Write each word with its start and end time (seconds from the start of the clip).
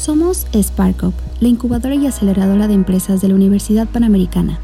Somos 0.00 0.46
SparkUp, 0.54 1.12
la 1.40 1.48
incubadora 1.48 1.94
y 1.94 2.06
aceleradora 2.06 2.66
de 2.66 2.72
empresas 2.72 3.20
de 3.20 3.28
la 3.28 3.34
Universidad 3.34 3.86
Panamericana. 3.86 4.58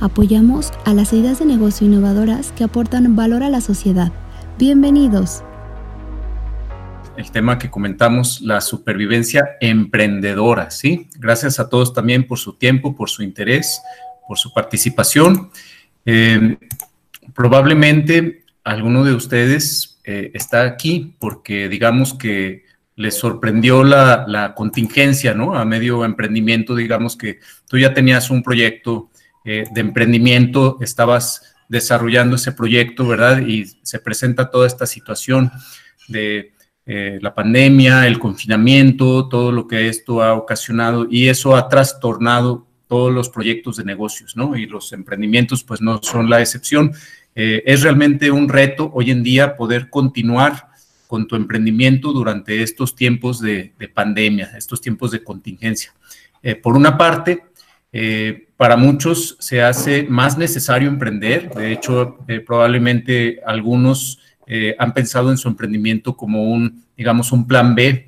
Apoyamos 0.00 0.72
a 0.84 0.94
las 0.94 1.12
ideas 1.12 1.38
de 1.38 1.44
negocio 1.44 1.86
innovadoras 1.86 2.50
que 2.50 2.64
aportan 2.64 3.14
valor 3.14 3.44
a 3.44 3.50
la 3.50 3.60
sociedad. 3.60 4.10
Bienvenidos. 4.58 5.44
El 7.16 7.30
tema 7.30 7.56
que 7.56 7.70
comentamos, 7.70 8.40
la 8.40 8.60
supervivencia 8.60 9.50
emprendedora, 9.60 10.72
¿sí? 10.72 11.06
Gracias 11.20 11.60
a 11.60 11.68
todos 11.68 11.94
también 11.94 12.26
por 12.26 12.40
su 12.40 12.54
tiempo, 12.54 12.96
por 12.96 13.10
su 13.10 13.22
interés, 13.22 13.80
por 14.26 14.38
su 14.38 14.52
participación. 14.52 15.52
Eh, 16.04 16.58
probablemente 17.32 18.42
alguno 18.64 19.04
de 19.04 19.14
ustedes 19.14 20.00
eh, 20.02 20.32
está 20.34 20.64
aquí 20.64 21.14
porque 21.20 21.68
digamos 21.68 22.12
que 22.12 22.68
les 23.00 23.14
sorprendió 23.14 23.82
la, 23.82 24.52
contingencia, 24.54 25.32
¿no? 25.32 25.54
A 25.54 25.64
medio 25.64 26.04
emprendimiento, 26.04 26.74
digamos 26.76 27.16
que 27.16 27.40
tú 27.66 27.78
ya 27.78 27.94
tenías 27.94 28.28
un 28.28 28.42
proyecto 28.42 29.08
eh, 29.42 29.64
de 29.72 29.80
emprendimiento, 29.80 30.76
estabas 30.82 31.54
desarrollando 31.70 32.36
ese 32.36 32.52
proyecto, 32.52 33.08
¿verdad? 33.08 33.40
Y 33.40 33.64
se 33.82 34.00
presenta 34.00 34.50
toda 34.50 34.66
esta 34.66 34.84
situación 34.84 35.50
de 36.08 36.52
eh, 36.84 37.18
la 37.22 37.34
pandemia, 37.34 38.06
el 38.06 38.18
confinamiento, 38.18 39.28
todo 39.28 39.50
lo 39.50 39.66
que 39.66 39.88
esto 39.88 40.22
ha 40.22 40.34
ocasionado 40.34 41.06
y 41.10 41.28
eso 41.28 41.56
ha 41.56 41.70
trastornado 41.70 42.66
todos 42.86 43.10
los 43.10 43.30
proyectos 43.30 43.76
de 43.76 43.84
negocios, 43.84 44.36
¿no? 44.36 44.56
Y 44.56 44.66
los 44.66 44.92
emprendimientos 44.92 45.64
pues 45.64 45.80
no 45.80 46.02
son 46.02 46.28
la 46.28 46.42
excepción. 46.42 46.92
Eh, 47.34 47.62
es 47.64 47.80
realmente 47.80 48.30
un 48.30 48.50
reto 48.50 48.90
hoy 48.92 49.10
en 49.10 49.22
día 49.22 49.56
poder 49.56 49.88
continuar 49.88 50.69
con 51.10 51.26
tu 51.26 51.34
emprendimiento 51.34 52.12
durante 52.12 52.62
estos 52.62 52.94
tiempos 52.94 53.40
de, 53.40 53.72
pandemia, 53.92 54.52
estos 54.56 54.80
tiempos 54.80 55.10
de 55.10 55.24
contingencia. 55.24 55.92
Eh, 56.40 56.54
por 56.54 56.76
una 56.76 56.96
parte, 56.96 57.42
eh, 57.92 58.46
para 58.56 58.76
muchos 58.76 59.36
se 59.40 59.60
hace 59.60 60.04
más 60.04 60.38
necesario 60.38 60.88
emprender. 60.88 61.52
De 61.52 61.72
hecho, 61.72 62.18
eh, 62.28 62.38
probablemente 62.38 63.40
algunos 63.44 64.20
han 64.78 64.94
pensado 64.94 65.30
en 65.30 65.38
su 65.38 65.46
emprendimiento 65.46 66.16
como 66.16 66.42
un, 66.42 66.84
digamos, 66.96 67.30
un 67.30 67.46
plan 67.46 67.76
B, 67.76 68.04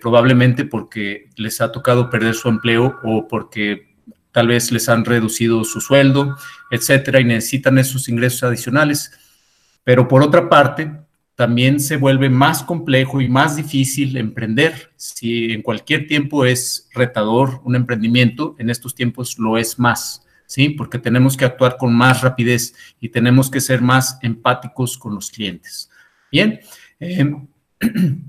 probablemente 0.00 0.64
porque 0.64 1.28
les 1.36 1.60
ha 1.60 1.70
tocado 1.70 2.10
perder 2.10 2.34
su 2.34 2.48
empleo 2.48 2.98
o 3.04 3.28
porque 3.28 3.94
tal 4.32 4.48
vez 4.48 4.72
les 4.72 4.88
han 4.88 5.04
reducido 5.04 5.62
su 5.62 5.80
sueldo, 5.80 6.36
etcétera, 6.72 7.20
y 7.20 7.24
necesitan 7.24 7.78
esos 7.78 8.08
ingresos 8.08 8.42
adicionales. 8.42 9.12
Pero 9.84 10.08
por 10.08 10.24
otra 10.24 10.48
parte, 10.48 10.90
también 11.36 11.80
se 11.80 11.98
vuelve 11.98 12.30
más 12.30 12.62
complejo 12.62 13.20
y 13.20 13.28
más 13.28 13.56
difícil 13.56 14.16
emprender. 14.16 14.90
Si 14.96 15.52
en 15.52 15.60
cualquier 15.60 16.06
tiempo 16.06 16.46
es 16.46 16.88
retador 16.94 17.60
un 17.62 17.76
emprendimiento, 17.76 18.56
en 18.58 18.70
estos 18.70 18.94
tiempos 18.94 19.38
lo 19.38 19.58
es 19.58 19.78
más, 19.78 20.26
¿sí? 20.46 20.70
Porque 20.70 20.98
tenemos 20.98 21.36
que 21.36 21.44
actuar 21.44 21.76
con 21.76 21.94
más 21.94 22.22
rapidez 22.22 22.74
y 23.00 23.10
tenemos 23.10 23.50
que 23.50 23.60
ser 23.60 23.82
más 23.82 24.18
empáticos 24.22 24.96
con 24.96 25.14
los 25.14 25.30
clientes. 25.30 25.90
Bien, 26.32 26.58
em, 27.00 27.46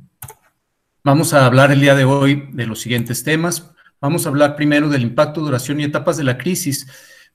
vamos 1.04 1.34
a 1.34 1.46
hablar 1.46 1.72
el 1.72 1.80
día 1.80 1.96
de 1.96 2.04
hoy 2.04 2.50
de 2.52 2.68
los 2.68 2.82
siguientes 2.82 3.24
temas. 3.24 3.72
Vamos 4.02 4.26
a 4.26 4.30
hablar 4.30 4.58
primero 4.58 4.90
del 4.90 5.04
impacto, 5.04 5.40
duración 5.40 5.80
y 5.80 5.86
etapas 5.86 6.18
de 6.18 6.26
la 6.26 6.38
crisis. 6.38 6.86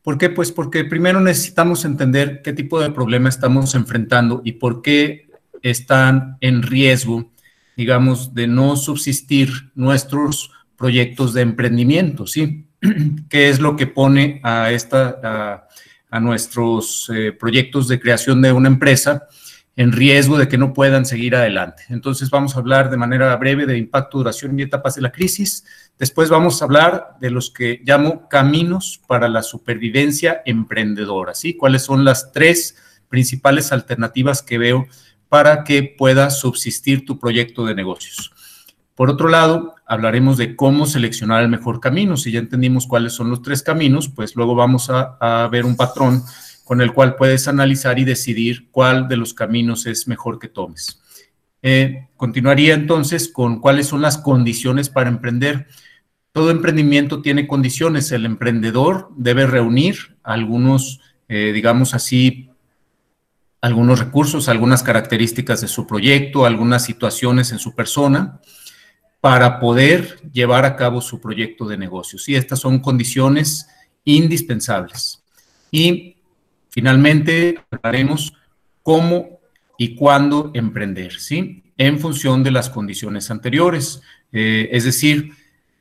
¿Por 0.03 0.19
qué? 0.19 0.29
Pues 0.29 0.53
porque 0.53 0.85
primero 0.85 1.19
necesitamos 1.19 1.87
entender 1.87 2.43
qué 2.43 2.53
tipo 2.53 2.79
de 2.79 2.91
problema 2.91 3.31
estamos 3.31 3.75
enfrentando 3.75 4.43
y 4.45 4.53
por 4.53 4.83
qué 4.83 5.32
están 5.63 6.37
en 6.41 6.63
riesgo, 6.63 7.31
digamos, 7.77 8.35
de 8.35 8.47
no 8.47 8.77
subsistir 8.77 9.71
nuestros 9.75 10.51
proyectos 10.77 11.33
de 11.33 11.43
emprendimiento, 11.43 12.27
¿sí? 12.27 12.67
¿Qué 13.29 13.49
es 13.49 13.61
lo 13.61 13.77
que 13.77 13.87
pone 13.87 14.41
a, 14.43 14.73
esta, 14.73 15.69
a, 16.11 16.21
nuestros 16.21 17.11
eh, 17.15 17.33
proyectos 17.33 17.89
de 17.89 18.01
creación 18.01 18.43
de 18.43 18.53
una 18.53 18.69
empresa 18.69 19.29
en 19.77 19.93
riesgo 19.93 20.37
de 20.37 20.49
que 20.49 20.59
no 20.59 20.73
puedan 20.73 21.07
seguir 21.07 21.37
adelante? 21.37 21.85
Entonces 21.89 22.29
vamos 22.31 22.57
a 22.57 22.59
hablar 22.59 22.91
de 22.91 22.97
manera 22.97 23.35
breve 23.37 23.65
de 23.65 23.79
impacto, 23.79 24.19
duración 24.19 24.59
y 24.59 24.63
etapas 24.63 24.97
de 24.97 25.03
la 25.03 25.13
crisis. 25.13 25.65
Después 25.99 26.29
vamos 26.29 26.61
a 26.61 26.65
hablar 26.65 27.15
de 27.21 27.31
los 27.31 27.51
que 27.51 27.81
llamo 27.85 28.29
caminos 28.29 29.01
para 29.07 29.29
la 29.29 29.43
supervivencia 29.43 30.43
emprendedora, 30.45 31.35
¿sí? 31.35 31.55
¿Cuáles 31.55 31.83
son 31.83 32.05
las 32.05 32.33
tres 32.33 32.77
principales 33.09 33.71
alternativas 33.71 34.43
que 34.43 34.59
veo 34.59 34.89
para 35.33 35.65
que 35.65 35.83
pueda 35.83 36.29
subsistir 36.29 37.07
tu 37.07 37.19
proyecto 37.19 37.65
de 37.65 37.75
negocios. 37.75 38.35
Por 38.95 39.09
otro 39.09 39.31
lado, 39.31 39.77
hablaremos 39.87 40.37
de 40.37 40.57
cómo 40.57 40.85
seleccionar 40.85 41.43
el 41.43 41.49
mejor 41.49 41.81
camino. 41.81 42.19
Si 42.19 42.31
ya 42.31 42.39
entendimos 42.39 42.87
cuáles 42.87 43.15
son 43.15 43.31
los 43.31 43.41
tres 43.41 43.63
caminos, 43.63 44.11
pues 44.11 44.37
luego 44.37 44.55
vamos 44.55 44.91
a, 44.91 45.49
ver 45.51 45.65
un 45.65 45.75
patrón 45.75 46.23
con 46.65 46.83
el 46.83 46.93
cual 46.93 47.17
puedes 47.17 47.49
analizar 47.49 47.99
y 47.99 48.05
decidir 48.05 48.69
cuál 48.71 49.09
de 49.09 49.17
los 49.17 49.33
caminos 49.33 49.87
es 49.87 50.07
mejor 50.07 50.39
que 50.39 50.49
tomes. 50.49 51.01
Eh, 51.63 52.09
continuaría 52.19 52.75
entonces 52.75 53.33
con 53.33 53.59
cuáles 53.59 53.87
son 53.87 54.03
las 54.03 54.19
condiciones 54.19 54.91
para 54.91 55.09
emprender. 55.09 55.67
Todo 56.33 56.51
emprendimiento 56.51 57.23
tiene 57.23 57.47
condiciones. 57.47 58.13
El 58.13 58.27
emprendedor 58.27 59.09
debe 59.17 59.47
reunir 59.47 60.19
algunos, 60.23 61.01
eh, 61.27 61.53
digamos 61.55 61.95
así, 61.95 62.52
algunos 63.63 64.01
recursos, 64.01 64.49
algunas 64.49 64.83
características 64.83 65.61
de 65.61 65.69
su 65.69 65.87
proyecto, 65.87 66.45
algunas 66.45 66.85
situaciones 66.85 67.53
en 67.53 67.61
su 67.61 67.75
persona 67.75 68.41
para 69.21 69.61
poder 69.61 70.21
llevar 70.33 70.65
a 70.65 70.75
cabo 70.75 71.01
su 71.01 71.21
proyecto 71.21 71.67
de 71.67 71.79
negocios. 71.79 72.29
Y 72.29 72.35
estas 72.35 72.59
son 72.59 72.81
condiciones 72.81 73.69
indispensables. 74.05 75.23
Y 75.71 76.17
finalmente 76.71 77.61
hablaremos 77.71 78.35
cómo 78.83 79.39
y 79.79 79.95
cuándo 79.95 80.51
emprender, 80.55 81.21
¿sí? 81.21 81.63
En 81.79 82.01
función 82.01 82.43
de 82.43 82.51
las 82.51 82.69
condiciones 82.69 83.31
anteriores. 83.31 84.03
Eh, 84.33 84.71
es 84.73 84.85
decir, 84.85 85.35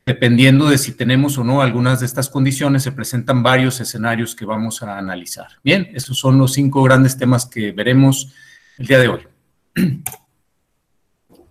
Dependiendo 0.05 0.67
de 0.67 0.77
si 0.79 0.93
tenemos 0.93 1.37
o 1.37 1.43
no 1.43 1.61
algunas 1.61 1.99
de 1.99 2.07
estas 2.07 2.29
condiciones, 2.29 2.83
se 2.83 2.91
presentan 2.91 3.43
varios 3.43 3.79
escenarios 3.79 4.35
que 4.35 4.45
vamos 4.45 4.81
a 4.81 4.97
analizar. 4.97 5.47
Bien, 5.63 5.89
estos 5.93 6.17
son 6.17 6.37
los 6.39 6.53
cinco 6.53 6.81
grandes 6.81 7.17
temas 7.17 7.45
que 7.45 7.71
veremos 7.71 8.33
el 8.79 8.87
día 8.87 8.99
de 8.99 9.07
hoy. 9.07 9.21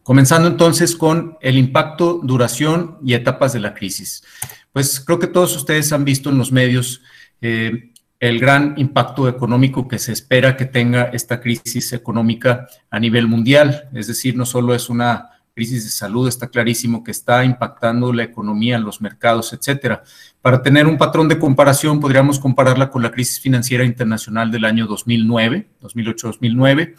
Comenzando 0.03 0.49
entonces 0.49 0.97
con 0.97 1.39
el 1.41 1.57
impacto, 1.57 2.21
duración 2.23 2.99
y 3.05 3.15
etapas 3.15 3.53
de 3.53 3.61
la 3.61 3.75
crisis. 3.75 4.25
Pues 4.73 4.99
creo 4.99 5.21
que 5.21 5.29
todos 5.29 5.55
ustedes 5.55 5.93
han 5.93 6.05
visto 6.05 6.31
en 6.31 6.39
los 6.39 6.51
medios 6.51 7.03
eh, 7.41 7.93
el 8.19 8.41
gran 8.41 8.75
impacto 8.77 9.29
económico 9.29 9.87
que 9.87 9.99
se 9.99 10.13
espera 10.13 10.57
que 10.57 10.67
tenga 10.67 11.05
esta 11.05 11.41
crisis 11.41 11.93
económica 11.93 12.67
a 12.91 12.99
nivel 12.99 13.29
mundial. 13.29 13.89
Es 13.95 14.09
decir, 14.09 14.37
no 14.37 14.45
solo 14.45 14.75
es 14.75 14.91
una 14.91 15.40
crisis 15.55 15.85
de 15.85 15.91
salud, 15.91 16.29
está 16.29 16.49
clarísimo 16.49 17.03
que 17.05 17.11
está 17.11 17.45
impactando 17.45 18.13
la 18.13 18.23
economía, 18.23 18.79
los 18.79 19.01
mercados, 19.01 19.53
etcétera. 19.53 20.03
Para 20.41 20.63
tener 20.63 20.87
un 20.87 20.99
patrón 20.99 21.29
de 21.29 21.39
comparación, 21.39 22.01
podríamos 22.01 22.39
compararla 22.39 22.91
con 22.91 23.03
la 23.03 23.11
crisis 23.11 23.41
financiera 23.41 23.85
internacional 23.85 24.51
del 24.51 24.65
año 24.65 24.87
2009, 24.87 25.69
2008-2009, 25.81 26.95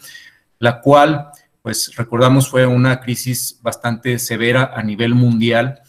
la 0.58 0.80
cual, 0.80 1.28
pues 1.62 1.94
recordamos, 1.96 2.48
fue 2.48 2.66
una 2.66 3.00
crisis 3.00 3.58
bastante 3.62 4.18
severa 4.18 4.72
a 4.74 4.82
nivel 4.82 5.14
mundial, 5.14 5.80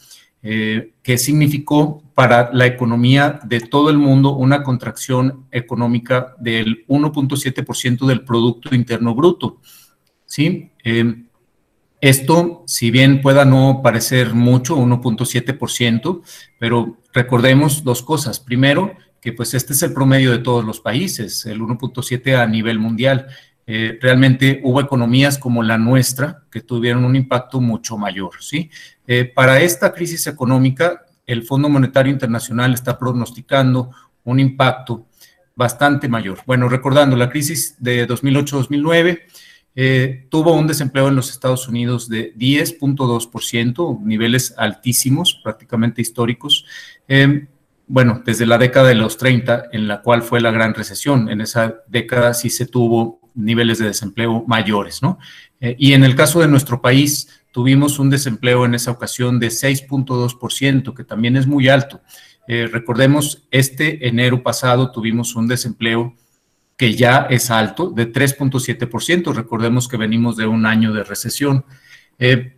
eh, 0.42 0.92
que 1.02 1.16
significó 1.16 2.02
para 2.14 2.52
la 2.52 2.66
economía 2.66 3.40
de 3.44 3.60
todo 3.60 3.88
el 3.88 3.96
mundo 3.96 4.34
una 4.34 4.62
contracción 4.62 5.46
económica 5.50 6.34
del 6.38 6.84
1.7% 6.86 8.06
del 8.06 8.24
Producto 8.24 8.74
Interno 8.74 9.14
Bruto. 9.14 9.60
¿sí? 10.26 10.70
Eh, 10.84 11.24
esto, 12.08 12.64
si 12.66 12.90
bien 12.90 13.22
pueda 13.22 13.46
no 13.46 13.80
parecer 13.82 14.34
mucho, 14.34 14.76
1.7%, 14.76 16.20
pero 16.58 16.98
recordemos 17.14 17.82
dos 17.82 18.02
cosas. 18.02 18.40
Primero, 18.40 18.94
que 19.22 19.32
pues 19.32 19.54
este 19.54 19.72
es 19.72 19.82
el 19.82 19.94
promedio 19.94 20.30
de 20.30 20.38
todos 20.38 20.66
los 20.66 20.80
países, 20.80 21.46
el 21.46 21.62
1.7 21.62 22.36
a 22.36 22.46
nivel 22.46 22.78
mundial. 22.78 23.28
Eh, 23.66 23.98
realmente 24.02 24.60
hubo 24.64 24.82
economías 24.82 25.38
como 25.38 25.62
la 25.62 25.78
nuestra 25.78 26.42
que 26.50 26.60
tuvieron 26.60 27.06
un 27.06 27.16
impacto 27.16 27.62
mucho 27.62 27.96
mayor, 27.96 28.32
¿sí? 28.40 28.68
Eh, 29.06 29.24
para 29.24 29.60
esta 29.62 29.94
crisis 29.94 30.26
económica 30.26 31.06
el 31.26 31.42
Fondo 31.42 31.70
Monetario 31.70 32.12
Internacional 32.12 32.74
está 32.74 32.98
pronosticando 32.98 33.92
un 34.24 34.40
impacto 34.40 35.06
bastante 35.56 36.06
mayor. 36.06 36.40
Bueno, 36.44 36.68
recordando, 36.68 37.16
la 37.16 37.30
crisis 37.30 37.76
de 37.78 38.06
2008-2009 38.06 39.20
eh, 39.76 40.26
tuvo 40.30 40.54
un 40.54 40.66
desempleo 40.66 41.08
en 41.08 41.16
los 41.16 41.30
Estados 41.30 41.68
Unidos 41.68 42.08
de 42.08 42.34
10.2%, 42.34 44.00
niveles 44.02 44.54
altísimos, 44.56 45.40
prácticamente 45.42 46.00
históricos. 46.02 46.64
Eh, 47.08 47.48
bueno, 47.86 48.22
desde 48.24 48.46
la 48.46 48.58
década 48.58 48.88
de 48.88 48.94
los 48.94 49.18
30, 49.18 49.64
en 49.72 49.88
la 49.88 50.00
cual 50.00 50.22
fue 50.22 50.40
la 50.40 50.50
gran 50.50 50.74
recesión. 50.74 51.28
En 51.28 51.40
esa 51.40 51.82
década 51.88 52.32
sí 52.34 52.50
se 52.50 52.66
tuvo 52.66 53.20
niveles 53.34 53.78
de 53.78 53.86
desempleo 53.86 54.44
mayores, 54.46 55.02
¿no? 55.02 55.18
Eh, 55.60 55.76
y 55.78 55.92
en 55.92 56.04
el 56.04 56.14
caso 56.14 56.40
de 56.40 56.48
nuestro 56.48 56.80
país, 56.80 57.28
tuvimos 57.52 57.98
un 57.98 58.10
desempleo 58.10 58.64
en 58.64 58.74
esa 58.74 58.90
ocasión 58.90 59.38
de 59.38 59.48
6.2%, 59.48 60.94
que 60.94 61.04
también 61.04 61.36
es 61.36 61.46
muy 61.46 61.68
alto. 61.68 62.00
Eh, 62.46 62.68
recordemos, 62.70 63.46
este 63.50 64.08
enero 64.08 64.42
pasado 64.42 64.90
tuvimos 64.90 65.34
un 65.34 65.48
desempleo 65.48 66.14
que 66.76 66.94
ya 66.94 67.26
es 67.30 67.50
alto, 67.50 67.90
de 67.90 68.12
3.7%. 68.12 69.32
Recordemos 69.32 69.88
que 69.88 69.96
venimos 69.96 70.36
de 70.36 70.46
un 70.46 70.66
año 70.66 70.92
de 70.92 71.04
recesión. 71.04 71.64
Eh, 72.18 72.54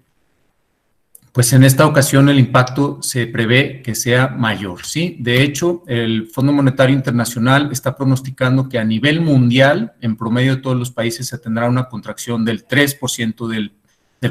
pues 1.36 1.52
en 1.52 1.64
esta 1.64 1.86
ocasión 1.86 2.30
el 2.30 2.38
impacto 2.38 3.02
se 3.02 3.26
prevé 3.26 3.82
que 3.82 3.94
sea 3.94 4.28
mayor, 4.28 4.86
¿sí? 4.86 5.18
De 5.20 5.42
hecho, 5.42 5.82
el 5.86 6.28
Fondo 6.28 6.50
Monetario 6.50 6.96
Internacional 6.96 7.68
está 7.70 7.94
pronosticando 7.94 8.70
que 8.70 8.78
a 8.78 8.84
nivel 8.86 9.20
mundial, 9.20 9.92
en 10.00 10.16
promedio 10.16 10.56
de 10.56 10.62
todos 10.62 10.78
los 10.78 10.90
países, 10.90 11.26
se 11.26 11.36
tendrá 11.36 11.68
una 11.68 11.90
contracción 11.90 12.42
del 12.42 12.66
3% 12.66 13.48
del, 13.48 13.72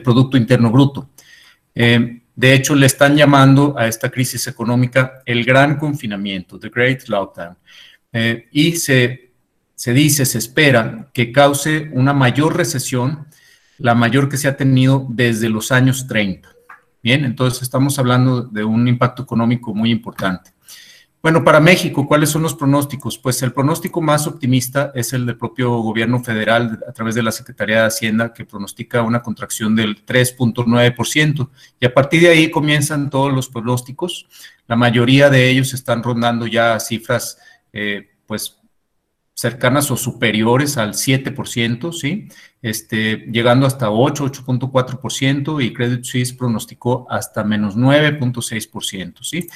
Producto 0.04 0.36
Interno 0.36 0.72
Bruto. 0.72 1.12
Eh, 1.76 2.24
de 2.36 2.54
hecho, 2.54 2.74
le 2.74 2.88
están 2.88 3.16
llamando 3.16 3.76
a 3.78 3.88
esta 3.88 4.10
crisis 4.10 4.48
económica 4.48 5.22
el 5.26 5.46
gran 5.46 5.78
confinamiento, 5.78 6.60
the 6.60 6.70
great 6.70 7.08
lockdown. 7.08 7.56
Eh, 8.12 8.48
y 8.52 8.76
se, 8.78 9.25
se 9.76 9.94
dice, 9.94 10.26
se 10.26 10.38
espera 10.38 11.10
que 11.14 11.32
cause 11.32 11.90
una 11.94 12.14
mayor 12.14 12.56
recesión, 12.56 13.28
la 13.78 13.94
mayor 13.94 14.30
que 14.30 14.38
se 14.38 14.48
ha 14.48 14.58
tenido 14.58 15.06
desde 15.10 15.50
los 15.50 15.72
años 15.72 16.08
30. 16.08 16.50
Bien, 17.04 17.26
entonces 17.26 17.62
estamos 17.62 18.00
hablando 18.00 18.42
de 18.42 18.64
un 18.64 18.88
impacto 18.88 19.24
económico 19.24 19.76
muy 19.76 19.92
importante. 19.92 20.56
Bueno, 21.26 21.44
para 21.44 21.60
México, 21.60 22.08
¿cuáles 22.08 22.30
son 22.30 22.44
los 22.44 22.54
pronósticos? 22.54 23.18
Pues 23.18 23.42
el 23.42 23.52
pronóstico 23.52 24.00
más 24.00 24.28
optimista 24.28 24.92
es 24.94 25.12
el 25.12 25.26
del 25.26 25.38
propio 25.38 25.76
gobierno 25.80 26.24
federal 26.24 26.80
a 26.88 26.92
través 26.92 27.16
de 27.16 27.24
la 27.24 27.32
Secretaría 27.32 27.82
de 27.82 27.88
Hacienda, 27.88 28.32
que 28.32 28.46
pronostica 28.46 29.02
una 29.02 29.24
contracción 29.24 29.76
del 29.76 30.06
3.9%. 30.06 31.50
Y 31.80 31.86
a 31.88 31.94
partir 31.94 32.22
de 32.22 32.30
ahí 32.30 32.52
comienzan 32.52 33.10
todos 33.10 33.34
los 33.34 33.50
pronósticos. 33.50 34.28
La 34.68 34.76
mayoría 34.76 35.32
de 35.32 35.50
ellos 35.50 35.74
están 35.74 36.04
rondando 36.04 36.46
ya 36.46 36.80
cifras, 36.80 37.40
eh, 37.74 38.12
pues 38.28 38.60
cercanas 39.36 39.92
o 39.92 39.98
superiores 39.98 40.78
al 40.78 40.94
7%, 40.94 41.92
¿sí? 41.92 42.30
Este, 42.62 43.18
llegando 43.32 43.68
hasta 43.68 43.92
8, 43.92 44.26
8.4% 44.32 45.64
y 45.64 45.74
Credit 45.74 46.04
Suisse 46.04 46.34
pronosticó 46.34 47.06
hasta 47.10 47.44
menos 47.44 47.76
9.6%, 47.76 49.22
¿sí? 49.22 49.48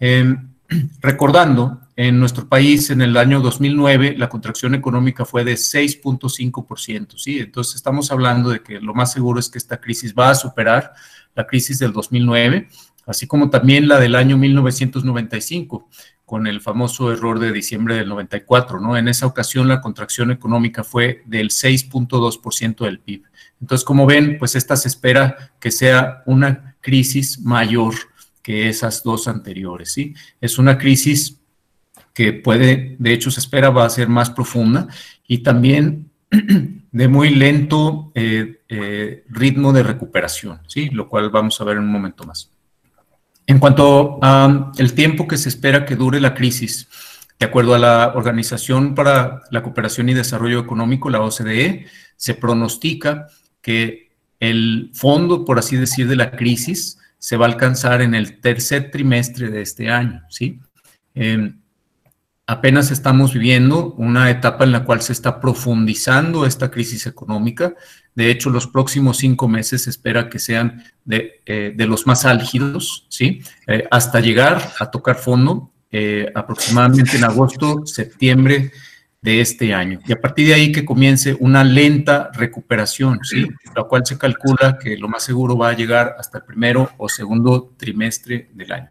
Em, 0.00 0.48
recordando, 1.00 1.80
en 1.96 2.20
nuestro 2.20 2.46
país 2.46 2.90
en 2.90 3.00
el 3.00 3.16
año 3.16 3.40
2009 3.40 4.16
la 4.18 4.28
contracción 4.28 4.74
económica 4.74 5.24
fue 5.24 5.44
de 5.44 5.54
6.5%, 5.54 7.16
¿sí? 7.16 7.38
Entonces 7.38 7.76
estamos 7.76 8.10
hablando 8.10 8.50
de 8.50 8.62
que 8.62 8.80
lo 8.80 8.94
más 8.94 9.12
seguro 9.12 9.40
es 9.40 9.48
que 9.48 9.58
esta 9.58 9.80
crisis 9.80 10.14
va 10.14 10.30
a 10.30 10.34
superar 10.34 10.92
la 11.34 11.46
crisis 11.46 11.78
del 11.78 11.92
2009, 11.92 12.68
así 13.06 13.26
como 13.26 13.48
también 13.48 13.88
la 13.88 13.98
del 13.98 14.14
año 14.14 14.36
1995 14.36 15.88
con 16.26 16.48
el 16.48 16.60
famoso 16.60 17.12
error 17.12 17.38
de 17.38 17.52
diciembre 17.52 17.94
del 17.94 18.08
94, 18.08 18.80
¿no? 18.80 18.96
En 18.96 19.06
esa 19.06 19.26
ocasión 19.26 19.68
la 19.68 19.80
contracción 19.80 20.32
económica 20.32 20.82
fue 20.82 21.22
del 21.24 21.50
6.2% 21.50 22.84
del 22.84 22.98
PIB. 22.98 23.22
Entonces, 23.60 23.84
como 23.84 24.06
ven, 24.06 24.36
pues 24.36 24.56
esta 24.56 24.76
se 24.76 24.88
espera 24.88 25.52
que 25.60 25.70
sea 25.70 26.24
una 26.26 26.74
crisis 26.80 27.40
mayor 27.40 27.94
que 28.42 28.68
esas 28.68 29.04
dos 29.04 29.28
anteriores, 29.28 29.92
¿sí? 29.92 30.14
Es 30.40 30.58
una 30.58 30.76
crisis 30.76 31.38
que 32.12 32.32
puede, 32.32 32.96
de 32.98 33.12
hecho 33.12 33.30
se 33.30 33.40
espera 33.40 33.70
va 33.70 33.84
a 33.84 33.90
ser 33.90 34.08
más 34.08 34.30
profunda 34.30 34.88
y 35.28 35.38
también 35.38 36.10
de 36.30 37.08
muy 37.08 37.30
lento 37.30 38.10
eh, 38.16 38.62
eh, 38.68 39.24
ritmo 39.28 39.72
de 39.72 39.84
recuperación, 39.84 40.60
¿sí? 40.66 40.90
Lo 40.90 41.08
cual 41.08 41.30
vamos 41.30 41.60
a 41.60 41.64
ver 41.64 41.76
en 41.76 41.84
un 41.84 41.92
momento 41.92 42.24
más. 42.24 42.50
En 43.46 43.58
cuanto 43.60 44.18
al 44.22 44.92
tiempo 44.94 45.28
que 45.28 45.38
se 45.38 45.48
espera 45.48 45.84
que 45.84 45.96
dure 45.96 46.20
la 46.20 46.34
crisis, 46.34 46.88
de 47.38 47.46
acuerdo 47.46 47.74
a 47.74 47.78
la 47.78 48.12
Organización 48.14 48.94
para 48.94 49.42
la 49.50 49.62
Cooperación 49.62 50.08
y 50.08 50.14
Desarrollo 50.14 50.58
Económico, 50.58 51.10
la 51.10 51.20
OCDE, 51.20 51.86
se 52.16 52.34
pronostica 52.34 53.28
que 53.60 54.10
el 54.40 54.90
fondo, 54.94 55.44
por 55.44 55.58
así 55.58 55.76
decir, 55.76 56.08
de 56.08 56.16
la 56.16 56.32
crisis 56.32 56.98
se 57.18 57.36
va 57.36 57.46
a 57.46 57.48
alcanzar 57.48 58.02
en 58.02 58.14
el 58.14 58.40
tercer 58.40 58.90
trimestre 58.90 59.50
de 59.50 59.62
este 59.62 59.90
año, 59.90 60.22
¿sí? 60.28 60.60
Em, 61.14 61.60
apenas 62.46 62.90
estamos 62.90 63.32
viviendo 63.32 63.92
una 63.94 64.30
etapa 64.30 64.64
en 64.64 64.72
la 64.72 64.84
cual 64.84 65.02
se 65.02 65.12
está 65.12 65.40
profundizando 65.40 66.46
esta 66.46 66.70
crisis 66.70 67.06
económica. 67.06 67.74
De 68.16 68.30
hecho, 68.30 68.48
los 68.48 68.66
próximos 68.66 69.18
cinco 69.18 69.46
meses 69.46 69.84
se 69.84 69.90
espera 69.90 70.28
que 70.28 70.38
sean 70.38 70.82
de, 71.04 71.42
eh, 71.44 71.74
los 71.78 72.06
más 72.06 72.24
álgidos, 72.24 73.06
¿sí? 73.10 73.42
Eh, 73.66 73.86
hasta 73.90 74.20
llegar 74.20 74.72
a 74.80 74.90
tocar 74.90 75.16
fondo 75.16 75.70
eh, 75.92 76.32
aproximadamente 76.34 77.18
en 77.18 77.24
agosto, 77.24 77.86
septiembre 77.86 78.72
de 79.20 79.40
este 79.42 79.74
año. 79.74 80.00
Y 80.06 80.12
a 80.12 80.20
partir 80.20 80.48
de 80.48 80.54
ahí 80.54 80.72
que 80.72 80.84
comience 80.84 81.36
una 81.38 81.62
lenta 81.62 82.30
recuperación, 82.32 83.20
¿sí? 83.22 83.46
La 83.74 83.84
cual 83.84 84.06
se 84.06 84.16
calcula 84.16 84.78
que 84.78 84.96
lo 84.96 85.08
más 85.08 85.22
seguro 85.22 85.58
va 85.58 85.68
a 85.68 85.74
llegar 85.74 86.16
hasta 86.18 86.38
el 86.38 86.44
primero 86.44 86.90
o 86.96 87.10
segundo 87.10 87.74
trimestre 87.76 88.48
del 88.54 88.72
año. 88.72 88.90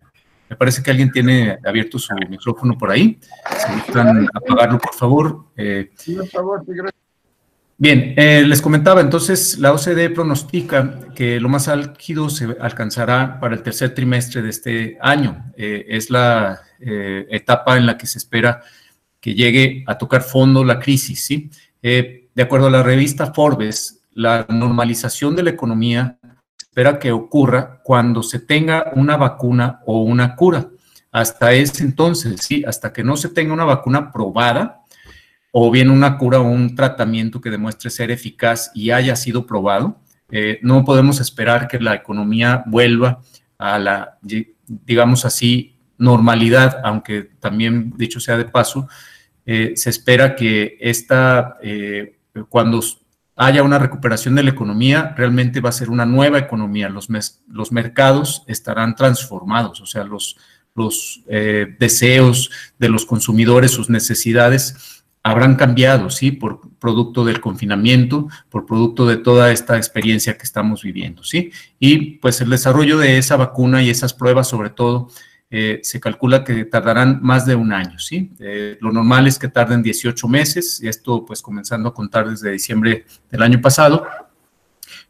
Me 0.49 0.55
parece 0.55 0.83
que 0.83 0.91
alguien 0.91 1.11
tiene 1.11 1.57
abierto 1.65 1.97
su 1.97 2.13
micrófono 2.29 2.77
por 2.77 2.91
ahí. 2.91 3.19
Si 3.57 3.73
gustan 3.73 4.27
apagarlo, 4.31 4.77
por 4.77 4.93
favor. 4.93 5.45
Eh, 5.57 5.89
por 6.15 6.27
favor, 6.27 6.63
Bien, 7.77 8.13
eh, 8.15 8.43
les 8.47 8.61
comentaba, 8.61 9.01
entonces 9.01 9.57
la 9.59 9.73
OCDE 9.73 10.09
pronostica 10.09 11.09
que 11.13 11.41
lo 11.41 11.49
más 11.49 11.67
álgido 11.67 12.29
se 12.29 12.55
alcanzará 12.59 13.39
para 13.39 13.55
el 13.55 13.63
tercer 13.63 13.93
trimestre 13.93 14.41
de 14.41 14.49
este 14.49 14.97
año. 15.01 15.51
Eh, 15.57 15.85
es 15.89 16.09
la 16.09 16.61
etapa 16.77 17.77
en 17.77 17.85
la 17.85 17.97
que 17.97 18.05
se 18.05 18.19
espera 18.19 18.61
que 19.19 19.33
llegue 19.33 19.83
a 19.87 19.97
tocar 19.97 20.21
fondo 20.21 20.63
la 20.63 20.79
crisis. 20.79 21.25
¿sí? 21.25 21.49
de 21.81 22.43
acuerdo 22.43 22.67
a 22.67 22.69
la 22.71 22.83
revista 22.83 23.33
Forbes, 23.33 24.01
la 24.13 24.45
normalización 24.49 25.35
de 25.35 25.43
la 25.43 25.49
economía 25.51 26.17
espera 26.75 26.99
que 26.99 27.13
ocurra 27.13 27.79
cuando 27.81 28.21
se 28.21 28.39
tenga 28.39 28.91
una 28.95 29.15
vacuna 29.15 29.79
o 29.85 30.01
una 30.01 30.35
cura. 30.35 30.67
Hasta 31.09 31.53
ese 31.53 31.83
entonces, 31.83 32.41
sí, 32.41 32.65
hasta 32.67 32.91
que 32.91 33.01
no 33.01 33.15
se 33.15 33.29
tenga 33.29 33.53
una 33.53 33.63
vacuna 33.63 34.11
probada 34.11 34.81
o 35.57 35.71
bien 35.71 35.89
una 35.89 36.17
cura 36.17 36.41
o 36.41 36.43
un 36.43 36.75
tratamiento 36.75 37.39
que 37.39 37.49
demuestre 37.49 37.89
ser 37.89 38.11
eficaz 38.11 38.71
y 38.75 38.91
haya 38.91 39.15
sido 39.15 39.47
probado, 39.47 40.01
eh, 40.29 40.59
no 40.61 40.83
podemos 40.83 41.21
esperar 41.21 41.69
que 41.69 41.79
la 41.79 41.95
economía 41.95 42.61
vuelva 42.65 43.21
a 43.57 43.79
la, 43.79 44.17
digamos 44.67 45.23
así, 45.23 45.77
normalidad, 45.97 46.81
aunque 46.83 47.29
también, 47.39 47.93
dicho 47.95 48.19
sea 48.19 48.35
de 48.35 48.43
paso, 48.43 48.89
eh, 49.45 49.71
se 49.77 49.91
espera 49.91 50.35
que 50.35 50.77
esta, 50.81 51.55
eh, 51.63 52.17
cuando 52.49 52.81
haya 53.37 53.63
una 53.63 53.79
recuperación 53.79 54.35
de 54.35 54.43
la 54.43 54.49
economía, 54.49 55.13
realmente 55.15 55.61
va 55.61 55.69
a 55.69 55.71
ser 55.71 55.89
una 55.89 56.05
nueva 56.05 56.37
economía. 56.37 56.89
Los, 56.89 57.07
los 57.47 57.71
mercados 57.71 58.43
estarán 58.47 58.93
transformados, 58.93 59.79
o 59.79 59.85
sea, 59.85 60.03
los, 60.03 60.35
los 60.75 61.23
deseos 61.79 62.51
de 62.77 62.89
los 62.89 63.05
consumidores, 63.05 63.71
sus 63.71 63.89
necesidades 63.89 64.94
habrán 65.25 65.55
cambiado, 65.55 66.11
¿sí? 66.11 66.31
Por 66.31 66.61
producto 66.77 67.25
del 67.25 67.41
confinamiento, 67.41 68.27
por 68.47 68.67
producto 68.67 69.07
de 69.07 69.17
toda 69.17 69.51
esta 69.51 69.75
experiencia 69.75 70.37
que 70.37 70.43
estamos 70.43 70.83
viviendo, 70.83 71.23
¿sí? 71.23 71.51
Y 71.79 72.17
pues 72.17 72.41
el 72.41 72.51
desarrollo 72.51 72.99
de 72.99 73.17
esa 73.17 73.35
vacuna 73.35 73.81
y 73.81 73.89
esas 73.89 74.13
pruebas, 74.13 74.47
sobre 74.47 74.69
todo, 74.69 75.09
eh, 75.49 75.79
se 75.81 75.99
calcula 75.99 76.43
que 76.43 76.65
tardarán 76.65 77.21
más 77.23 77.47
de 77.47 77.55
un 77.55 77.73
año, 77.73 77.97
¿sí? 77.97 78.33
Eh, 78.39 78.77
lo 78.81 78.91
normal 78.91 79.25
es 79.25 79.39
que 79.39 79.47
tarden 79.47 79.81
18 79.81 80.27
meses, 80.27 80.79
y 80.83 80.87
esto 80.87 81.25
pues 81.25 81.41
comenzando 81.41 81.89
a 81.89 81.93
contar 81.95 82.29
desde 82.29 82.51
diciembre 82.51 83.05
del 83.31 83.41
año 83.41 83.59
pasado, 83.59 84.05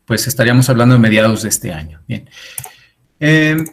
pues 0.06 0.28
estaríamos 0.28 0.70
hablando 0.70 0.96
de 0.96 1.02
mediados 1.02 1.44
de 1.44 1.50
este 1.50 1.74
año. 1.74 2.00
Bien. 2.08 2.30
Em, 3.20 3.66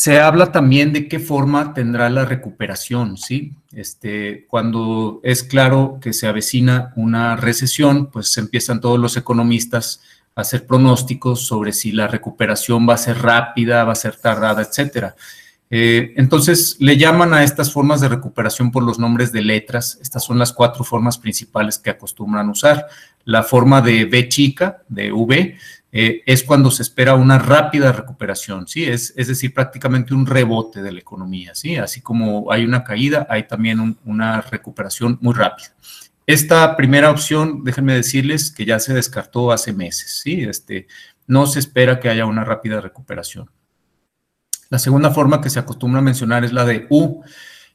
se 0.00 0.18
habla 0.18 0.50
también 0.50 0.94
de 0.94 1.08
qué 1.08 1.18
forma 1.18 1.74
tendrá 1.74 2.08
la 2.08 2.24
recuperación, 2.24 3.18
¿sí? 3.18 3.52
Este, 3.70 4.46
cuando 4.48 5.20
es 5.22 5.44
claro 5.44 5.98
que 6.00 6.14
se 6.14 6.26
avecina 6.26 6.94
una 6.96 7.36
recesión, 7.36 8.06
pues 8.06 8.38
empiezan 8.38 8.80
todos 8.80 8.98
los 8.98 9.18
economistas 9.18 10.00
hacer 10.34 10.66
pronósticos 10.66 11.46
sobre 11.46 11.74
si 11.74 11.92
la 11.92 12.08
recuperación 12.08 12.88
va 12.88 12.94
a 12.94 12.96
ser 12.96 13.18
rápida, 13.18 13.84
va 13.84 13.92
a 13.92 13.94
ser 13.94 14.16
tardada, 14.16 14.62
etcétera. 14.62 15.16
Eh, 15.68 16.14
entonces, 16.16 16.78
le 16.80 16.96
llaman 16.96 17.34
a 17.34 17.44
estas 17.44 17.70
formas 17.70 18.00
de 18.00 18.08
recuperación 18.08 18.72
por 18.72 18.82
los 18.82 18.98
nombres 18.98 19.32
de 19.32 19.42
letras. 19.42 19.98
Estas 20.00 20.24
son 20.24 20.38
las 20.38 20.54
cuatro 20.54 20.82
formas 20.82 21.18
principales 21.18 21.76
que 21.76 21.90
acostumbran 21.90 22.48
usar. 22.48 22.86
La 23.24 23.42
forma 23.42 23.82
de 23.82 24.06
V 24.06 24.28
chica, 24.30 24.78
de 24.88 25.12
V, 25.12 25.58
eh, 25.92 26.22
es 26.24 26.44
cuando 26.44 26.70
se 26.70 26.82
espera 26.82 27.14
una 27.14 27.38
rápida 27.38 27.90
recuperación, 27.90 28.68
¿sí? 28.68 28.84
Es, 28.84 29.12
es, 29.16 29.26
decir, 29.28 29.52
prácticamente 29.52 30.14
un 30.14 30.26
rebote 30.26 30.82
de 30.82 30.92
la 30.92 31.00
economía, 31.00 31.54
¿sí? 31.54 31.76
Así 31.76 32.00
como 32.00 32.52
hay 32.52 32.64
una 32.64 32.84
caída, 32.84 33.26
hay 33.28 33.48
también 33.48 33.98
una 34.04 34.40
recuperación 34.40 35.18
muy 35.20 35.34
rápida. 35.34 35.74
Esta 36.26 36.76
primera 36.76 37.10
opción, 37.10 37.64
déjenme 37.64 37.94
decirles 37.94 38.52
que 38.52 38.64
ya 38.64 38.78
se 38.78 38.94
descartó 38.94 39.50
hace 39.50 39.72
meses, 39.72 40.20
¿sí? 40.22 40.42
Este, 40.42 40.86
no 41.26 41.46
se 41.46 41.58
espera 41.58 41.98
que 41.98 42.08
haya 42.08 42.24
una 42.26 42.44
rápida 42.44 42.80
recuperación. 42.80 43.50
La 44.68 44.78
segunda 44.78 45.10
forma 45.10 45.40
que 45.40 45.50
se 45.50 45.58
acostumbra 45.58 45.98
a 45.98 46.02
mencionar 46.02 46.44
es 46.44 46.52
la 46.52 46.64
de 46.64 46.86
U. 46.90 47.22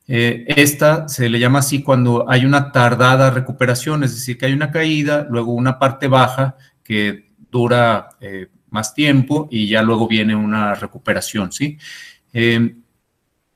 Eh, 0.07 0.45
esta 0.48 1.10
se 1.10 1.27
le 1.27 1.39
llama 1.39 1.60
así 1.60 1.84
cuando 1.84 2.29
hay 2.29 2.45
una 2.45 2.72
tardada 2.72 3.29
recuperación, 3.29 4.05
es 4.05 4.15
decir, 4.15 4.38
que 4.38 4.45
hay 4.45 4.53
una 4.53 4.72
caída, 4.72 5.27
luego 5.29 5.51
una 5.51 5.77
parte 5.77 6.07
baja 6.07 6.55
que 6.81 7.25
dura 7.55 8.09
eh, 8.19 8.47
más 8.69 8.93
tiempo 8.93 9.47
y 9.50 9.69
ya 9.69 9.81
luego 9.81 10.09
viene 10.09 10.35
una 10.35 10.75
recuperación, 10.75 11.53
¿sí? 11.53 11.77
Eh, 12.33 12.75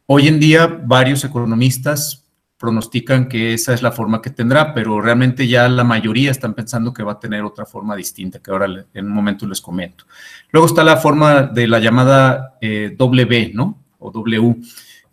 hoy 0.06 0.28
en 0.30 0.40
día 0.40 0.68
varios 0.68 1.26
economistas 1.26 2.26
pronostican 2.58 3.28
que 3.28 3.54
esa 3.54 3.74
es 3.74 3.82
la 3.82 3.92
forma 3.92 4.22
que 4.22 4.30
tendrá, 4.30 4.74
pero 4.74 5.02
realmente 5.02 5.48
ya 5.50 5.68
la 5.68 5.84
mayoría 5.84 6.32
están 6.32 6.54
pensando 6.54 6.94
que 6.94 7.04
va 7.04 7.14
a 7.14 7.20
tener 7.20 7.44
otra 7.44 7.66
forma 7.66 7.96
distinta, 7.96 8.40
que 8.40 8.52
ahora 8.52 8.86
en 8.94 9.06
un 9.06 9.12
momento 9.12 9.46
les 9.46 9.60
comento. 9.60 10.06
Luego 10.52 10.68
está 10.68 10.84
la 10.86 10.98
forma 10.98 11.44
de 11.44 11.68
la 11.68 11.80
llamada 11.80 12.58
eh, 12.62 12.96
W, 12.98 13.52
¿no? 13.54 13.84
O 14.00 14.12
W. 14.12 14.56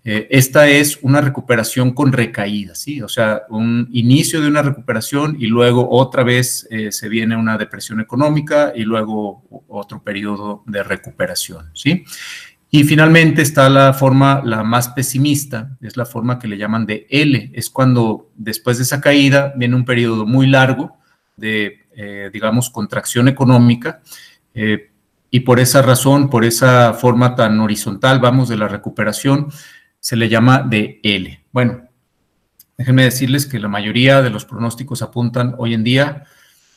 Eh, 0.09 0.29
esta 0.31 0.69
es 0.69 1.01
una 1.03 1.21
recuperación 1.21 1.93
con 1.93 2.13
recaída, 2.13 2.77
¿sí? 2.77 3.03
O 3.03 3.09
sea, 3.09 3.43
un 3.49 3.89
inicio 3.91 4.41
de 4.41 4.47
una 4.47 4.63
recuperación 4.63 5.37
y 5.41 5.47
luego 5.47 5.89
otra 5.91 6.23
vez 6.23 6.65
eh, 6.71 6.93
se 6.93 7.09
viene 7.09 7.37
una 7.37 7.59
depresión 7.59 8.01
económica 8.01 8.73
y 8.73 8.83
luego 8.83 9.43
otro 9.67 10.05
periodo 10.05 10.63
de 10.65 10.85
recuperación, 10.85 11.71
¿sí? 11.75 12.05
Y 12.71 12.85
finalmente 12.85 13.43
está 13.43 13.69
la 13.69 13.93
forma, 13.95 14.43
la 14.45 14.63
más 14.63 14.91
pesimista, 14.91 15.77
es 15.83 15.97
la 15.97 16.07
forma 16.07 16.39
que 16.39 16.47
le 16.47 16.57
llaman 16.57 16.87
de 16.87 17.09
L, 17.11 17.51
es 17.53 17.69
cuando 17.69 18.31
después 18.37 18.77
de 18.77 18.85
esa 18.85 19.01
caída 19.01 19.55
viene 19.57 19.75
un 19.75 19.85
periodo 19.85 20.25
muy 20.25 20.47
largo 20.47 20.99
de, 21.35 21.81
eh, 21.97 22.31
digamos, 22.33 22.71
contracción 22.71 23.27
económica. 23.27 24.03
Y 25.31 25.41
por 25.41 25.61
esa 25.61 25.83
razón, 25.83 26.31
por 26.31 26.45
esa 26.45 26.95
forma 26.95 27.35
tan 27.35 27.61
horizontal, 27.61 28.21
vamos, 28.21 28.49
de 28.49 28.57
la 28.57 28.69
recuperación, 28.69 29.49
se 30.07 30.15
le 30.15 30.29
llama 30.29 30.63
de 30.63 31.01
L. 31.03 31.41
Bueno, 31.51 31.83
déjenme 32.79 33.03
decirles 33.03 33.45
que 33.45 33.59
la 33.59 33.67
mayoría 33.67 34.23
de 34.23 34.31
los 34.31 34.45
pronósticos 34.45 35.03
apuntan 35.03 35.57
hoy 35.59 35.75
en 35.75 35.83
día, 35.83 36.23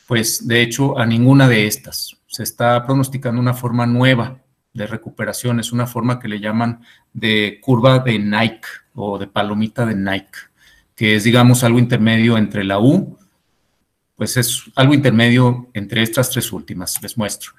pues 0.07 0.47
de 0.47 0.63
hecho, 0.63 0.97
a 0.97 1.05
ninguna 1.05 1.47
de 1.47 1.67
estas. 1.67 2.17
Se 2.25 2.41
está 2.41 2.83
pronosticando 2.87 3.39
una 3.39 3.53
forma 3.53 3.85
nueva 3.85 4.39
de 4.73 4.87
recuperación, 4.87 5.59
es 5.59 5.71
una 5.71 5.85
forma 5.85 6.19
que 6.19 6.27
le 6.27 6.39
llaman 6.39 6.81
de 7.13 7.59
curva 7.61 7.99
de 7.99 8.17
Nike 8.17 8.67
o 8.95 9.19
de 9.19 9.27
palomita 9.27 9.85
de 9.85 9.93
Nike, 9.93 10.39
que 10.95 11.15
es, 11.15 11.23
digamos, 11.23 11.63
algo 11.63 11.77
intermedio 11.77 12.35
entre 12.35 12.63
la 12.63 12.79
U, 12.79 13.15
pues 14.15 14.37
es 14.37 14.63
algo 14.75 14.95
intermedio 14.95 15.69
entre 15.75 16.01
estas 16.01 16.31
tres 16.31 16.51
últimas, 16.51 16.99
les 17.03 17.15
muestro. 17.15 17.51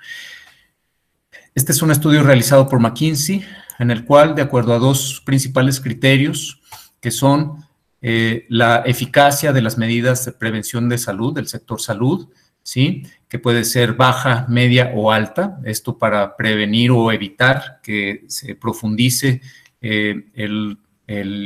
Este 1.61 1.73
es 1.73 1.83
un 1.83 1.91
estudio 1.91 2.23
realizado 2.23 2.67
por 2.67 2.81
McKinsey, 2.81 3.45
en 3.79 3.91
el 3.91 4.07
cual, 4.07 4.35
de 4.35 4.41
acuerdo 4.41 4.73
a 4.73 4.79
dos 4.79 5.21
principales 5.27 5.79
criterios, 5.79 6.59
que 7.03 7.11
son 7.11 7.67
eh, 8.01 8.47
la 8.49 8.79
eficacia 8.87 9.53
de 9.53 9.61
las 9.61 9.77
medidas 9.77 10.25
de 10.25 10.33
prevención 10.33 10.89
de 10.89 10.97
salud, 10.97 11.35
del 11.35 11.49
sector 11.49 11.79
salud, 11.79 12.31
¿sí? 12.63 13.03
Que 13.29 13.39
puede 13.39 13.65
ser 13.65 13.93
baja, 13.93 14.47
media 14.49 14.91
o 14.95 15.13
alta, 15.13 15.61
esto 15.67 15.99
para 15.99 16.35
prevenir 16.35 16.93
o 16.93 17.13
evitar 17.13 17.81
que 17.83 18.25
se 18.29 18.55
profundice 18.55 19.43
eh, 19.83 20.31
el, 20.33 20.79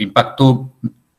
impacto 0.00 0.76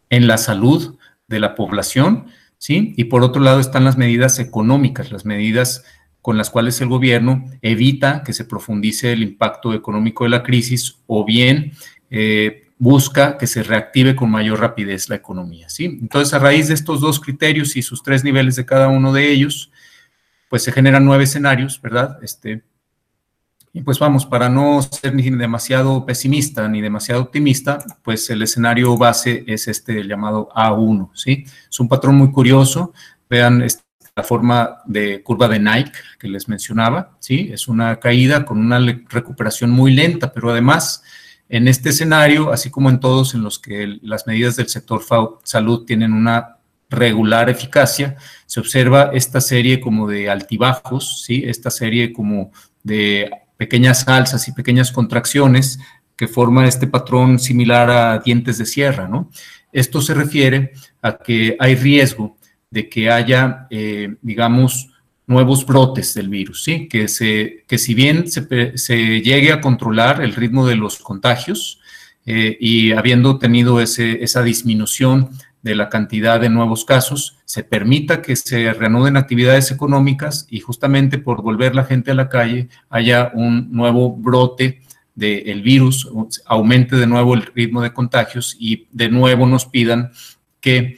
en 0.10 0.26
la 0.26 0.38
salud 0.38 0.96
de 1.28 1.40
la 1.42 1.54
población, 1.54 2.28
¿sí? 2.60 2.94
Y 2.96 3.04
por 3.04 3.24
otro 3.24 3.42
lado 3.42 3.60
están 3.60 3.84
las 3.84 3.98
medidas 3.98 4.40
económicas, 4.40 5.12
las 5.12 5.26
medidas 5.26 5.84
con 6.26 6.40
las 6.40 6.50
cuales 6.50 6.82
el 6.82 6.88
gobierno 6.88 7.46
evita 7.62 8.24
que 8.24 8.34
se 8.34 8.46
profundice 8.46 9.14
el 9.14 9.22
impacto 9.22 9.76
económico 9.76 10.24
de 10.24 10.32
la 10.32 10.42
crisis 10.42 10.98
o 11.06 11.24
bien 11.24 11.74
eh, 12.10 12.72
busca 12.80 13.38
que 13.38 13.46
se 13.46 13.62
reactive 13.62 14.16
con 14.16 14.32
mayor 14.32 14.60
rapidez 14.60 15.08
la 15.08 15.18
economía. 15.18 15.70
¿sí? 15.70 15.86
Entonces, 15.86 16.34
a 16.34 16.40
raíz 16.40 16.68
de 16.68 16.74
estos 16.74 17.00
dos 17.00 17.20
criterios 17.20 17.76
y 17.76 17.84
sus 17.84 18.02
tres 18.02 18.24
niveles 18.24 18.56
de 18.56 18.66
cada 18.66 18.88
uno 18.88 19.14
de 19.14 19.32
ellos, 19.32 19.72
pues 20.50 20.64
se 20.64 20.72
generan 20.72 21.06
nueve 21.06 21.26
escenarios, 21.26 21.80
¿verdad? 21.80 22.18
Este, 22.24 22.64
y 23.72 23.82
pues 23.82 24.00
vamos, 24.00 24.26
para 24.26 24.50
no 24.50 24.82
ser 24.82 25.14
ni 25.14 25.30
demasiado 25.30 26.08
pesimista 26.08 26.68
ni 26.68 26.82
demasiado 26.82 27.22
optimista, 27.22 27.86
pues 28.02 28.28
el 28.32 28.42
escenario 28.42 28.98
base 28.98 29.44
es 29.46 29.68
este 29.68 30.08
llamado 30.08 30.50
A1, 30.56 31.12
¿sí? 31.14 31.46
Es 31.70 31.80
un 31.80 31.88
patrón 31.88 32.16
muy 32.16 32.32
curioso. 32.32 32.94
Vean 33.30 33.62
este, 33.62 33.85
la 34.16 34.24
forma 34.24 34.78
de 34.86 35.22
curva 35.22 35.50
de 35.50 35.60
Nike 35.60 35.92
que 36.18 36.30
les 36.30 36.48
mencionaba, 36.48 37.18
¿sí? 37.20 37.50
Es 37.52 37.68
una 37.68 38.00
caída 38.00 38.46
con 38.46 38.60
una 38.60 38.80
recuperación 39.10 39.72
muy 39.72 39.92
lenta, 39.94 40.32
pero 40.32 40.52
además 40.52 41.04
en 41.50 41.68
este 41.68 41.90
escenario, 41.90 42.52
así 42.52 42.70
como 42.70 42.90
en 42.90 43.02
todos 43.02 43.34
en 43.36 43.44
los 43.44 43.60
que 43.60 44.00
las 44.02 44.26
medidas 44.26 44.56
del 44.56 44.70
sector 44.70 45.02
salud 45.44 45.86
tienen 45.86 46.14
una 46.14 46.58
regular 46.90 47.50
eficacia, 47.50 48.16
se 48.46 48.62
observa 48.62 49.12
esta 49.14 49.42
serie 49.42 49.82
como 49.82 50.08
de 50.08 50.30
altibajos, 50.30 51.24
¿sí? 51.24 51.44
esta 51.46 51.70
serie 51.70 52.14
como 52.14 52.52
de 52.84 53.30
pequeñas 53.58 54.08
alzas 54.08 54.48
y 54.48 54.54
pequeñas 54.54 54.92
contracciones 54.94 55.78
que 56.16 56.30
forma 56.30 56.66
este 56.68 56.88
patrón 56.88 57.38
similar 57.38 57.90
a 57.90 58.20
dientes 58.20 58.58
de 58.58 58.66
sierra. 58.66 59.08
¿no? 59.10 59.30
Esto 59.74 60.02
se 60.02 60.14
refiere 60.14 60.72
a 61.02 61.18
que 61.18 61.58
hay 61.60 61.76
riesgo 61.76 62.35
de 62.76 62.90
que 62.90 63.10
haya, 63.10 63.68
eh, 63.70 64.16
digamos, 64.22 64.90
nuevos 65.28 65.66
brotes 65.66 66.14
del 66.14 66.28
virus, 66.28 66.66
¿sí? 66.66 66.90
que, 66.90 67.08
se, 67.08 67.64
que 67.68 67.78
si 67.78 67.94
bien 67.94 68.30
se, 68.30 68.78
se 68.78 69.22
llegue 69.22 69.54
a 69.54 69.62
controlar 69.62 70.22
el 70.22 70.36
ritmo 70.36 70.68
de 70.68 70.76
los 70.76 71.00
contagios, 71.00 71.80
eh, 72.26 72.58
y 72.60 72.92
habiendo 72.92 73.40
tenido 73.40 73.80
ese, 73.80 74.22
esa 74.22 74.44
disminución 74.44 75.30
de 75.62 75.76
la 75.76 75.88
cantidad 75.88 76.38
de 76.42 76.50
nuevos 76.50 76.84
casos, 76.84 77.38
se 77.46 77.64
permita 77.64 78.22
que 78.22 78.36
se 78.36 78.74
reanuden 78.74 79.16
actividades 79.16 79.72
económicas 79.72 80.46
y 80.50 80.60
justamente 80.60 81.18
por 81.18 81.42
volver 81.42 81.76
la 81.76 81.86
gente 81.86 82.12
a 82.12 82.16
la 82.16 82.28
calle 82.28 82.68
haya 82.90 83.32
un 83.34 83.72
nuevo 83.72 84.14
brote 84.14 84.82
del 85.16 85.62
virus, 85.62 86.10
aumente 86.46 86.98
de 86.98 87.08
nuevo 87.08 87.36
el 87.36 87.44
ritmo 87.44 87.82
de 87.82 87.94
contagios 87.94 88.58
y 88.60 88.88
de 88.92 89.08
nuevo 89.08 89.48
nos 89.48 89.66
pidan 89.66 90.12
que 90.60 90.96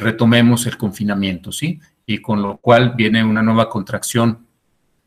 retomemos 0.00 0.66
el 0.66 0.76
confinamiento, 0.76 1.50
¿sí? 1.50 1.80
Y 2.06 2.18
con 2.18 2.40
lo 2.40 2.58
cual 2.58 2.94
viene 2.96 3.24
una 3.24 3.42
nueva 3.42 3.68
contracción 3.68 4.46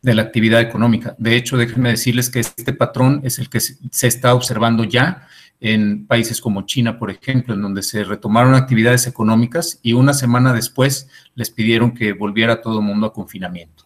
de 0.02 0.14
la 0.14 0.22
actividad 0.22 0.60
económica. 0.60 1.14
De 1.18 1.36
hecho, 1.36 1.56
déjenme 1.56 1.90
decirles 1.90 2.30
que 2.30 2.40
este 2.40 2.72
patrón 2.72 3.20
es 3.24 3.38
el 3.38 3.48
que 3.48 3.60
se 3.60 4.06
está 4.06 4.34
observando 4.34 4.84
ya 4.84 5.26
en 5.60 6.06
países 6.06 6.40
como 6.40 6.62
China, 6.62 6.98
por 6.98 7.10
ejemplo, 7.10 7.54
en 7.54 7.60
donde 7.60 7.82
se 7.82 8.02
retomaron 8.04 8.54
actividades 8.54 9.06
económicas 9.06 9.78
y 9.82 9.92
una 9.92 10.14
semana 10.14 10.54
después 10.54 11.08
les 11.34 11.50
pidieron 11.50 11.92
que 11.92 12.14
volviera 12.14 12.62
todo 12.62 12.78
el 12.78 12.84
mundo 12.84 13.06
a 13.06 13.12
confinamiento. 13.12 13.84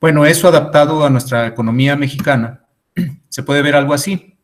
Bueno, 0.00 0.24
eso 0.24 0.48
adaptado 0.48 1.04
a 1.04 1.10
nuestra 1.10 1.46
economía 1.46 1.94
mexicana, 1.94 2.64
se 3.28 3.42
puede 3.42 3.62
ver 3.62 3.76
algo 3.76 3.92
así. 3.92 4.36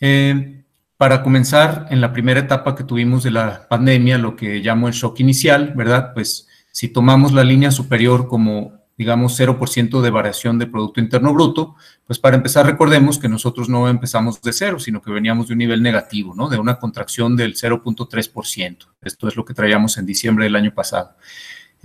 Eh, 0.00 0.63
para 0.96 1.22
comenzar, 1.22 1.86
en 1.90 2.00
la 2.00 2.12
primera 2.12 2.40
etapa 2.40 2.74
que 2.74 2.84
tuvimos 2.84 3.22
de 3.22 3.30
la 3.30 3.66
pandemia, 3.68 4.18
lo 4.18 4.36
que 4.36 4.60
llamo 4.60 4.88
el 4.88 4.94
shock 4.94 5.20
inicial, 5.20 5.72
¿verdad? 5.76 6.12
Pues 6.14 6.48
si 6.72 6.88
tomamos 6.88 7.32
la 7.32 7.44
línea 7.44 7.70
superior 7.70 8.28
como 8.28 8.84
digamos, 8.96 9.38
0% 9.38 10.00
de 10.00 10.10
variación 10.10 10.58
de 10.58 10.66
Producto 10.66 11.00
Interno 11.00 11.34
Bruto, 11.34 11.74
pues 12.06 12.18
para 12.18 12.36
empezar 12.36 12.64
recordemos 12.64 13.18
que 13.18 13.28
nosotros 13.28 13.68
no 13.68 13.88
empezamos 13.88 14.40
de 14.40 14.52
cero, 14.52 14.78
sino 14.78 15.02
que 15.02 15.10
veníamos 15.10 15.48
de 15.48 15.54
un 15.54 15.58
nivel 15.58 15.82
negativo, 15.82 16.34
¿no? 16.34 16.48
De 16.48 16.58
una 16.58 16.78
contracción 16.78 17.36
del 17.36 17.54
0.3%. 17.54 18.86
Esto 19.02 19.28
es 19.28 19.36
lo 19.36 19.44
que 19.44 19.54
traíamos 19.54 19.98
en 19.98 20.06
diciembre 20.06 20.44
del 20.44 20.56
año 20.56 20.72
pasado. 20.72 21.16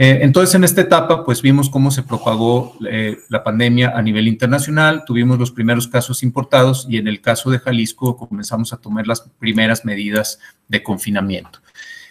Eh, 0.02 0.20
entonces, 0.22 0.56
en 0.56 0.64
esta 0.64 0.80
etapa, 0.80 1.26
pues 1.26 1.42
vimos 1.42 1.70
cómo 1.70 1.92
se 1.92 2.04
propagó 2.04 2.74
eh, 2.90 3.18
la 3.28 3.44
pandemia 3.44 3.92
a 3.94 4.02
nivel 4.02 4.30
internacional, 4.30 5.04
tuvimos 5.06 5.38
los 5.38 5.52
primeros 5.52 5.90
casos 5.90 6.24
importados 6.24 6.88
y 6.90 6.96
en 6.96 7.10
el 7.10 7.20
caso 7.20 7.52
de 7.52 7.60
Jalisco 7.60 8.16
comenzamos 8.16 8.72
a 8.72 8.78
tomar 8.78 9.06
las 9.08 9.30
primeras 9.40 9.84
medidas 9.84 10.40
de 10.70 10.82
confinamiento. 10.84 11.60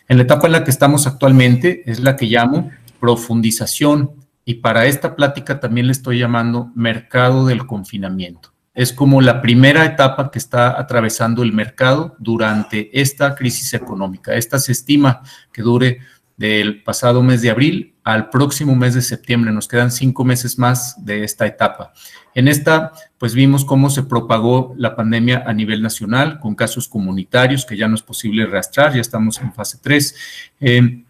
En 0.06 0.18
la 0.18 0.24
etapa 0.24 0.48
en 0.48 0.52
la 0.52 0.64
que 0.64 0.70
estamos 0.70 1.06
actualmente 1.06 1.82
es 1.90 2.00
la 2.00 2.14
que 2.16 2.26
llamo 2.26 2.70
profundización 3.00 4.10
y 4.44 4.56
para 4.56 4.84
esta 4.84 5.16
plática 5.16 5.58
también 5.58 5.86
le 5.86 5.92
estoy 5.92 6.18
llamando 6.18 6.70
mercado 6.74 7.46
del 7.46 7.66
confinamiento. 7.66 8.52
Es 8.74 8.92
como 8.92 9.22
la 9.22 9.40
primera 9.40 9.86
etapa 9.86 10.30
que 10.30 10.38
está 10.38 10.78
atravesando 10.78 11.42
el 11.42 11.54
mercado 11.54 12.16
durante 12.18 13.00
esta 13.00 13.34
crisis 13.34 13.72
económica. 13.72 14.34
Esta 14.34 14.58
se 14.58 14.72
estima 14.72 15.22
que 15.52 15.62
dure 15.62 16.00
del 16.38 16.82
pasado 16.82 17.22
mes 17.22 17.42
de 17.42 17.50
abril 17.50 17.94
al 18.04 18.30
próximo 18.30 18.74
mes 18.74 18.94
de 18.94 19.02
septiembre. 19.02 19.52
Nos 19.52 19.68
quedan 19.68 19.90
cinco 19.90 20.24
meses 20.24 20.58
más 20.58 21.04
de 21.04 21.24
esta 21.24 21.46
etapa. 21.46 21.92
En 22.34 22.48
esta, 22.48 22.92
pues 23.18 23.34
vimos 23.34 23.64
cómo 23.64 23.90
se 23.90 24.04
propagó 24.04 24.72
la 24.78 24.96
pandemia 24.96 25.42
a 25.46 25.52
nivel 25.52 25.82
nacional 25.82 26.38
con 26.38 26.54
casos 26.54 26.88
comunitarios 26.88 27.66
que 27.66 27.76
ya 27.76 27.88
no 27.88 27.96
es 27.96 28.02
posible 28.02 28.46
rastrear, 28.46 28.94
ya 28.94 29.00
estamos 29.00 29.40
en 29.40 29.52
fase 29.52 29.78
3. 29.82 30.14
Eh, 30.60 31.04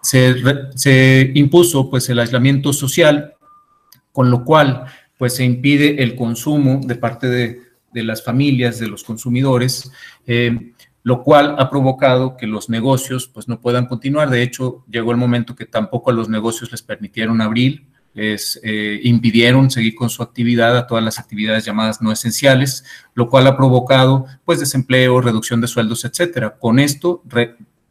se, 0.00 0.34
se, 0.74 1.30
impuso 1.34 1.88
pues 1.88 2.08
el 2.08 2.18
aislamiento 2.18 2.72
social, 2.72 3.34
con 4.10 4.30
lo 4.30 4.44
cual 4.44 4.86
pues 5.18 5.36
se 5.36 5.44
impide 5.44 6.02
el 6.02 6.16
consumo 6.16 6.80
de 6.82 6.96
parte 6.96 7.28
de, 7.28 7.60
de 7.92 8.02
las 8.02 8.24
familias, 8.24 8.78
de 8.78 8.88
los 8.88 9.04
consumidores. 9.04 9.92
Eh, 10.26 10.72
lo 11.02 11.22
cual 11.22 11.56
ha 11.58 11.68
provocado 11.68 12.36
que 12.36 12.46
los 12.46 12.68
negocios 12.68 13.26
pues 13.26 13.48
no 13.48 13.60
puedan 13.60 13.86
continuar. 13.86 14.30
De 14.30 14.42
hecho, 14.42 14.84
llegó 14.88 15.10
el 15.10 15.16
momento 15.16 15.56
que 15.56 15.66
tampoco 15.66 16.10
a 16.10 16.14
los 16.14 16.28
negocios 16.28 16.70
les 16.70 16.82
permitieron 16.82 17.40
abrir, 17.40 17.86
les 18.14 18.60
eh, 18.62 19.00
impidieron 19.02 19.70
seguir 19.70 19.94
con 19.94 20.10
su 20.10 20.22
actividad 20.22 20.76
a 20.76 20.86
todas 20.86 21.02
las 21.02 21.18
actividades 21.18 21.64
llamadas 21.64 22.02
no 22.02 22.12
esenciales, 22.12 22.84
lo 23.14 23.28
cual 23.28 23.46
ha 23.46 23.56
provocado 23.56 24.26
pues 24.44 24.60
desempleo, 24.60 25.20
reducción 25.20 25.60
de 25.60 25.66
sueldos, 25.66 26.04
etcétera. 26.04 26.56
Con 26.58 26.78
esto 26.78 27.22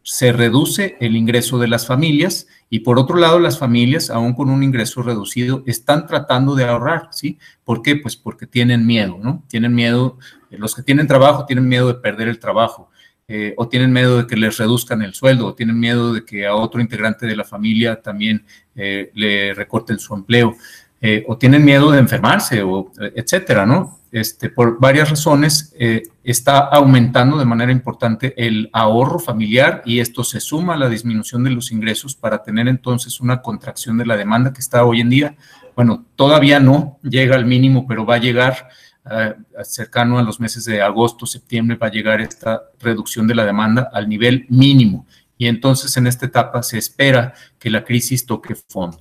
se 0.03 0.31
reduce 0.31 0.95
el 0.99 1.15
ingreso 1.15 1.59
de 1.59 1.67
las 1.67 1.87
familias 1.87 2.47
y 2.69 2.79
por 2.79 2.97
otro 2.97 3.17
lado 3.17 3.39
las 3.39 3.59
familias, 3.59 4.09
aún 4.09 4.33
con 4.33 4.49
un 4.49 4.63
ingreso 4.63 5.01
reducido, 5.01 5.63
están 5.65 6.07
tratando 6.07 6.55
de 6.55 6.65
ahorrar, 6.65 7.09
¿sí? 7.11 7.37
¿Por 7.65 7.81
qué? 7.81 7.97
Pues 7.97 8.15
porque 8.15 8.47
tienen 8.47 8.85
miedo, 8.85 9.19
¿no? 9.21 9.43
Tienen 9.47 9.73
miedo, 9.73 10.17
los 10.49 10.75
que 10.75 10.83
tienen 10.83 11.07
trabajo 11.07 11.45
tienen 11.45 11.67
miedo 11.67 11.87
de 11.87 11.95
perder 11.95 12.29
el 12.29 12.39
trabajo 12.39 12.90
eh, 13.33 13.53
o 13.55 13.69
tienen 13.69 13.93
miedo 13.93 14.17
de 14.17 14.27
que 14.27 14.35
les 14.35 14.57
reduzcan 14.57 15.01
el 15.01 15.13
sueldo, 15.13 15.47
o 15.47 15.53
tienen 15.53 15.79
miedo 15.79 16.11
de 16.11 16.25
que 16.25 16.45
a 16.45 16.53
otro 16.53 16.81
integrante 16.81 17.25
de 17.25 17.37
la 17.37 17.45
familia 17.45 18.01
también 18.01 18.43
eh, 18.75 19.09
le 19.13 19.53
recorten 19.53 19.99
su 19.99 20.13
empleo, 20.13 20.57
eh, 20.99 21.23
o 21.29 21.37
tienen 21.37 21.63
miedo 21.63 21.91
de 21.91 21.99
enfermarse, 21.99 22.61
o 22.61 22.91
etcétera, 23.15 23.65
¿no? 23.65 23.99
Este, 24.11 24.49
por 24.49 24.81
varias 24.81 25.09
razones 25.09 25.73
está 26.21 26.59
aumentando 26.59 27.37
de 27.37 27.45
manera 27.45 27.71
importante 27.71 28.33
el 28.35 28.69
ahorro 28.73 29.17
familiar 29.17 29.81
y 29.85 30.01
esto 30.01 30.25
se 30.25 30.41
suma 30.41 30.73
a 30.73 30.77
la 30.77 30.89
disminución 30.89 31.45
de 31.45 31.51
los 31.51 31.71
ingresos 31.71 32.13
para 32.13 32.43
tener 32.43 32.67
entonces 32.67 33.21
una 33.21 33.41
contracción 33.41 33.97
de 33.97 34.05
la 34.05 34.17
demanda 34.17 34.51
que 34.51 34.59
está 34.59 34.83
hoy 34.83 34.99
en 34.99 35.09
día. 35.09 35.37
Bueno, 35.77 36.03
todavía 36.17 36.59
no 36.59 36.99
llega 37.01 37.37
al 37.37 37.45
mínimo, 37.45 37.87
pero 37.87 38.05
va 38.05 38.15
a 38.15 38.19
llegar 38.19 38.67
cercano 39.63 40.19
a 40.19 40.23
los 40.23 40.39
meses 40.39 40.65
de 40.65 40.81
agosto, 40.81 41.25
septiembre, 41.25 41.77
va 41.77 41.87
a 41.87 41.91
llegar 41.91 42.21
esta 42.21 42.63
reducción 42.79 43.27
de 43.27 43.35
la 43.35 43.45
demanda 43.45 43.89
al 43.91 44.07
nivel 44.07 44.45
mínimo. 44.49 45.05
Y 45.37 45.47
entonces 45.47 45.95
en 45.97 46.07
esta 46.07 46.27
etapa 46.27 46.61
se 46.61 46.77
espera 46.77 47.33
que 47.57 47.69
la 47.69 47.83
crisis 47.83 48.25
toque 48.25 48.55
fondo. 48.55 48.99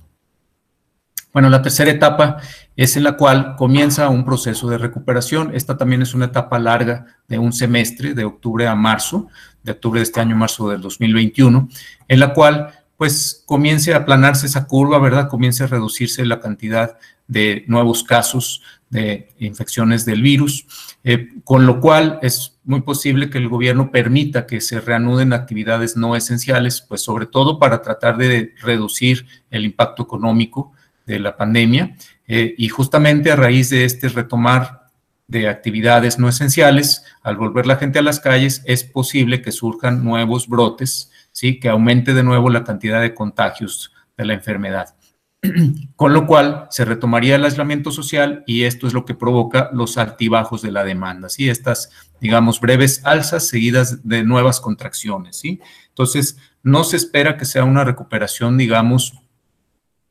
Bueno, 1.33 1.49
la 1.49 1.61
tercera 1.61 1.91
etapa 1.91 2.37
es 2.75 2.97
en 2.97 3.03
la 3.03 3.15
cual 3.15 3.55
comienza 3.55 4.09
un 4.09 4.25
proceso 4.25 4.69
de 4.69 4.77
recuperación. 4.77 5.51
Esta 5.55 5.77
también 5.77 6.01
es 6.01 6.13
una 6.13 6.25
etapa 6.25 6.59
larga 6.59 7.05
de 7.27 7.39
un 7.39 7.53
semestre, 7.53 8.13
de 8.13 8.25
octubre 8.25 8.67
a 8.67 8.75
marzo, 8.75 9.29
de 9.63 9.71
octubre 9.71 9.99
de 9.99 10.03
este 10.03 10.19
año, 10.19 10.35
marzo 10.35 10.69
del 10.69 10.81
2021, 10.81 11.69
en 12.07 12.19
la 12.19 12.33
cual 12.33 12.73
pues 12.97 13.43
comience 13.45 13.93
a 13.93 13.97
aplanarse 13.97 14.45
esa 14.45 14.67
curva, 14.67 14.99
¿verdad? 14.99 15.29
Comience 15.29 15.63
a 15.63 15.67
reducirse 15.67 16.25
la 16.25 16.39
cantidad 16.39 16.97
de 17.27 17.63
nuevos 17.67 18.03
casos 18.03 18.61
de 18.91 19.29
infecciones 19.39 20.05
del 20.05 20.21
virus, 20.21 20.67
eh, 21.03 21.29
con 21.43 21.65
lo 21.65 21.79
cual 21.79 22.19
es 22.21 22.59
muy 22.65 22.81
posible 22.81 23.29
que 23.29 23.37
el 23.37 23.47
gobierno 23.47 23.89
permita 23.89 24.45
que 24.45 24.61
se 24.61 24.81
reanuden 24.81 25.33
actividades 25.33 25.97
no 25.97 26.15
esenciales, 26.15 26.81
pues 26.81 27.01
sobre 27.01 27.25
todo 27.25 27.57
para 27.57 27.81
tratar 27.81 28.17
de 28.17 28.53
reducir 28.61 29.25
el 29.49 29.65
impacto 29.65 30.03
económico 30.03 30.73
de 31.05 31.19
la 31.19 31.37
pandemia 31.37 31.95
eh, 32.27 32.53
y 32.57 32.67
justamente 32.67 33.31
a 33.31 33.37
raíz 33.37 33.69
de 33.69 33.85
este 33.85 34.09
retomar 34.09 34.81
de 35.27 35.47
actividades 35.47 36.19
no 36.19 36.27
esenciales, 36.27 37.05
al 37.23 37.37
volver 37.37 37.65
la 37.65 37.77
gente 37.77 37.99
a 37.99 38.01
las 38.01 38.19
calles, 38.19 38.61
es 38.65 38.83
posible 38.83 39.41
que 39.41 39.53
surjan 39.53 40.03
nuevos 40.03 40.49
brotes, 40.49 41.09
¿sí? 41.31 41.61
que 41.61 41.69
aumente 41.69 42.13
de 42.13 42.23
nuevo 42.23 42.49
la 42.49 42.65
cantidad 42.65 42.99
de 43.01 43.13
contagios 43.13 43.93
de 44.17 44.25
la 44.25 44.33
enfermedad. 44.33 44.93
Con 45.95 46.13
lo 46.13 46.27
cual 46.27 46.67
se 46.69 46.85
retomaría 46.85 47.35
el 47.35 47.45
aislamiento 47.45 47.91
social 47.91 48.43
y 48.45 48.63
esto 48.63 48.87
es 48.87 48.93
lo 48.93 49.05
que 49.05 49.15
provoca 49.15 49.69
los 49.73 49.97
altibajos 49.97 50.61
de 50.61 50.71
la 50.71 50.83
demanda, 50.83 51.29
¿sí? 51.29 51.49
Estas, 51.49 51.89
digamos, 52.19 52.59
breves 52.59 53.01
alzas 53.05 53.47
seguidas 53.47 54.07
de 54.07 54.23
nuevas 54.23 54.59
contracciones, 54.59 55.37
¿sí? 55.37 55.59
Entonces, 55.89 56.37
no 56.61 56.83
se 56.83 56.97
espera 56.97 57.37
que 57.37 57.45
sea 57.45 57.63
una 57.63 57.83
recuperación, 57.83 58.57
digamos, 58.57 59.13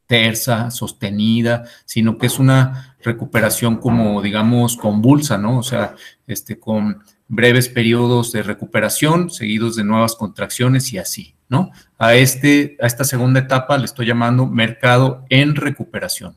tersa, 0.06 0.72
sostenida, 0.72 1.64
sino 1.84 2.18
que 2.18 2.26
es 2.26 2.40
una 2.40 2.96
recuperación 3.00 3.76
como, 3.76 4.20
digamos, 4.22 4.76
convulsa, 4.76 5.38
¿no? 5.38 5.58
O 5.58 5.62
sea, 5.62 5.94
este, 6.26 6.58
con 6.58 7.04
breves 7.28 7.68
periodos 7.68 8.32
de 8.32 8.42
recuperación 8.42 9.30
seguidos 9.30 9.76
de 9.76 9.84
nuevas 9.84 10.16
contracciones 10.16 10.92
y 10.92 10.98
así, 10.98 11.36
¿no? 11.50 11.70
A, 11.98 12.14
este, 12.14 12.78
a 12.80 12.86
esta 12.86 13.04
segunda 13.04 13.40
etapa 13.40 13.76
le 13.76 13.84
estoy 13.84 14.06
llamando 14.06 14.46
mercado 14.46 15.26
en 15.28 15.56
recuperación, 15.56 16.36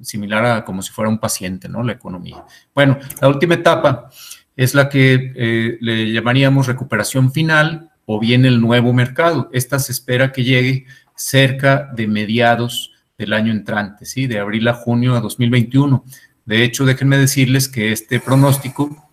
similar 0.00 0.46
a 0.46 0.64
como 0.64 0.80
si 0.80 0.92
fuera 0.92 1.10
un 1.10 1.18
paciente, 1.18 1.68
¿no? 1.68 1.82
La 1.82 1.92
economía. 1.92 2.44
Bueno, 2.74 2.98
la 3.20 3.28
última 3.28 3.54
etapa 3.54 4.08
es 4.56 4.74
la 4.74 4.88
que 4.88 5.32
eh, 5.34 5.78
le 5.80 6.12
llamaríamos 6.12 6.68
recuperación 6.68 7.32
final 7.32 7.90
o 8.06 8.20
bien 8.20 8.46
el 8.46 8.60
nuevo 8.60 8.92
mercado. 8.92 9.50
Esta 9.52 9.78
se 9.78 9.92
espera 9.92 10.32
que 10.32 10.44
llegue 10.44 10.86
cerca 11.16 11.90
de 11.94 12.06
mediados 12.06 12.92
del 13.18 13.32
año 13.32 13.52
entrante, 13.52 14.06
¿sí? 14.06 14.26
De 14.26 14.38
abril 14.38 14.66
a 14.68 14.74
junio 14.74 15.14
de 15.14 15.20
2021. 15.20 16.04
De 16.44 16.62
hecho, 16.62 16.84
déjenme 16.84 17.18
decirles 17.18 17.68
que 17.68 17.92
este 17.92 18.20
pronóstico 18.20 19.10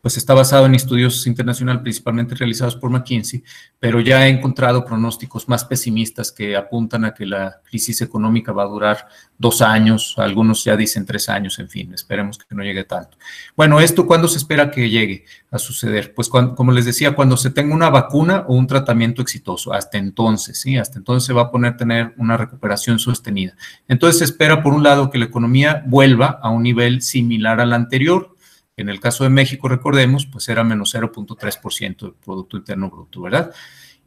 pues 0.00 0.16
está 0.16 0.34
basado 0.34 0.66
en 0.66 0.74
estudios 0.74 1.26
internacionales 1.26 1.82
principalmente 1.82 2.34
realizados 2.34 2.76
por 2.76 2.90
McKinsey, 2.90 3.42
pero 3.78 4.00
ya 4.00 4.26
he 4.26 4.30
encontrado 4.30 4.84
pronósticos 4.84 5.48
más 5.48 5.64
pesimistas 5.64 6.32
que 6.32 6.56
apuntan 6.56 7.04
a 7.04 7.14
que 7.14 7.26
la 7.26 7.60
crisis 7.68 8.00
económica 8.00 8.52
va 8.52 8.62
a 8.62 8.66
durar 8.66 9.08
dos 9.38 9.62
años, 9.62 10.14
algunos 10.18 10.64
ya 10.64 10.76
dicen 10.76 11.06
tres 11.06 11.28
años, 11.28 11.58
en 11.58 11.68
fin, 11.68 11.94
esperemos 11.94 12.38
que 12.38 12.54
no 12.54 12.62
llegue 12.62 12.84
tanto. 12.84 13.16
Bueno, 13.56 13.80
¿esto 13.80 14.06
cuándo 14.06 14.28
se 14.28 14.38
espera 14.38 14.70
que 14.70 14.90
llegue 14.90 15.24
a 15.50 15.58
suceder? 15.58 16.14
Pues 16.14 16.28
como 16.28 16.72
les 16.72 16.84
decía, 16.84 17.14
cuando 17.14 17.36
se 17.36 17.50
tenga 17.50 17.74
una 17.74 17.90
vacuna 17.90 18.44
o 18.48 18.54
un 18.54 18.66
tratamiento 18.66 19.22
exitoso, 19.22 19.72
hasta 19.72 19.98
entonces, 19.98 20.60
¿sí? 20.60 20.76
Hasta 20.76 20.98
entonces 20.98 21.26
se 21.26 21.32
va 21.32 21.42
a 21.42 21.50
poner 21.50 21.76
tener 21.76 22.14
una 22.16 22.36
recuperación 22.36 22.98
sostenida. 22.98 23.54
Entonces 23.88 24.18
se 24.18 24.24
espera, 24.24 24.62
por 24.62 24.74
un 24.74 24.82
lado, 24.82 25.10
que 25.10 25.18
la 25.18 25.24
economía 25.24 25.82
vuelva 25.86 26.38
a 26.42 26.50
un 26.50 26.62
nivel 26.62 27.02
similar 27.02 27.60
al 27.60 27.72
anterior, 27.72 28.36
en 28.80 28.88
el 28.88 29.00
caso 29.00 29.24
de 29.24 29.30
México, 29.30 29.68
recordemos, 29.68 30.26
pues 30.26 30.48
era 30.48 30.64
menos 30.64 30.94
0.3% 30.94 32.00
del 32.00 32.14
Producto 32.14 32.56
Interno 32.56 32.90
Bruto, 32.90 33.22
¿verdad? 33.22 33.52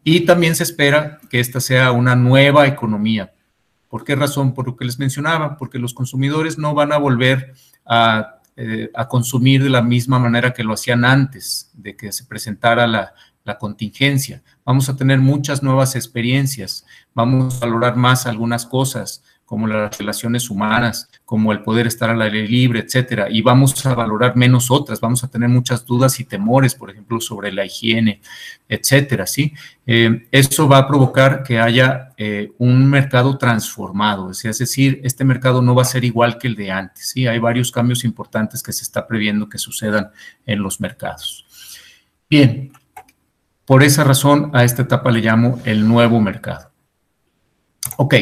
Y 0.04 0.22
también 0.22 0.56
se 0.56 0.64
espera 0.64 1.20
que 1.30 1.40
esta 1.40 1.60
sea 1.60 1.92
una 1.92 2.16
nueva 2.16 2.68
economía. 2.68 3.34
¿Por 3.90 4.04
qué 4.04 4.16
razón? 4.16 4.54
Por 4.54 4.68
lo 4.68 4.76
que 4.76 4.86
les 4.86 5.00
mencionaba, 5.00 5.58
porque 5.58 5.80
los 5.80 5.94
consumidores 5.94 6.58
no 6.58 6.74
van 6.74 6.92
a 6.92 6.98
volver 6.98 7.54
a, 7.86 8.40
eh, 8.56 8.92
consumir 9.10 9.64
de 9.64 9.70
la 9.70 9.82
misma 9.82 10.20
manera 10.20 10.54
que 10.54 10.64
lo 10.64 10.74
hacían 10.74 11.06
antes 11.06 11.72
de 11.74 11.96
que 11.96 12.12
se 12.12 12.26
presentara 12.26 12.86
la, 12.86 13.14
la 13.44 13.58
contingencia. 13.58 14.42
Vamos 14.66 14.90
a 14.90 14.96
tener 14.96 15.20
muchas 15.20 15.64
nuevas 15.64 15.96
experiencias, 15.96 16.86
vamos 17.14 17.62
a 17.62 17.66
valorar 17.66 17.96
más 17.96 18.26
algunas 18.26 18.66
cosas, 18.66 19.24
como 19.54 19.68
las 19.68 19.96
relaciones 20.00 20.50
humanas, 20.50 21.08
como 21.26 21.52
el 21.52 21.62
poder 21.62 21.86
estar 21.86 22.10
al 22.10 22.20
aire 22.24 22.48
libre, 22.48 22.80
etcétera, 22.80 23.28
y 23.30 23.44
vamos 23.44 23.86
a 23.86 23.94
valorar 23.94 24.36
menos 24.36 24.72
otras, 24.72 25.00
vamos 25.00 25.24
a 25.24 25.28
tener 25.28 25.48
muchas 25.48 25.86
dudas 25.86 26.20
y 26.20 26.24
temores, 26.24 26.74
por 26.74 26.89
ejemplo, 26.89 27.22
sobre 27.22 27.52
la 27.52 27.63
higiene, 27.63 28.20
etcétera, 28.68 29.28
¿sí? 29.28 29.54
Eh, 29.86 30.28
eso 30.32 30.68
va 30.68 30.80
a 30.80 30.88
provocar 30.88 31.44
que 31.44 31.60
haya 31.60 32.13
eh, 32.18 32.52
un 32.58 32.89
mercado 32.89 33.38
transformado, 33.38 34.32
es 34.32 34.42
decir, 34.42 35.00
este 35.04 35.24
mercado 35.24 35.62
no 35.62 35.76
va 35.76 35.84
a 35.84 35.86
ser 35.86 36.04
igual 36.04 36.39
que 36.39 36.48
el 36.48 36.56
de 36.56 36.72
antes, 36.72 37.10
¿sí? 37.10 37.28
Hay 37.28 37.38
varios 37.38 37.72
cambios 37.72 38.04
importantes 38.04 38.63
que 38.63 38.74
se 38.74 38.82
está 38.82 39.06
previendo 39.06 39.48
que 39.48 39.60
sucedan 39.60 40.10
en 40.48 40.63
los 40.63 40.82
mercados. 40.82 41.46
Bien, 42.28 42.72
por 43.66 43.84
esa 43.84 44.04
razón 44.04 44.50
a 44.56 44.63
esta 44.63 44.82
etapa 44.82 45.12
le 45.12 45.20
llamo 45.22 45.62
el 45.63 45.88
nuevo 45.88 46.20
mercado. 46.20 46.72
Ok. 47.98 48.16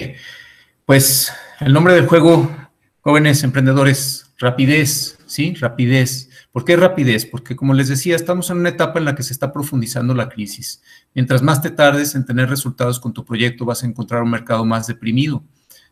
Pues 0.91 1.31
el 1.61 1.71
nombre 1.71 1.93
del 1.93 2.05
juego, 2.05 2.51
jóvenes 2.99 3.45
emprendedores, 3.45 4.33
rapidez, 4.37 5.17
¿sí? 5.25 5.53
Rapidez. 5.53 6.29
¿Por 6.51 6.65
qué 6.65 6.75
rapidez? 6.75 7.25
Porque 7.25 7.55
como 7.55 7.73
les 7.73 7.87
decía, 7.87 8.13
estamos 8.13 8.49
en 8.49 8.57
una 8.57 8.67
etapa 8.67 8.99
en 8.99 9.05
la 9.05 9.15
que 9.15 9.23
se 9.23 9.31
está 9.31 9.53
profundizando 9.53 10.13
la 10.13 10.27
crisis. 10.27 10.83
Mientras 11.13 11.41
más 11.41 11.61
te 11.61 11.69
tardes 11.69 12.13
en 12.13 12.25
tener 12.25 12.49
resultados 12.49 12.99
con 12.99 13.13
tu 13.13 13.23
proyecto, 13.23 13.63
vas 13.63 13.83
a 13.83 13.87
encontrar 13.87 14.21
un 14.21 14.31
mercado 14.31 14.65
más 14.65 14.85
deprimido. 14.85 15.45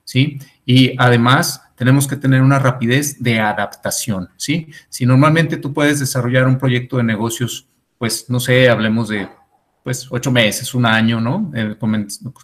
¿sí? 0.04 0.38
Y 0.66 0.96
además 0.98 1.62
tenemos 1.78 2.06
que 2.06 2.18
tener 2.18 2.42
una 2.42 2.60
rapidez 2.60 3.24
de 3.24 3.40
adaptación, 3.40 4.28
¿sí? 4.36 4.68
Si 4.90 5.06
normalmente 5.06 5.56
tú 5.56 5.74
puedes 5.74 6.02
desarrollar 6.02 6.46
un 6.46 6.58
proyecto 6.58 6.98
de 6.98 7.04
negocios, 7.04 7.70
pues 7.98 8.26
no 8.30 8.42
sé, 8.42 8.68
hablemos 8.68 9.08
de 9.08 9.30
pues 9.90 10.06
ocho 10.12 10.32
meses, 10.32 10.76
un 10.76 10.86
año, 10.86 11.20
¿no? 11.20 11.52
Eh, 11.56 11.76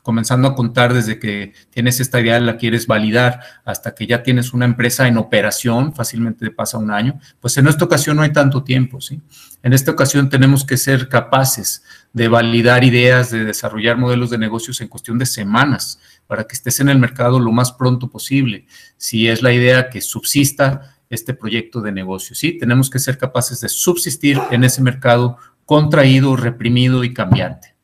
comenzando 0.01 0.47
a 0.47 0.55
contar 0.55 0.95
desde 0.95 1.19
que 1.19 1.53
tienes 1.69 1.99
esta 1.99 2.19
idea, 2.19 2.39
la 2.39 2.57
quieres 2.57 2.87
validar, 2.87 3.39
hasta 3.63 3.93
que 3.93 4.07
ya 4.07 4.23
tienes 4.23 4.51
una 4.51 4.65
empresa 4.65 5.07
en 5.07 5.19
operación, 5.19 5.93
fácilmente 5.93 6.49
pasa 6.49 6.79
un 6.79 6.89
año, 6.89 7.19
pues 7.39 7.55
en 7.57 7.67
esta 7.67 7.85
ocasión 7.85 8.17
no 8.17 8.23
hay 8.23 8.33
tanto 8.33 8.63
tiempo, 8.63 8.99
¿sí? 8.99 9.21
En 9.61 9.73
esta 9.73 9.91
ocasión 9.91 10.27
tenemos 10.27 10.65
que 10.65 10.75
ser 10.75 11.07
capaces 11.07 11.83
de 12.13 12.27
validar 12.29 12.83
ideas, 12.83 13.29
de 13.29 13.45
desarrollar 13.45 13.95
modelos 13.95 14.31
de 14.31 14.39
negocios 14.39 14.81
en 14.81 14.87
cuestión 14.87 15.19
de 15.19 15.27
semanas, 15.27 15.99
para 16.25 16.45
que 16.45 16.55
estés 16.55 16.79
en 16.79 16.89
el 16.89 16.97
mercado 16.97 17.39
lo 17.39 17.51
más 17.51 17.73
pronto 17.73 18.09
posible, 18.09 18.65
si 18.97 19.27
es 19.27 19.43
la 19.43 19.53
idea 19.53 19.91
que 19.91 20.01
subsista 20.01 20.95
este 21.11 21.35
proyecto 21.35 21.79
de 21.81 21.91
negocio, 21.91 22.35
¿sí? 22.35 22.57
Tenemos 22.57 22.89
que 22.89 22.97
ser 22.97 23.19
capaces 23.19 23.61
de 23.61 23.69
subsistir 23.69 24.41
en 24.49 24.63
ese 24.63 24.81
mercado 24.81 25.37
contraído, 25.65 26.35
reprimido 26.35 27.03
y 27.03 27.13
cambiante. 27.13 27.75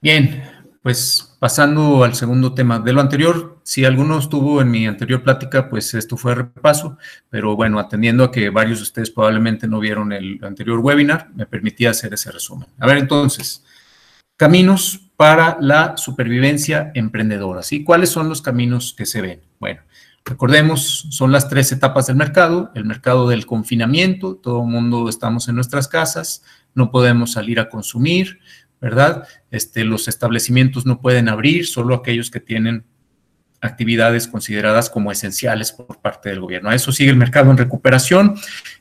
Bien, 0.00 0.42
pues 0.82 1.34
pasando 1.38 2.04
al 2.04 2.14
segundo 2.14 2.52
tema. 2.52 2.78
De 2.78 2.92
lo 2.92 3.00
anterior, 3.00 3.58
si 3.62 3.84
alguno 3.84 4.18
estuvo 4.18 4.60
en 4.60 4.70
mi 4.70 4.86
anterior 4.86 5.22
plática, 5.22 5.70
pues 5.70 5.94
esto 5.94 6.16
fue 6.16 6.34
repaso, 6.34 6.98
pero 7.30 7.56
bueno, 7.56 7.78
atendiendo 7.78 8.24
a 8.24 8.30
que 8.30 8.50
varios 8.50 8.80
de 8.80 8.82
ustedes 8.82 9.10
probablemente 9.10 9.66
no 9.66 9.80
vieron 9.80 10.12
el 10.12 10.38
anterior 10.42 10.80
webinar, 10.80 11.30
me 11.34 11.46
permitía 11.46 11.90
hacer 11.90 12.12
ese 12.12 12.30
resumen. 12.30 12.68
A 12.78 12.86
ver, 12.86 12.98
entonces, 12.98 13.64
caminos 14.36 15.10
para 15.16 15.56
la 15.60 15.96
supervivencia 15.96 16.92
emprendedora, 16.94 17.62
¿sí? 17.62 17.82
¿Cuáles 17.82 18.10
son 18.10 18.28
los 18.28 18.42
caminos 18.42 18.94
que 18.96 19.06
se 19.06 19.22
ven? 19.22 19.40
Bueno, 19.58 19.80
Recordemos, 20.26 21.06
son 21.10 21.32
las 21.32 21.50
tres 21.50 21.70
etapas 21.70 22.06
del 22.06 22.16
mercado, 22.16 22.70
el 22.74 22.86
mercado 22.86 23.28
del 23.28 23.44
confinamiento, 23.44 24.36
todo 24.36 24.62
el 24.62 24.68
mundo 24.68 25.08
estamos 25.10 25.48
en 25.48 25.54
nuestras 25.54 25.86
casas, 25.86 26.42
no 26.74 26.90
podemos 26.90 27.32
salir 27.32 27.60
a 27.60 27.68
consumir, 27.68 28.38
¿verdad? 28.80 29.28
Este, 29.50 29.84
los 29.84 30.08
establecimientos 30.08 30.86
no 30.86 31.00
pueden 31.00 31.28
abrir, 31.28 31.66
solo 31.66 31.94
aquellos 31.94 32.30
que 32.30 32.40
tienen 32.40 32.84
actividades 33.60 34.26
consideradas 34.26 34.88
como 34.88 35.12
esenciales 35.12 35.72
por 35.72 36.00
parte 36.00 36.30
del 36.30 36.40
gobierno. 36.40 36.70
A 36.70 36.74
eso 36.74 36.90
sigue 36.90 37.10
el 37.10 37.16
mercado 37.16 37.50
en 37.50 37.58
recuperación, 37.58 38.34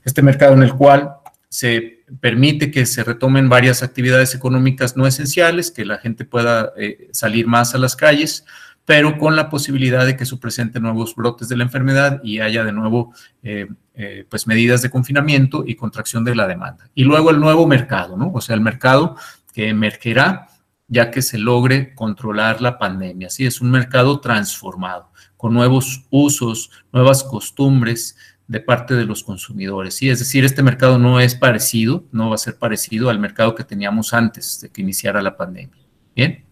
este 0.05 0.21
mercado 0.21 0.53
en 0.53 0.63
el 0.63 0.73
cual 0.73 1.15
se 1.49 2.03
permite 2.19 2.71
que 2.71 2.85
se 2.85 3.03
retomen 3.03 3.49
varias 3.49 3.83
actividades 3.83 4.33
económicas 4.33 4.97
no 4.97 5.05
esenciales, 5.07 5.71
que 5.71 5.85
la 5.85 5.97
gente 5.97 6.25
pueda 6.25 6.71
eh, 6.77 7.09
salir 7.11 7.47
más 7.47 7.75
a 7.75 7.77
las 7.77 7.95
calles, 7.95 8.45
pero 8.85 9.17
con 9.17 9.35
la 9.35 9.49
posibilidad 9.49 10.05
de 10.05 10.17
que 10.17 10.25
se 10.25 10.37
presenten 10.37 10.83
nuevos 10.83 11.15
brotes 11.15 11.47
de 11.47 11.57
la 11.57 11.63
enfermedad 11.63 12.19
y 12.23 12.39
haya 12.39 12.63
de 12.63 12.73
nuevo 12.73 13.13
eh, 13.41 13.67
eh, 13.95 14.25
pues 14.29 14.47
medidas 14.47 14.81
de 14.81 14.89
confinamiento 14.89 15.63
y 15.65 15.75
contracción 15.75 16.23
de 16.25 16.35
la 16.35 16.47
demanda. 16.47 16.89
Y 16.93 17.03
luego 17.03 17.29
el 17.29 17.39
nuevo 17.39 17.65
mercado, 17.65 18.17
¿no? 18.17 18.31
O 18.33 18.41
sea, 18.41 18.55
el 18.55 18.61
mercado 18.61 19.15
que 19.53 19.69
emergerá 19.69 20.47
ya 20.87 21.11
que 21.11 21.21
se 21.21 21.37
logre 21.37 21.95
controlar 21.95 22.61
la 22.61 22.77
pandemia. 22.77 23.29
Sí, 23.29 23.45
es 23.45 23.61
un 23.61 23.71
mercado 23.71 24.19
transformado, 24.19 25.11
con 25.37 25.53
nuevos 25.53 26.05
usos, 26.09 26.69
nuevas 26.91 27.23
costumbres 27.23 28.17
de 28.47 28.59
parte 28.59 28.93
de 28.93 29.05
los 29.05 29.23
consumidores. 29.23 29.95
Sí, 29.95 30.09
es 30.09 30.19
decir, 30.19 30.43
este 30.43 30.61
mercado 30.61 30.99
no 30.99 31.19
es 31.19 31.35
parecido, 31.35 32.03
no 32.11 32.29
va 32.29 32.35
a 32.35 32.37
ser 32.37 32.57
parecido 32.57 33.09
al 33.09 33.17
mercado 33.17 33.55
que 33.55 33.63
teníamos 33.63 34.13
antes 34.13 34.59
de 34.61 34.69
que 34.69 34.81
iniciara 34.81 35.21
la 35.21 35.37
pandemia. 35.37 35.81
Bien. 36.15 36.45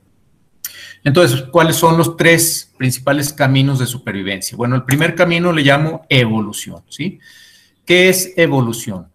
Entonces, 1.04 1.44
¿cuáles 1.44 1.76
son 1.76 1.98
los 1.98 2.16
tres 2.16 2.72
principales 2.78 3.34
caminos 3.34 3.80
de 3.80 3.88
supervivencia? 3.88 4.56
Bueno, 4.56 4.76
el 4.76 4.84
primer 4.84 5.16
camino 5.16 5.52
le 5.52 5.64
llamo 5.64 6.06
evolución, 6.10 6.84
¿sí? 6.90 7.20
¿Qué 7.86 8.10
es 8.10 8.34
evolución? 8.38 9.08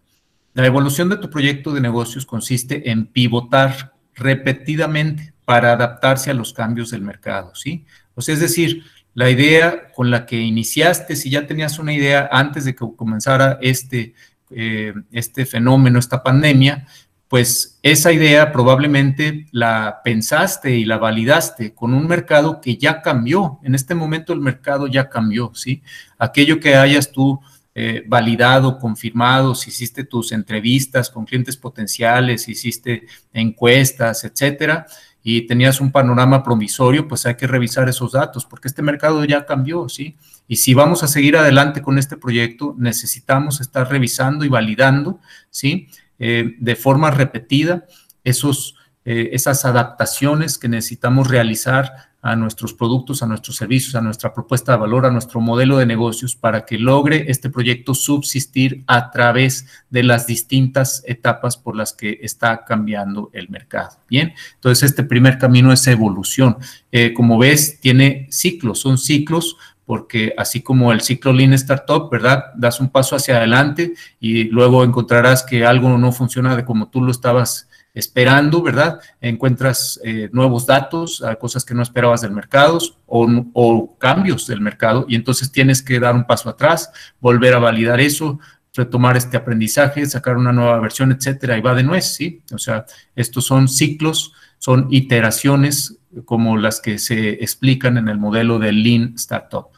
La 0.55 0.67
evolución 0.67 1.09
de 1.09 1.19
tu 1.19 1.31
proyecto 1.31 1.73
de 1.73 1.81
negocios 1.81 2.27
consiste 2.27 2.91
en 2.91 3.07
pivotar 3.07 3.93
repetidamente 4.15 5.33
para 5.45 5.73
adaptarse 5.73 6.31
a 6.31 6.35
los 6.35 6.53
cambios 6.53 6.91
del 6.91 7.03
mercado, 7.03 7.55
¿sí? 7.55 7.85
O 8.15 8.23
sea, 8.23 8.35
es 8.35 8.41
decir, 8.41 8.83
la 9.15 9.31
idea 9.31 9.93
con 9.95 10.11
la 10.11 10.27
que 10.27 10.41
iniciaste, 10.41 11.15
si 11.15 11.31
ya 11.31 11.47
tenías 11.47 11.79
una 11.79 11.93
idea 11.95 12.29
antes 12.33 12.65
de 12.65 12.75
que 12.75 12.85
comenzara 12.97 13.59
este, 13.63 14.15
eh, 14.51 14.93
este 15.13 15.47
fenómeno, 15.47 15.99
esta 15.99 16.23
pandemia, 16.23 16.87
pues 17.29 17.79
esa 17.83 18.13
idea 18.13 18.53
probablemente 18.53 19.47
la 19.51 20.01
pensaste 20.05 20.77
y 20.77 20.85
la 20.85 20.99
validaste 20.99 21.75
con 21.75 21.93
un 21.93 22.07
mercado 22.07 22.61
que 22.61 22.77
ya 22.77 23.03
cambió. 23.03 23.59
En 23.63 23.75
este 23.75 23.95
momento 23.95 24.33
el 24.33 24.41
mercado 24.41 24.87
ya 24.87 25.09
cambió, 25.09 25.53
¿sí? 25.55 25.83
Aquello 26.19 26.61
que 26.61 26.77
hayas 26.77 27.11
tú 27.11 27.41
eh, 27.75 28.05
validado, 28.07 28.79
confirmado, 28.79 29.55
si 29.55 29.71
hiciste 29.71 30.05
tus 30.05 30.33
entrevistas 30.33 31.11
con 31.11 31.27
clientes 31.27 31.57
potenciales, 31.57 32.49
hiciste 32.49 33.07
encuestas, 33.33 34.25
etcétera, 34.25 34.87
y 35.23 35.43
tenías 35.47 35.81
un 35.81 35.91
panorama 35.91 36.43
provisorio, 36.43 37.09
pues 37.09 37.27
hay 37.27 37.35
que 37.35 37.49
revisar 37.49 37.89
esos 37.89 38.13
datos, 38.13 38.47
porque 38.47 38.69
este 38.69 38.81
mercado 38.81 39.25
ya 39.25 39.45
cambió, 39.45 39.89
¿sí? 39.89 40.17
Y 40.47 40.57
si 40.57 40.73
vamos 40.73 41.03
a 41.03 41.09
seguir 41.09 41.37
adelante 41.37 41.83
con 41.83 41.99
este 41.99 42.17
proyecto, 42.17 42.75
necesitamos 42.79 43.61
estar 43.61 43.91
revisando 43.91 44.45
y 44.45 44.49
validando, 44.49 45.21
¿sí? 45.51 45.89
Eh, 46.19 46.57
de 46.59 46.77
forma 46.77 47.11
repetida 47.11 47.87
esos, 48.25 48.75
eh, 49.05 49.31
esas 49.33 49.65
adaptaciones 49.65 50.59
que 50.59 50.69
necesitamos 50.69 51.29
realizar 51.29 51.93
a 52.27 52.35
nuestros 52.35 52.75
productos, 52.75 53.23
a 53.23 53.27
nuestros 53.27 53.57
servicios, 53.57 53.95
a 53.95 54.01
nuestra 54.01 54.35
propuesta 54.35 54.73
de 54.73 54.79
valor, 54.79 55.07
a 55.07 55.13
nuestro 55.13 55.41
modelo 55.41 55.79
de 55.79 55.87
negocios 55.87 56.35
para 56.35 56.65
que 56.65 56.77
logre 56.77 57.27
este 57.29 57.51
proyecto 57.51 57.95
subsistir 57.95 58.83
a 58.89 59.13
través 59.13 59.67
de 59.91 60.03
las 60.03 60.27
distintas 60.27 61.05
etapas 61.07 61.57
por 61.57 61.77
las 61.77 61.93
que 61.93 62.19
está 62.23 62.65
cambiando 62.65 63.31
el 63.33 63.49
mercado. 63.49 63.99
Bien, 64.09 64.33
entonces 64.55 64.91
este 64.91 65.05
primer 65.05 65.39
camino 65.39 65.73
es 65.73 65.87
evolución. 65.87 66.57
Eh, 66.91 67.13
como 67.15 67.39
ves, 67.39 67.79
tiene 67.81 68.27
ciclos, 68.31 68.81
son 68.81 68.99
ciclos 68.99 69.57
porque 69.87 70.35
así 70.37 70.63
como 70.63 70.93
el 70.93 71.01
ciclo 71.01 71.33
Lean 71.33 71.53
Startup, 71.55 72.11
¿verdad? 72.11 72.47
Das 72.57 72.81
un 72.81 72.91
paso 72.91 73.17
hacia 73.17 73.37
adelante 73.37 73.95
y 74.21 74.45
luego 74.45 74.85
encontrarás 74.85 75.45
que 75.45 75.65
algo 75.65 75.97
no 75.97 76.13
funciona 76.13 76.57
de 76.57 76.65
como 76.65 76.89
tú 76.89 77.01
lo 77.01 77.13
estabas 77.13 77.69
esperando, 77.95 78.63
¿verdad? 78.63 79.01
Encuentras 79.23 79.99
eh, 80.05 80.29
nuevos 80.31 80.67
datos, 80.67 81.25
cosas 81.41 81.65
que 81.65 81.73
no 81.73 81.83
esperabas 81.83 82.21
del 82.21 82.33
mercado 82.33 82.79
o, 83.07 83.97
cambios 83.99 84.47
del 84.47 84.61
mercado 84.61 85.07
y 85.09 85.15
entonces 85.15 85.51
tienes 85.51 85.83
que 85.83 85.99
dar 85.99 86.15
un 86.15 86.27
paso 86.27 86.51
atrás, 86.51 86.91
volver 87.21 87.55
a 87.55 87.59
validar 87.59 87.99
eso, 88.01 88.39
retomar 88.75 89.17
este 89.17 89.39
aprendizaje, 89.39 90.05
sacar 90.05 90.37
una 90.37 90.53
nueva 90.53 90.79
versión, 90.79 91.11
etcétera, 91.11 91.57
y 91.57 91.63
va 91.63 91.75
de 91.75 91.85
nuez, 91.85 92.05
¿sí? 92.05 92.43
O 92.53 92.59
sea, 92.59 92.85
estos 93.15 93.47
son 93.47 93.67
ciclos, 93.67 94.35
son 94.59 94.89
iteraciones 94.91 95.97
como 96.27 96.59
las 96.59 96.81
que 96.81 96.99
se 96.99 97.31
explican 97.43 97.97
en 97.97 98.09
el 98.09 98.19
modelo 98.19 98.59
de 98.59 98.73
Lean 98.73 99.15
Startup. 99.17 99.69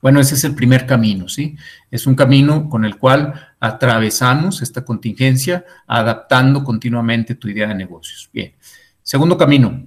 Bueno, 0.00 0.20
ese 0.20 0.34
es 0.34 0.44
el 0.44 0.54
primer 0.54 0.86
camino, 0.86 1.28
¿sí? 1.28 1.56
Es 1.90 2.06
un 2.06 2.14
camino 2.14 2.68
con 2.68 2.84
el 2.84 2.96
cual 2.98 3.34
atravesamos 3.58 4.62
esta 4.62 4.84
contingencia 4.84 5.64
adaptando 5.86 6.62
continuamente 6.62 7.34
tu 7.34 7.48
idea 7.48 7.66
de 7.66 7.74
negocios. 7.74 8.30
Bien. 8.32 8.54
Segundo 9.02 9.36
camino, 9.36 9.86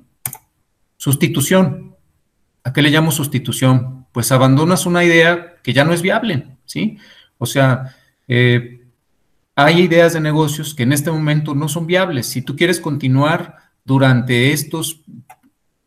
sustitución. 0.98 1.96
¿A 2.64 2.74
qué 2.74 2.82
le 2.82 2.90
llamo 2.90 3.12
sustitución? 3.12 4.06
Pues 4.12 4.32
abandonas 4.32 4.86
una 4.86 5.04
idea 5.04 5.56
que 5.64 5.74
ya 5.74 5.84
no 5.84 5.94
es 5.94 6.02
viable, 6.02 6.48
¿sí? 6.66 6.98
O 7.38 7.46
sea, 7.46 7.96
eh, 8.28 8.82
hay 9.56 9.82
ideas 9.82 10.14
de 10.14 10.20
negocios 10.20 10.76
que 10.76 10.84
en 10.84 10.94
este 10.94 11.12
momento 11.12 11.56
no 11.56 11.70
son 11.70 11.88
viables. 11.88 12.28
Si 12.28 12.42
tú 12.42 12.56
quieres 12.56 12.80
continuar 12.80 13.58
durante 13.84 14.52
estos 14.52 15.02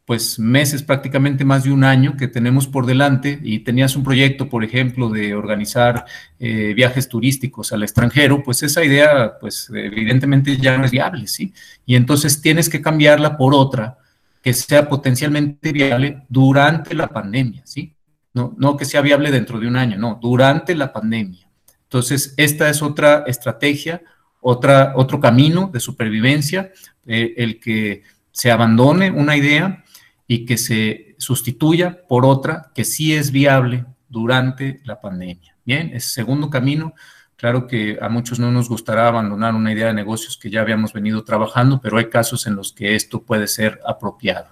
pues 0.04 0.38
meses, 0.38 0.82
prácticamente 0.82 1.44
más 1.44 1.64
de 1.64 1.72
un 1.72 1.82
año 1.82 2.16
que 2.16 2.28
tenemos 2.28 2.66
por 2.66 2.84
delante 2.84 3.38
y 3.42 3.60
tenías 3.60 3.96
un 3.96 4.04
proyecto, 4.04 4.50
por 4.50 4.62
ejemplo, 4.62 5.08
de 5.08 5.34
organizar 5.34 6.04
eh, 6.38 6.74
viajes 6.74 7.08
turísticos 7.08 7.72
al 7.72 7.82
extranjero, 7.82 8.42
pues 8.42 8.62
esa 8.62 8.84
idea, 8.84 9.38
pues 9.40 9.70
evidentemente 9.74 10.58
ya 10.58 10.76
no 10.76 10.84
es 10.84 10.90
viable, 10.90 11.26
¿sí? 11.26 11.54
Y 11.86 11.96
entonces 11.96 12.42
tienes 12.42 12.68
que 12.68 12.82
cambiarla 12.82 13.38
por 13.38 13.54
otra 13.54 13.96
que 14.42 14.52
sea 14.52 14.88
potencialmente 14.90 15.72
viable 15.72 16.22
durante 16.28 16.94
la 16.94 17.08
pandemia, 17.08 17.62
¿sí? 17.64 17.94
No, 18.34 18.54
no 18.58 18.76
que 18.76 18.84
sea 18.84 19.00
viable 19.00 19.30
dentro 19.30 19.58
de 19.58 19.68
un 19.68 19.76
año, 19.76 19.96
no, 19.96 20.18
durante 20.20 20.74
la 20.74 20.92
pandemia. 20.92 21.48
Entonces, 21.84 22.34
esta 22.36 22.68
es 22.68 22.82
otra 22.82 23.24
estrategia, 23.26 24.02
otra, 24.40 24.92
otro 24.96 25.18
camino 25.18 25.70
de 25.72 25.80
supervivencia, 25.80 26.72
eh, 27.06 27.34
el 27.38 27.58
que 27.58 28.02
se 28.32 28.50
abandone 28.50 29.10
una 29.10 29.36
idea 29.36 29.83
y 30.26 30.46
que 30.46 30.56
se 30.56 31.16
sustituya 31.18 32.06
por 32.08 32.24
otra 32.24 32.70
que 32.74 32.84
sí 32.84 33.14
es 33.14 33.30
viable 33.30 33.84
durante 34.08 34.80
la 34.84 35.00
pandemia. 35.00 35.56
Bien, 35.64 35.90
ese 35.94 36.10
segundo 36.10 36.50
camino, 36.50 36.94
claro 37.36 37.66
que 37.66 37.98
a 38.00 38.08
muchos 38.08 38.38
no 38.38 38.50
nos 38.50 38.68
gustará 38.68 39.08
abandonar 39.08 39.54
una 39.54 39.72
idea 39.72 39.88
de 39.88 39.94
negocios 39.94 40.36
que 40.36 40.50
ya 40.50 40.60
habíamos 40.60 40.92
venido 40.92 41.24
trabajando, 41.24 41.80
pero 41.80 41.98
hay 41.98 42.08
casos 42.08 42.46
en 42.46 42.56
los 42.56 42.72
que 42.72 42.94
esto 42.94 43.22
puede 43.22 43.46
ser 43.46 43.80
apropiado. 43.86 44.48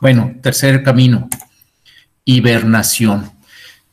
Bueno, 0.00 0.34
tercer 0.42 0.82
camino, 0.82 1.28
hibernación. 2.24 3.30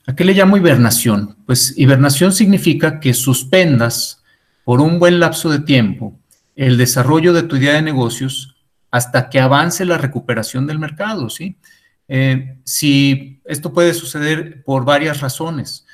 ¿A 0.05 0.15
qué 0.15 0.23
le 0.23 0.33
llamo 0.33 0.55
hibernación? 0.55 1.35
Pues 1.45 1.77
hibernación 1.77 2.31
significa 2.31 2.99
que 3.01 3.13
suspendas 3.13 4.23
por 4.63 4.79
un 4.79 4.99
buen 4.99 5.19
lapso 5.19 5.49
de 5.49 5.59
tiempo 5.59 6.17
el 6.55 6.77
desarrollo 6.77 7.33
de 7.33 7.43
tu 7.43 7.57
idea 7.57 7.73
de 7.73 7.81
negocios 7.81 8.56
hasta 8.91 9.29
que 9.29 9.39
avance 9.39 9.85
la 9.85 9.97
recuperación 9.97 10.67
del 10.67 10.79
mercado, 10.79 11.29
¿sí? 11.29 11.57
Eh, 12.07 12.57
si 12.63 13.41
esto 13.45 13.73
puede 13.73 13.93
suceder 13.93 14.63
por 14.63 14.85
varias 14.85 15.19
razones, 15.19 15.85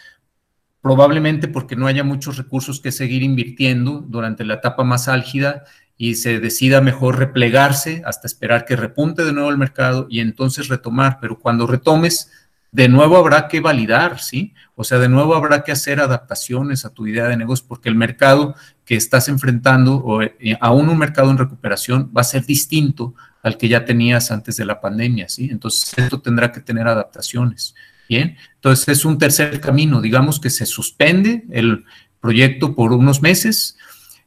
probablemente 0.81 1.47
porque 1.47 1.75
no 1.75 1.87
haya 1.87 2.03
muchos 2.03 2.37
recursos 2.37 2.81
que 2.81 2.91
seguir 2.91 3.23
invirtiendo 3.23 4.03
durante 4.07 4.43
la 4.43 4.55
etapa 4.55 4.83
más 4.83 5.07
álgida 5.07 5.63
y 5.97 6.15
se 6.15 6.39
decida 6.39 6.81
mejor 6.81 7.17
replegarse 7.17 8.01
hasta 8.05 8.27
esperar 8.27 8.65
que 8.65 8.75
repunte 8.75 9.23
de 9.23 9.33
nuevo 9.33 9.49
el 9.49 9.57
mercado 9.57 10.07
y 10.09 10.19
entonces 10.19 10.67
retomar, 10.67 11.19
pero 11.21 11.39
cuando 11.39 11.67
retomes, 11.67 12.31
de 12.73 12.89
nuevo 12.89 13.17
habrá 13.17 13.47
que 13.47 13.61
validar, 13.61 14.19
¿sí? 14.19 14.53
O 14.75 14.83
sea, 14.83 14.97
de 14.97 15.07
nuevo 15.07 15.35
habrá 15.35 15.63
que 15.63 15.71
hacer 15.71 15.99
adaptaciones 15.99 16.85
a 16.85 16.89
tu 16.89 17.07
idea 17.07 17.27
de 17.27 17.37
negocio 17.37 17.65
porque 17.67 17.87
el 17.87 17.95
mercado 17.95 18.55
que 18.85 18.95
estás 18.95 19.29
enfrentando, 19.29 19.95
o 19.95 20.21
eh, 20.21 20.57
aún 20.59 20.89
un 20.89 20.97
mercado 20.97 21.31
en 21.31 21.37
recuperación, 21.37 22.11
va 22.15 22.21
a 22.21 22.25
ser 22.25 22.45
distinto 22.45 23.13
al 23.41 23.57
que 23.57 23.67
ya 23.67 23.85
tenías 23.85 24.31
antes 24.31 24.57
de 24.57 24.65
la 24.65 24.79
pandemia, 24.81 25.29
¿sí? 25.29 25.49
Entonces, 25.51 25.97
esto 25.97 26.21
tendrá 26.21 26.51
que 26.51 26.61
tener 26.61 26.87
adaptaciones, 26.87 27.75
¿bien? 28.07 28.37
Entonces, 28.55 28.87
es 28.89 29.05
un 29.05 29.17
tercer 29.17 29.59
camino, 29.59 30.01
digamos 30.01 30.39
que 30.39 30.49
se 30.49 30.65
suspende 30.65 31.45
el 31.51 31.85
proyecto 32.19 32.75
por 32.75 32.93
unos 32.93 33.21
meses, 33.21 33.77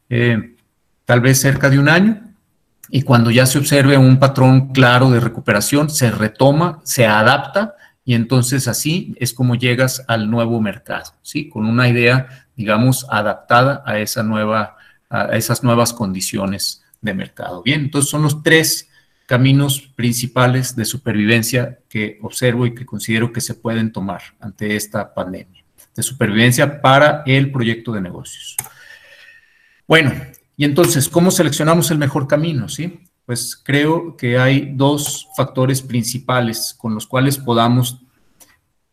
eh, 0.09 0.55
tal 1.05 1.21
vez 1.21 1.39
cerca 1.39 1.69
de 1.69 1.79
un 1.79 1.89
año, 1.89 2.21
y 2.89 3.01
cuando 3.01 3.31
ya 3.31 3.45
se 3.45 3.57
observe 3.57 3.97
un 3.97 4.19
patrón 4.19 4.71
claro 4.71 5.09
de 5.09 5.19
recuperación, 5.19 5.89
se 5.89 6.11
retoma, 6.11 6.79
se 6.83 7.05
adapta 7.05 7.75
y 8.05 8.13
entonces 8.13 8.67
así 8.67 9.13
es 9.19 9.33
como 9.33 9.55
llegas 9.55 10.03
al 10.07 10.31
nuevo 10.31 10.61
mercado, 10.61 11.11
¿sí? 11.21 11.49
Con 11.49 11.65
una 11.65 11.89
idea, 11.89 12.46
digamos, 12.57 13.05
adaptada 13.09 13.81
a, 13.85 13.99
esa 13.99 14.23
nueva, 14.23 14.75
a 15.09 15.37
esas 15.37 15.63
nuevas 15.63 15.93
condiciones 15.93 16.83
de 16.99 17.13
mercado. 17.13 17.63
Bien, 17.63 17.81
entonces 17.81 18.11
son 18.11 18.23
los 18.23 18.43
tres 18.43 18.89
caminos 19.25 19.79
principales 19.95 20.75
de 20.75 20.83
supervivencia 20.83 21.79
que 21.87 22.19
observo 22.21 22.65
y 22.65 22.75
que 22.75 22.85
considero 22.85 23.31
que 23.31 23.39
se 23.39 23.53
pueden 23.53 23.93
tomar 23.93 24.21
ante 24.41 24.75
esta 24.75 25.13
pandemia, 25.13 25.63
de 25.95 26.03
supervivencia 26.03 26.81
para 26.81 27.23
el 27.25 27.51
proyecto 27.51 27.93
de 27.93 28.01
negocios. 28.01 28.57
Bueno, 29.87 30.11
y 30.57 30.65
entonces, 30.65 31.07
¿cómo 31.07 31.31
seleccionamos 31.31 31.91
el 31.91 31.97
mejor 31.97 32.27
camino? 32.27 32.67
¿sí? 32.67 33.07
pues 33.27 33.57
creo 33.61 34.15
que 34.15 34.39
hay 34.39 34.71
dos 34.73 35.27
factores 35.35 35.81
principales 35.81 36.73
con 36.77 36.95
los 36.95 37.05
cuales 37.05 37.37
podamos 37.37 38.01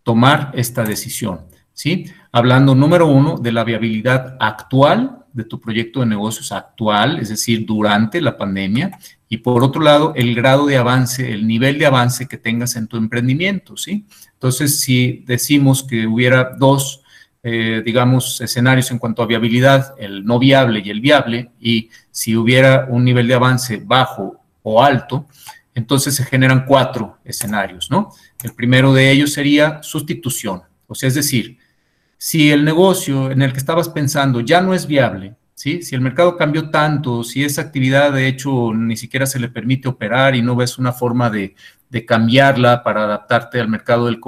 tomar 0.03 0.51
esta 0.55 0.83
decisión, 0.83 1.43
¿sí? 1.75 2.07
Hablando, 2.33 2.75
número 2.75 3.07
uno, 3.07 3.37
de 3.37 3.53
la 3.53 3.65
viabilidad 3.65 4.37
actual 4.41 5.25
de 5.35 5.45
tu 5.45 5.61
proyecto 5.61 6.01
de 6.01 6.07
negocios 6.07 6.53
actual, 6.53 7.19
es 7.19 7.29
decir, 7.29 7.67
durante 7.67 8.21
la 8.23 8.39
pandemia, 8.39 8.99
y 9.29 9.39
por 9.39 9.63
otro 9.63 9.83
lado, 9.83 10.15
el 10.17 10.35
grado 10.35 10.65
de 10.65 10.77
avance, 10.77 11.33
el 11.33 11.47
nivel 11.47 11.79
de 11.79 11.87
avance 11.87 12.27
que 12.27 12.39
tengas 12.39 12.77
en 12.77 12.87
tu 12.87 12.97
emprendimiento, 12.97 13.77
¿sí? 13.77 14.07
Entonces, 14.33 14.81
si 14.81 15.25
decimos 15.27 15.83
que 15.83 16.07
hubiera 16.07 16.55
dos 16.57 17.05
eh, 17.47 17.83
digamos, 17.85 18.41
escenarios 18.41 18.91
en 18.91 18.99
cuanto 18.99 19.23
a 19.23 19.27
viabilidad, 19.27 19.95
el 19.99 20.25
no 20.25 20.39
viable 20.39 20.81
y 20.83 20.89
el 20.89 21.03
viable, 21.03 21.51
y 21.61 21.91
si 22.11 22.35
hubiera 22.37 22.87
un 22.89 23.05
nivel 23.05 23.29
de 23.29 23.35
avance 23.35 23.83
bajo 23.85 24.41
o 24.63 24.83
alto, 24.83 25.27
entonces 25.75 26.15
se 26.15 26.25
generan 26.25 26.65
cuatro 26.65 27.19
escenarios, 27.23 27.91
¿no? 27.91 28.15
El 28.43 28.55
primero 28.55 28.95
de 28.95 29.11
ellos 29.11 29.35
sería 29.35 29.83
sustitución, 29.83 30.63
o 30.87 30.95
sea, 30.95 31.09
es 31.09 31.17
decir, 31.17 31.59
si 32.25 32.51
el 32.51 32.65
negocio 32.65 33.31
en 33.31 33.43
el 33.43 33.53
que 33.53 33.59
estabas 33.59 33.91
pensando 33.91 34.41
ya 34.41 34.63
no 34.63 34.73
es 34.73 34.87
viable, 34.87 35.37
¿sí? 35.55 35.83
Si 35.83 35.95
el 35.95 36.01
mercado 36.01 36.39
cambió 36.39 36.71
tanto, 36.71 37.23
si 37.23 37.45
esa 37.45 37.61
actividad 37.61 38.15
de 38.15 38.27
hecho 38.29 38.73
ni 38.73 38.97
siquiera 38.97 39.27
se 39.27 39.39
le 39.39 39.51
permite 39.51 39.89
operar 39.89 40.35
y 40.35 40.41
no 40.41 40.57
ves 40.57 40.79
una 40.79 40.95
forma 40.95 41.29
de, 41.29 41.55
de 41.91 42.07
cambiarla 42.07 42.83
para 42.83 43.05
adaptarte 43.05 43.61
al 43.61 43.69
mercado 43.69 44.07
del, 44.07 44.21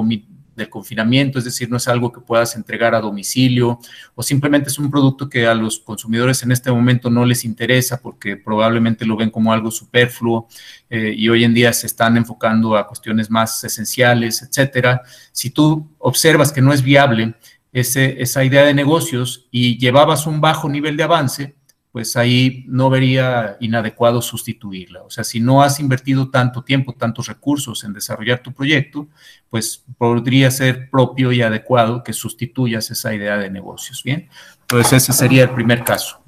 del 0.55 0.69
confinamiento, 0.69 1.39
es 1.39 1.47
decir, 1.47 1.71
no 1.71 1.79
es 1.79 1.89
algo 1.89 2.13
que 2.13 2.21
puedas 2.21 2.55
entregar 2.55 2.95
a 2.95 3.01
domicilio 3.01 3.79
o 4.15 4.23
simplemente 4.23 4.69
es 4.69 4.79
un 4.79 4.91
producto 4.91 5.31
que 5.31 5.47
a 5.47 5.55
los 5.55 5.79
consumidores 5.79 6.43
en 6.43 6.53
este 6.53 6.71
momento 6.71 7.09
no 7.09 7.25
les 7.25 7.47
interesa 7.47 8.03
porque 8.03 8.37
probablemente 8.37 9.07
lo 9.07 9.17
ven 9.17 9.31
como 9.31 9.55
algo 9.55 9.71
superfluo 9.71 10.49
eh, 10.91 11.15
y 11.17 11.31
hoy 11.31 11.45
en 11.45 11.55
día 11.55 11.73
se 11.73 11.87
están 11.87 12.19
enfocando 12.19 12.77
a 12.77 12.87
cuestiones 12.87 13.31
más 13.31 13.65
esenciales, 13.65 14.43
etcétera. 14.43 15.01
Si 15.33 15.49
tú 15.49 15.89
observas 15.97 16.53
que 16.53 16.61
no 16.61 16.75
es 16.75 16.83
viable 16.83 17.35
esa 17.81 18.43
idea 18.43 18.65
de 18.65 18.73
negocios 18.73 19.49
y 19.51 19.79
llevabas 19.79 20.27
un 20.27 20.41
bajo 20.41 20.69
nivel 20.69 20.97
de 20.97 21.03
avance, 21.03 21.57
pues 21.93 22.17
ahí 22.17 22.65
no 22.69 22.91
vería 22.91 23.57
inadecuado 23.61 24.21
sustituirla. 24.21 25.03
O 25.03 25.11
sea, 25.11 25.25
si 25.25 25.41
no 25.41 25.63
has 25.63 25.81
invertido 25.81 26.31
tanto 26.31 26.63
tiempo, 26.63 26.95
tantos 26.95 27.27
recursos 27.27 27.85
en 27.85 27.93
desarrollar 27.93 28.43
tu 28.43 28.53
proyecto, 28.53 29.09
pues 29.49 29.83
podría 29.97 30.51
ser 30.51 30.91
propio 30.91 31.33
y 31.33 31.43
adecuado 31.43 32.03
que 32.03 32.13
sustituyas 32.13 32.91
esa 32.91 33.15
idea 33.15 33.39
de 33.39 33.51
negocios. 33.51 34.03
Bien, 34.03 34.29
entonces 34.63 35.05
ese 35.05 35.13
sería 35.13 35.45
el 35.45 35.51
primer 35.51 35.85
caso. 35.85 36.21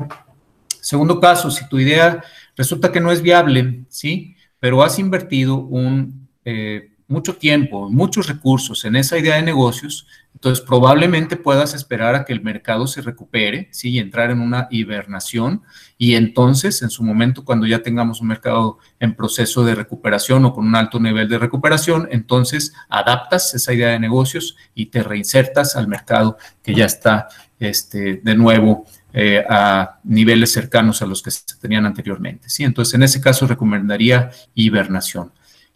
Segundo 0.80 1.20
caso, 1.20 1.50
si 1.50 1.68
tu 1.68 1.78
idea 1.78 2.22
resulta 2.56 2.90
que 2.90 3.00
no 3.00 3.12
es 3.12 3.20
viable, 3.20 3.84
¿sí? 3.88 4.36
Pero 4.58 4.82
has 4.82 4.98
invertido 4.98 5.56
un, 5.56 6.28
eh, 6.44 6.92
mucho 7.08 7.34
tiempo, 7.34 7.90
muchos 7.90 8.28
recursos 8.28 8.84
en 8.84 8.94
esa 8.94 9.18
idea 9.18 9.36
de 9.36 9.42
negocios, 9.42 10.06
entonces, 10.38 10.64
probablemente 10.64 11.36
puedas 11.36 11.74
esperar 11.74 12.14
a 12.14 12.24
que 12.24 12.32
el 12.32 12.42
mercado 12.42 12.86
se 12.86 13.02
recupere, 13.02 13.68
¿sí? 13.72 13.90
Y 13.90 13.98
entrar 13.98 14.30
en 14.30 14.40
una 14.40 14.68
hibernación. 14.70 15.62
Y 15.96 16.14
entonces, 16.14 16.80
en 16.82 16.90
su 16.90 17.02
momento, 17.02 17.44
cuando 17.44 17.66
ya 17.66 17.82
tengamos 17.82 18.20
un 18.20 18.28
mercado 18.28 18.78
en 19.00 19.16
proceso 19.16 19.64
de 19.64 19.74
recuperación 19.74 20.44
o 20.44 20.54
con 20.54 20.64
un 20.64 20.76
alto 20.76 21.00
nivel 21.00 21.28
de 21.28 21.38
recuperación, 21.38 22.06
entonces 22.12 22.72
adaptas 22.88 23.52
esa 23.52 23.72
idea 23.72 23.88
de 23.88 23.98
negocios 23.98 24.56
y 24.76 24.86
te 24.86 25.02
reinsertas 25.02 25.74
al 25.74 25.88
mercado 25.88 26.38
que 26.62 26.72
ya 26.72 26.84
está 26.84 27.26
este, 27.58 28.20
de 28.22 28.36
nuevo 28.36 28.86
eh, 29.12 29.44
a 29.50 29.98
niveles 30.04 30.52
cercanos 30.52 31.02
a 31.02 31.06
los 31.06 31.20
que 31.20 31.32
se 31.32 31.42
tenían 31.60 31.84
anteriormente, 31.84 32.48
¿sí? 32.48 32.62
Entonces, 32.62 32.94
en 32.94 33.02
ese 33.02 33.20
caso, 33.20 33.48
recomendaría 33.48 34.30
hibernación. 34.54 35.32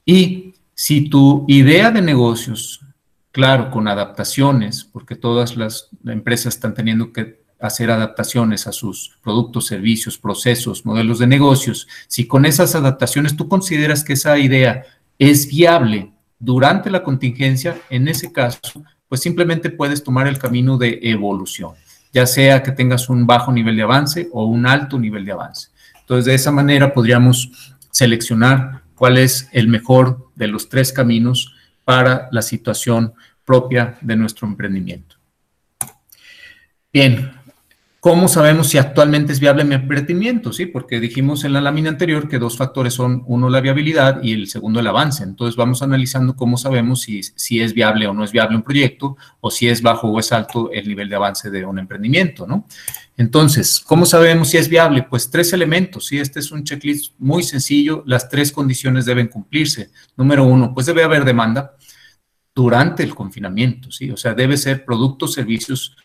Y 0.07 0.55
si 0.83 1.09
tu 1.09 1.45
idea 1.47 1.93
de 1.93 2.03
negocios 2.03 2.81
claro, 3.31 3.71
con 3.71 3.87
adaptaciones, 3.87 4.83
porque 4.83 5.15
todas 5.15 5.57
las 5.57 5.91
empresas 6.05 6.55
están 6.55 6.75
teniendo 6.75 7.13
que 7.13 7.41
hacer 7.61 7.93
adaptaciones 7.93 8.67
a 8.67 8.73
sus 8.73 9.17
productos, 9.23 9.67
servicios, 9.67 10.19
procesos, 10.19 10.85
modelos 10.85 11.21
de 11.21 11.29
negocios. 11.29 11.87
Si 12.09 12.27
con 12.27 12.45
esas 12.47 12.75
adaptaciones 12.75 13.37
tú 13.37 13.47
consideras 13.47 14.03
que 14.03 14.15
esa 14.15 14.37
idea 14.41 14.83
es 15.21 15.47
viable 15.47 16.11
durante 16.41 16.91
la 16.91 17.05
contingencia, 17.05 17.81
en 17.89 18.09
ese 18.09 18.33
caso, 18.33 18.83
pues 19.09 19.21
simplemente 19.21 19.71
puedes 19.71 20.03
tomar 20.03 20.27
el 20.27 20.41
camino 20.41 20.79
de 20.79 20.99
evolución, 21.05 21.75
ya 22.13 22.27
sea 22.27 22.61
que 22.65 22.73
tengas 22.73 23.09
un 23.09 23.25
bajo 23.25 23.53
nivel 23.53 23.77
de 23.77 23.85
avance 23.85 24.29
o 24.33 24.47
un 24.47 24.67
alto 24.67 24.99
nivel 24.99 25.25
de 25.25 25.31
avance. 25.31 25.69
Entonces, 26.01 26.25
de 26.25 26.35
esa 26.35 26.51
manera 26.51 26.93
podríamos 26.93 27.53
seleccionar 27.93 28.83
cuál 28.95 29.19
es 29.19 29.49
el 29.53 29.69
mejor 29.69 30.31
de 30.35 30.49
los 30.49 30.69
tres 30.69 30.93
caminos 30.93 31.55
para 31.85 32.29
la 32.31 32.43
situación 32.43 33.15
propia 33.45 33.99
de 34.01 34.17
nuestro 34.17 34.47
emprendimiento. 34.47 35.17
Bien, 36.93 37.33
¿cómo 38.03 38.27
sabemos 38.27 38.67
si 38.67 38.79
actualmente 38.79 39.33
es 39.33 39.39
viable 39.39 39.63
mi 39.63 39.77
emprendimiento? 39.77 40.53
Sí, 40.53 40.67
porque 40.67 40.99
dijimos 40.99 41.45
en 41.45 41.53
la 41.53 41.61
lámina 41.61 41.89
anterior 41.89 42.29
que 42.29 42.41
dos 42.41 42.57
factores 42.57 42.95
son, 42.95 43.23
uno, 43.27 43.49
la 43.49 43.61
viabilidad 43.61 44.21
y 44.25 44.33
el 44.33 44.49
segundo, 44.49 44.81
el 44.81 44.89
avance. 44.89 45.23
Entonces 45.23 45.55
vamos 45.55 45.83
analizando 45.83 46.35
cómo 46.35 46.59
sabemos 46.59 47.03
si, 47.03 47.23
si 47.23 47.61
es 47.61 47.73
viable 47.73 48.09
o 48.09 48.13
no 48.13 48.25
es 48.25 48.33
viable 48.33 48.57
un 48.57 48.65
proyecto 48.65 49.17
o 49.41 49.53
si 49.53 49.69
es 49.69 49.83
bajo 49.83 50.09
o 50.09 50.19
es 50.19 50.33
alto 50.33 50.73
el 50.73 50.89
nivel 50.89 51.09
de 51.09 51.15
avance 51.15 51.49
de 51.49 51.65
un 51.65 51.79
emprendimiento, 51.79 52.45
¿no? 52.45 52.67
Entonces, 53.17 53.79
¿cómo 53.79 54.05
sabemos 54.05 54.49
si 54.49 54.57
es 54.57 54.69
viable? 54.69 55.05
Pues 55.09 55.31
tres 55.31 55.53
elementos, 55.53 56.07
¿sí? 56.07 56.19
Este 56.19 56.41
es 56.41 56.51
un 56.51 56.65
checklist 56.65 57.15
muy 57.21 57.45
sencillo, 57.45 58.03
las 58.05 58.29
tres 58.29 58.51
condiciones 58.51 59.05
deben 59.05 59.29
cumplirse. 59.29 59.91
Número 60.17 60.43
uno, 60.43 60.75
pues 60.75 60.87
debe 60.87 61.05
haber 61.05 61.25
demanda 61.25 61.77
durante 62.53 63.05
el 63.05 63.15
confinamiento, 63.15 63.93
¿sí? 63.93 64.11
O 64.11 64.17
sea, 64.17 64.35
debe 64.35 64.57
ser 64.57 64.85
productos, 64.85 65.35
servicios 65.35 65.97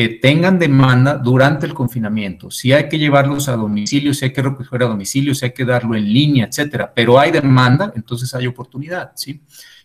que 0.00 0.08
tengan 0.08 0.58
demanda 0.58 1.18
durante 1.18 1.66
el 1.66 1.74
confinamiento. 1.74 2.50
Si 2.50 2.72
hay 2.72 2.88
que 2.88 2.98
llevarlos 2.98 3.50
a 3.50 3.56
domicilio, 3.56 4.14
si 4.14 4.24
hay 4.24 4.32
que 4.32 4.40
recoger 4.40 4.82
a 4.82 4.86
domicilio, 4.86 5.34
si 5.34 5.44
hay 5.44 5.52
que 5.52 5.66
darlo 5.66 5.94
en 5.94 6.10
línea, 6.10 6.46
etcétera, 6.46 6.90
pero 6.94 7.20
hay 7.20 7.30
demanda, 7.30 7.92
entonces 7.94 8.34
hay 8.34 8.46
oportunidad, 8.46 9.12
¿sí? 9.14 9.42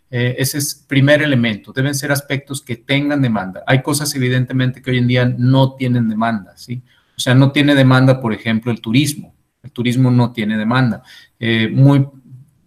Eh, 0.09 0.37
ese 0.37 0.59
es 0.59 0.73
primer 0.73 1.21
elemento. 1.21 1.73
Deben 1.73 1.93
ser 1.93 2.13
aspectos 2.13 2.61
que 2.61 2.77
tengan 2.77 3.21
demanda. 3.21 3.65
Hay 3.67 3.81
cosas, 3.81 4.15
evidentemente, 4.15 4.81
que 4.81 4.91
hoy 4.91 4.99
en 4.99 5.07
día 5.07 5.25
no 5.37 5.73
tienen 5.73 6.07
demanda, 6.07 6.53
¿sí? 6.55 6.81
O 7.17 7.19
sea, 7.19 7.35
no 7.35 7.51
tiene 7.51 7.75
demanda, 7.75 8.21
por 8.21 8.31
ejemplo, 8.31 8.71
el 8.71 8.79
turismo. 8.79 9.35
El 9.63 9.71
turismo 9.71 10.11
no 10.11 10.31
tiene 10.31 10.57
demanda. 10.57 11.03
Eh, 11.37 11.67
muy 11.67 12.07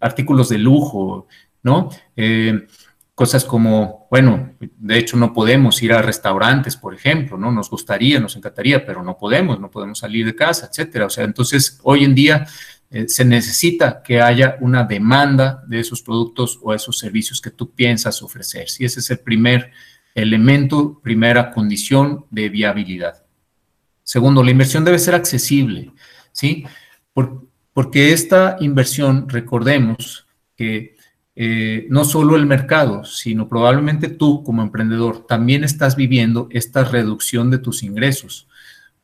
artículos 0.00 0.50
de 0.50 0.58
lujo, 0.58 1.28
¿no? 1.62 1.88
Eh, 2.14 2.66
cosas 3.18 3.44
como, 3.44 4.06
bueno, 4.12 4.54
de 4.60 4.96
hecho 4.96 5.16
no 5.16 5.32
podemos 5.32 5.82
ir 5.82 5.92
a 5.92 6.00
restaurantes, 6.00 6.76
por 6.76 6.94
ejemplo, 6.94 7.36
¿no? 7.36 7.50
Nos 7.50 7.68
gustaría, 7.68 8.20
nos 8.20 8.36
encantaría, 8.36 8.86
pero 8.86 9.02
no 9.02 9.18
podemos, 9.18 9.58
no 9.58 9.72
podemos 9.72 9.98
salir 9.98 10.24
de 10.24 10.36
casa, 10.36 10.68
etcétera. 10.70 11.06
O 11.06 11.10
sea, 11.10 11.24
entonces 11.24 11.80
hoy 11.82 12.04
en 12.04 12.14
día 12.14 12.46
eh, 12.92 13.08
se 13.08 13.24
necesita 13.24 14.04
que 14.04 14.20
haya 14.20 14.56
una 14.60 14.84
demanda 14.84 15.64
de 15.66 15.80
esos 15.80 16.00
productos 16.00 16.60
o 16.62 16.72
esos 16.72 16.96
servicios 16.96 17.40
que 17.40 17.50
tú 17.50 17.72
piensas 17.72 18.22
ofrecer. 18.22 18.68
Si 18.68 18.84
ese 18.84 19.00
es 19.00 19.10
el 19.10 19.18
primer 19.18 19.72
elemento, 20.14 21.00
primera 21.02 21.50
condición 21.50 22.24
de 22.30 22.48
viabilidad. 22.48 23.24
Segundo, 24.04 24.44
la 24.44 24.52
inversión 24.52 24.84
debe 24.84 25.00
ser 25.00 25.16
accesible, 25.16 25.90
¿sí? 26.30 26.64
porque 27.72 28.12
esta 28.12 28.58
inversión, 28.60 29.28
recordemos 29.28 30.28
que 30.54 30.97
eh, 31.40 31.86
no 31.88 32.04
solo 32.04 32.34
el 32.34 32.46
mercado, 32.46 33.04
sino 33.04 33.46
probablemente 33.46 34.08
tú 34.08 34.42
como 34.42 34.60
emprendedor 34.60 35.24
también 35.24 35.62
estás 35.62 35.94
viviendo 35.94 36.48
esta 36.50 36.82
reducción 36.82 37.48
de 37.48 37.58
tus 37.58 37.84
ingresos. 37.84 38.48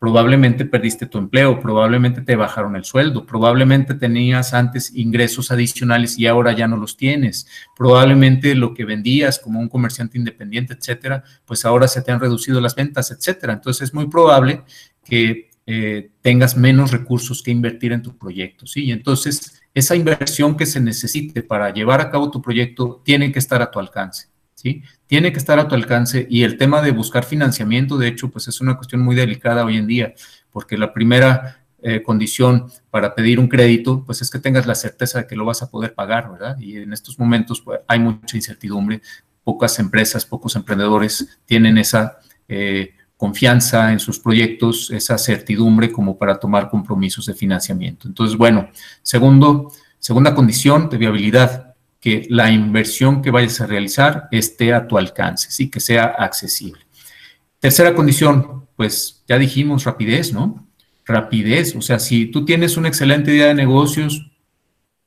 Probablemente 0.01 0.65
perdiste 0.65 1.07
tu 1.07 1.19
empleo, 1.19 1.61
probablemente 1.61 2.23
te 2.23 2.35
bajaron 2.35 2.75
el 2.75 2.83
sueldo, 2.83 3.25
probablemente 3.25 3.95
tenías 3.95 4.53
antes 4.53 4.93
ingresos 4.97 5.53
adicionales 5.53 6.19
y 6.19 6.27
ahora 6.27 6.51
ya 6.51 6.67
no 6.67 6.77
los 6.77 6.97
tienes. 6.97 7.47
Probablemente 7.77 8.57
lo 8.57 8.75
que 8.75 8.85
vendías 8.85 9.39
como 9.39 9.61
un 9.61 9.69
comerciante 9.69 10.19
independiente, 10.19 10.75
etcétera, 10.75 11.23
pues 11.45 11.65
ahora 11.65 11.87
se 11.87 12.03
te 12.03 12.11
han 12.11 12.19
reducido 12.19 12.61
las 12.61 12.75
ventas, 12.75 13.13
etcétera. 13.13 13.53
Entonces 13.53 13.91
es 13.91 13.95
muy 13.95 14.09
probable 14.09 14.65
que 15.05 15.51
eh, 15.67 16.11
tengas 16.21 16.57
menos 16.57 16.91
recursos 16.91 17.45
que 17.45 17.53
invertir 17.53 17.93
en 17.93 18.03
tu 18.03 18.19
proyecto, 18.19 18.67
¿sí? 18.67 18.87
Y 18.87 18.91
entonces 18.91 19.63
esa 19.75 19.97
inversión 19.97 20.57
que 20.57 20.67
se 20.67 20.81
necesite 20.81 21.43
para 21.43 21.73
llevar 21.73 22.01
a 22.01 22.11
cabo 22.11 22.31
tu 22.31 22.41
proyecto 22.41 23.03
tiene 23.05 23.33
que 23.33 23.41
estar 23.41 23.61
a 23.61 23.71
tu 23.71 23.81
alcance, 23.81 24.29
¿sí? 24.55 24.83
Tiene 25.07 25.33
que 25.33 25.39
estar 25.39 25.59
a 25.59 25.67
tu 25.67 25.75
alcance 25.75 26.27
y 26.31 26.45
el 26.45 26.57
tema 26.57 26.81
de 26.81 26.93
buscar 26.93 27.25
financiamiento, 27.25 27.99
de 27.99 28.09
hecho, 28.09 28.31
pues 28.31 28.47
es 28.47 28.61
una 28.61 28.77
cuestión 28.77 29.03
muy 29.03 29.17
delicada 29.17 29.65
hoy 29.65 29.77
en 29.77 29.89
día, 29.89 30.15
porque 30.53 30.79
la 30.79 30.93
primera 30.93 31.65
eh, 31.83 32.03
condición 32.03 32.71
para 32.91 33.15
pedir 33.15 33.41
un 33.41 33.49
crédito, 33.49 34.05
pues 34.07 34.23
es 34.23 34.31
que 34.31 34.39
tengas 34.39 34.67
la 34.67 34.77
certeza 34.77 35.19
de 35.19 35.27
que 35.27 35.37
lo 35.37 35.45
vas 35.45 35.63
a 35.63 35.71
poder 35.71 35.93
pagar, 35.93 36.31
¿verdad? 36.31 36.57
Y 36.59 36.79
en 36.79 36.93
estos 36.93 37.19
momentos 37.19 37.61
pues, 37.61 37.81
hay 37.89 37.99
mucha 37.99 38.37
incertidumbre, 38.37 39.03
pocas 39.43 39.79
empresas, 39.79 40.25
pocos 40.25 40.57
emprendedores 40.57 41.39
tienen 41.45 41.79
esa... 41.79 42.19
Eh, 42.49 42.95
confianza 43.25 43.91
en 43.91 44.01
sus 44.01 44.21
proyectos, 44.21 44.91
esa 44.91 45.17
certidumbre 45.17 45.91
como 45.91 46.19
para 46.19 46.39
tomar 46.39 46.69
compromisos 46.69 47.25
de 47.25 47.33
financiamiento. 47.33 48.07
Entonces, 48.07 48.37
bueno, 48.37 48.69
segundo, 49.01 49.73
segunda 49.99 50.35
condición 50.35 50.91
de 50.91 50.99
viabilidad, 50.99 51.75
que 51.99 52.27
la 52.29 52.51
inversión 52.51 53.23
que 53.23 53.31
vayas 53.31 53.63
a 53.63 53.67
realizar 53.67 54.29
esté 54.31 54.75
a 54.75 54.87
tu 54.87 54.99
alcance, 54.99 55.51
sí, 55.51 55.71
que 55.71 55.81
sea 55.81 56.05
accesible. 56.05 56.83
Tercera 57.61 57.95
condición, 57.95 58.67
pues 58.77 59.25
ya 59.27 59.39
dijimos 59.39 59.85
rapidez, 59.85 60.35
¿no? 60.35 60.69
Rapidez, 61.07 61.75
o 61.77 61.81
sea, 61.81 61.99
si 61.99 62.27
tú 62.27 62.45
tienes 62.45 62.77
una 62.77 62.89
excelente 62.89 63.35
idea 63.35 63.47
de 63.47 63.55
negocios 63.55 64.31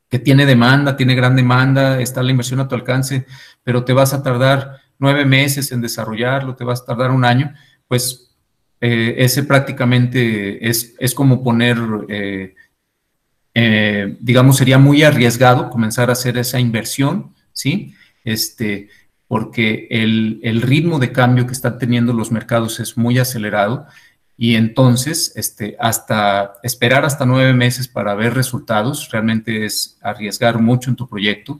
que 0.09 0.17
tiene 0.17 0.47
demanda, 0.47 0.97
tiene 0.97 1.13
gran 1.13 1.35
demanda, 1.35 2.01
está 2.01 2.23
la 2.23 2.31
inversión 2.31 2.61
a 2.61 2.67
tu 2.67 2.73
alcance, 2.73 3.27
pero 3.63 3.83
te 3.83 3.93
vas 3.93 4.15
a 4.15 4.23
tardar 4.23 4.79
nueve 4.97 5.23
meses 5.23 5.71
en 5.71 5.81
desarrollarlo, 5.81 6.55
te 6.55 6.63
vas 6.63 6.81
a 6.81 6.85
tardar 6.85 7.11
un 7.11 7.23
año, 7.23 7.53
pues 7.87 8.31
eh, 8.79 9.15
ese 9.17 9.43
prácticamente 9.43 10.67
es, 10.67 11.13
como 11.15 11.43
poner, 11.43 11.77
eh, 12.09 12.55
eh, 13.53 14.17
digamos, 14.19 14.57
sería 14.57 14.77
muy 14.77 15.03
arriesgado 15.03 15.69
comenzar 15.69 16.09
a 16.09 16.13
hacer 16.13 16.37
esa 16.37 16.59
inversión, 16.59 17.33
¿sí? 17.53 17.93
Este, 18.23 18.89
porque 19.27 19.87
el, 19.89 20.39
el, 20.43 20.61
ritmo 20.61 20.99
de 20.99 21.11
cambio 21.11 21.47
que 21.47 21.53
están 21.53 21.79
teniendo 21.79 22.13
los 22.13 22.31
mercados 22.31 22.79
es 22.79 22.97
muy 22.97 23.17
acelerado 23.19 23.87
y 24.37 24.55
entonces 24.55 25.33
este, 25.35 25.75
hasta 25.79 26.53
esperar 26.61 27.03
hasta 27.03 27.25
nueve 27.25 27.53
meses 27.53 27.87
para 27.87 28.13
ver 28.13 28.35
resultados 28.35 29.09
realmente 29.11 29.65
es 29.65 29.97
arriesgar 30.01 30.59
mucho 30.59 30.89
en 30.89 30.95
tu 30.95 31.09
proyecto 31.09 31.59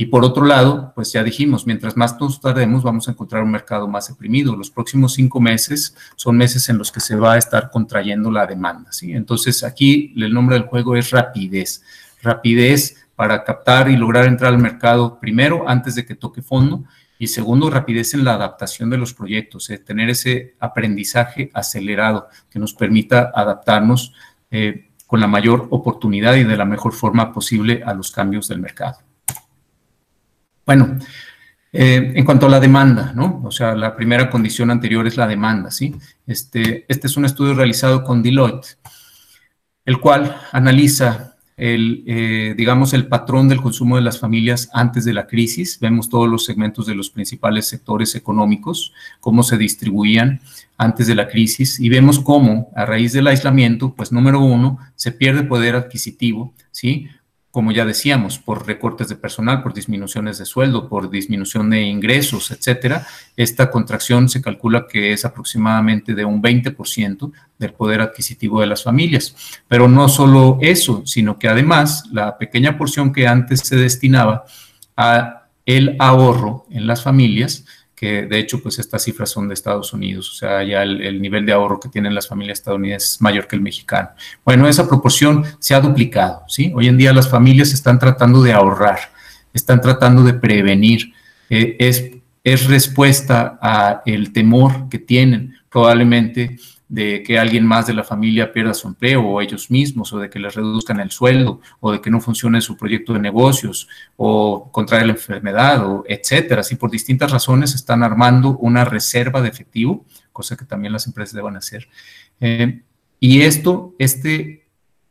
y 0.00 0.06
por 0.06 0.24
otro 0.24 0.44
lado, 0.44 0.92
pues 0.94 1.12
ya 1.12 1.24
dijimos, 1.24 1.66
mientras 1.66 1.96
más 1.96 2.20
nos 2.20 2.40
tardemos, 2.40 2.84
vamos 2.84 3.08
a 3.08 3.10
encontrar 3.10 3.42
un 3.42 3.50
mercado 3.50 3.88
más 3.88 4.06
deprimido. 4.06 4.54
Los 4.54 4.70
próximos 4.70 5.14
cinco 5.14 5.40
meses 5.40 5.96
son 6.14 6.36
meses 6.36 6.68
en 6.68 6.78
los 6.78 6.92
que 6.92 7.00
se 7.00 7.16
va 7.16 7.32
a 7.32 7.36
estar 7.36 7.68
contrayendo 7.68 8.30
la 8.30 8.46
demanda. 8.46 8.92
¿sí? 8.92 9.10
Entonces, 9.10 9.64
aquí 9.64 10.14
el 10.16 10.32
nombre 10.32 10.54
del 10.54 10.68
juego 10.68 10.94
es 10.94 11.10
rapidez. 11.10 11.82
Rapidez 12.22 13.08
para 13.16 13.42
captar 13.42 13.90
y 13.90 13.96
lograr 13.96 14.26
entrar 14.26 14.52
al 14.52 14.60
mercado 14.60 15.18
primero, 15.18 15.68
antes 15.68 15.96
de 15.96 16.06
que 16.06 16.14
toque 16.14 16.42
fondo. 16.42 16.84
Y 17.18 17.26
segundo, 17.26 17.68
rapidez 17.68 18.14
en 18.14 18.24
la 18.24 18.34
adaptación 18.34 18.90
de 18.90 18.98
los 18.98 19.12
proyectos, 19.14 19.68
¿eh? 19.68 19.78
tener 19.78 20.10
ese 20.10 20.54
aprendizaje 20.60 21.50
acelerado 21.52 22.28
que 22.48 22.60
nos 22.60 22.72
permita 22.72 23.32
adaptarnos 23.34 24.12
eh, 24.52 24.90
con 25.08 25.18
la 25.18 25.26
mayor 25.26 25.66
oportunidad 25.70 26.36
y 26.36 26.44
de 26.44 26.56
la 26.56 26.64
mejor 26.64 26.92
forma 26.92 27.32
posible 27.32 27.82
a 27.84 27.94
los 27.94 28.12
cambios 28.12 28.46
del 28.46 28.60
mercado. 28.60 29.07
Bueno, 30.68 30.98
eh, 31.72 32.12
en 32.14 32.26
cuanto 32.26 32.44
a 32.44 32.50
la 32.50 32.60
demanda, 32.60 33.14
¿no? 33.16 33.40
O 33.42 33.50
sea, 33.50 33.74
la 33.74 33.96
primera 33.96 34.28
condición 34.28 34.70
anterior 34.70 35.06
es 35.06 35.16
la 35.16 35.26
demanda, 35.26 35.70
¿sí? 35.70 35.94
Este, 36.26 36.84
este 36.88 37.06
es 37.06 37.16
un 37.16 37.24
estudio 37.24 37.54
realizado 37.54 38.04
con 38.04 38.22
Deloitte, 38.22 38.76
el 39.86 39.98
cual 39.98 40.36
analiza 40.52 41.36
el, 41.56 42.04
eh, 42.06 42.54
digamos, 42.54 42.92
el 42.92 43.06
patrón 43.06 43.48
del 43.48 43.62
consumo 43.62 43.96
de 43.96 44.02
las 44.02 44.20
familias 44.20 44.68
antes 44.74 45.06
de 45.06 45.14
la 45.14 45.26
crisis. 45.26 45.80
Vemos 45.80 46.10
todos 46.10 46.28
los 46.28 46.44
segmentos 46.44 46.84
de 46.84 46.94
los 46.94 47.08
principales 47.08 47.66
sectores 47.66 48.14
económicos, 48.14 48.92
cómo 49.20 49.42
se 49.44 49.56
distribuían 49.56 50.42
antes 50.76 51.06
de 51.06 51.14
la 51.14 51.28
crisis 51.28 51.80
y 51.80 51.88
vemos 51.88 52.20
cómo 52.20 52.70
a 52.76 52.84
raíz 52.84 53.14
del 53.14 53.26
aislamiento, 53.26 53.94
pues 53.94 54.12
número 54.12 54.40
uno, 54.40 54.78
se 54.96 55.12
pierde 55.12 55.44
poder 55.44 55.76
adquisitivo, 55.76 56.52
¿sí? 56.70 57.08
Como 57.50 57.72
ya 57.72 57.84
decíamos, 57.84 58.38
por 58.38 58.66
recortes 58.66 59.08
de 59.08 59.16
personal, 59.16 59.62
por 59.62 59.72
disminuciones 59.72 60.38
de 60.38 60.44
sueldo, 60.44 60.88
por 60.88 61.08
disminución 61.08 61.70
de 61.70 61.82
ingresos, 61.82 62.50
etcétera, 62.50 63.06
esta 63.36 63.70
contracción 63.70 64.28
se 64.28 64.42
calcula 64.42 64.86
que 64.86 65.12
es 65.12 65.24
aproximadamente 65.24 66.14
de 66.14 66.24
un 66.24 66.42
20% 66.42 67.32
del 67.58 67.72
poder 67.72 68.02
adquisitivo 68.02 68.60
de 68.60 68.66
las 68.66 68.84
familias. 68.84 69.34
Pero 69.66 69.88
no 69.88 70.08
solo 70.08 70.58
eso, 70.60 71.02
sino 71.06 71.38
que 71.38 71.48
además 71.48 72.04
la 72.12 72.36
pequeña 72.36 72.76
porción 72.76 73.12
que 73.12 73.26
antes 73.26 73.60
se 73.60 73.76
destinaba 73.76 74.44
a 74.96 75.46
el 75.64 75.96
ahorro 75.98 76.66
en 76.70 76.86
las 76.86 77.02
familias 77.02 77.64
que 77.98 78.26
de 78.26 78.38
hecho 78.38 78.62
pues 78.62 78.78
estas 78.78 79.02
cifras 79.02 79.30
son 79.30 79.48
de 79.48 79.54
Estados 79.54 79.92
Unidos, 79.92 80.30
o 80.30 80.34
sea, 80.34 80.62
ya 80.62 80.84
el, 80.84 81.20
nivel 81.20 81.44
de 81.44 81.52
ahorro 81.52 81.80
que 81.80 81.88
tienen 81.88 82.14
las 82.14 82.28
familias 82.28 82.60
estadounidenses 82.60 83.14
es 83.14 83.20
mayor 83.20 83.48
que 83.48 83.56
el 83.56 83.62
mexicano. 83.62 84.10
Bueno, 84.44 84.68
esa 84.68 84.86
proporción 84.86 85.44
se 85.58 85.74
ha 85.74 85.80
duplicado, 85.80 86.44
¿sí? 86.46 86.72
Hoy 86.76 86.86
en 86.86 86.96
día 86.96 87.12
las 87.12 87.28
familias 87.28 87.72
están 87.72 87.98
tratando 87.98 88.40
de 88.40 88.52
ahorrar, 88.52 89.00
están 89.52 89.80
tratando 89.80 90.22
de 90.22 90.34
prevenir, 90.34 91.12
eh, 91.50 91.74
es, 91.80 92.10
es 92.44 92.66
respuesta 92.66 93.58
a 93.60 94.02
el 94.06 94.32
temor 94.32 94.88
que 94.88 95.00
tienen 95.00 95.56
probablemente 95.68 96.56
de 96.88 97.22
que 97.22 97.38
alguien 97.38 97.66
más 97.66 97.86
de 97.86 97.92
la 97.92 98.02
familia 98.02 98.50
pierda 98.50 98.72
su 98.72 98.88
empleo 98.88 99.22
o 99.22 99.40
ellos 99.40 99.70
mismos, 99.70 100.12
o 100.12 100.18
de 100.18 100.30
que 100.30 100.38
les 100.38 100.54
reduzcan 100.54 101.00
el 101.00 101.10
sueldo, 101.10 101.60
o 101.80 101.92
de 101.92 102.00
que 102.00 102.10
no 102.10 102.20
funcione 102.20 102.60
su 102.60 102.76
proyecto 102.76 103.12
de 103.12 103.20
negocios, 103.20 103.88
o 104.16 104.70
contraer 104.72 105.06
la 105.06 105.12
enfermedad, 105.12 105.86
o 105.86 106.04
etcétera. 106.08 106.62
Así 106.62 106.76
por 106.76 106.90
distintas 106.90 107.30
razones 107.30 107.74
están 107.74 108.02
armando 108.02 108.56
una 108.58 108.84
reserva 108.84 109.42
de 109.42 109.48
efectivo, 109.48 110.06
cosa 110.32 110.56
que 110.56 110.64
también 110.64 110.92
las 110.92 111.06
empresas 111.06 111.34
deben 111.34 111.56
hacer. 111.56 111.88
Eh, 112.40 112.82
y 113.20 113.42
esto, 113.42 113.94
este 113.98 114.68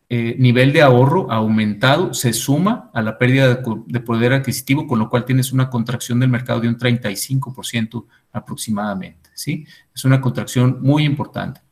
eh, 0.10 0.36
nivel 0.40 0.74
de 0.74 0.82
ahorro 0.82 1.30
aumentado 1.30 2.13
se 2.13 2.32
suma 2.34 2.90
a 2.94 3.02
la 3.02 3.18
pérdida 3.18 3.54
de, 3.54 3.63
de, 3.86 4.00
poder 4.00 4.34
adquisitivo, 4.34 4.88
con 4.88 4.98
lo 4.98 5.10
cual 5.10 5.26
tienes 5.26 5.52
una 5.52 5.70
contracción 5.70 6.20
del 6.20 6.30
mercado 6.30 6.62
de 6.62 6.70
un 6.70 6.78
35% 6.78 8.06
aproximadamente. 8.32 9.30
¿sí? 9.34 9.66
Es 9.93 10.06
una 10.06 10.22
contracción 10.22 10.80
muy 10.82 11.04
importante. 11.04 11.66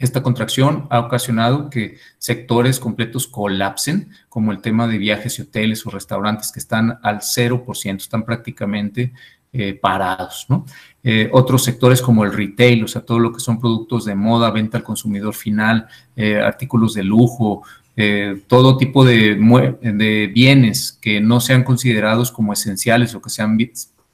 Esta 0.00 0.22
contracción 0.22 0.86
ha 0.88 0.98
ocasionado 0.98 1.68
que 1.68 1.98
sectores 2.16 2.80
completos 2.80 3.26
colapsen, 3.26 4.08
como 4.30 4.50
el 4.50 4.62
tema 4.62 4.88
de 4.88 4.96
viajes 4.96 5.38
y 5.38 5.42
hoteles 5.42 5.86
o 5.86 5.90
restaurantes 5.90 6.50
que 6.50 6.58
están 6.58 6.98
al 7.02 7.20
0%, 7.20 7.96
están 7.96 8.24
prácticamente 8.24 9.12
eh, 9.52 9.74
parados, 9.74 10.46
¿no? 10.48 10.64
Eh, 11.02 11.28
otros 11.32 11.64
sectores 11.64 12.00
como 12.00 12.24
el 12.24 12.32
retail, 12.32 12.84
o 12.84 12.88
sea, 12.88 13.02
todo 13.02 13.18
lo 13.18 13.30
que 13.30 13.40
son 13.40 13.60
productos 13.60 14.06
de 14.06 14.14
moda, 14.14 14.50
venta 14.50 14.78
al 14.78 14.84
consumidor 14.84 15.34
final, 15.34 15.86
eh, 16.16 16.40
artículos 16.40 16.94
de 16.94 17.04
lujo, 17.04 17.62
todo 18.46 18.78
tipo 18.78 19.04
de, 19.04 19.34
de, 19.82 20.26
bienes 20.28 20.96
que 21.02 21.20
no 21.20 21.38
sean 21.38 21.64
considerados 21.64 22.32
como 22.32 22.54
esenciales 22.54 23.14
o 23.14 23.20
que 23.20 23.28
sean 23.28 23.58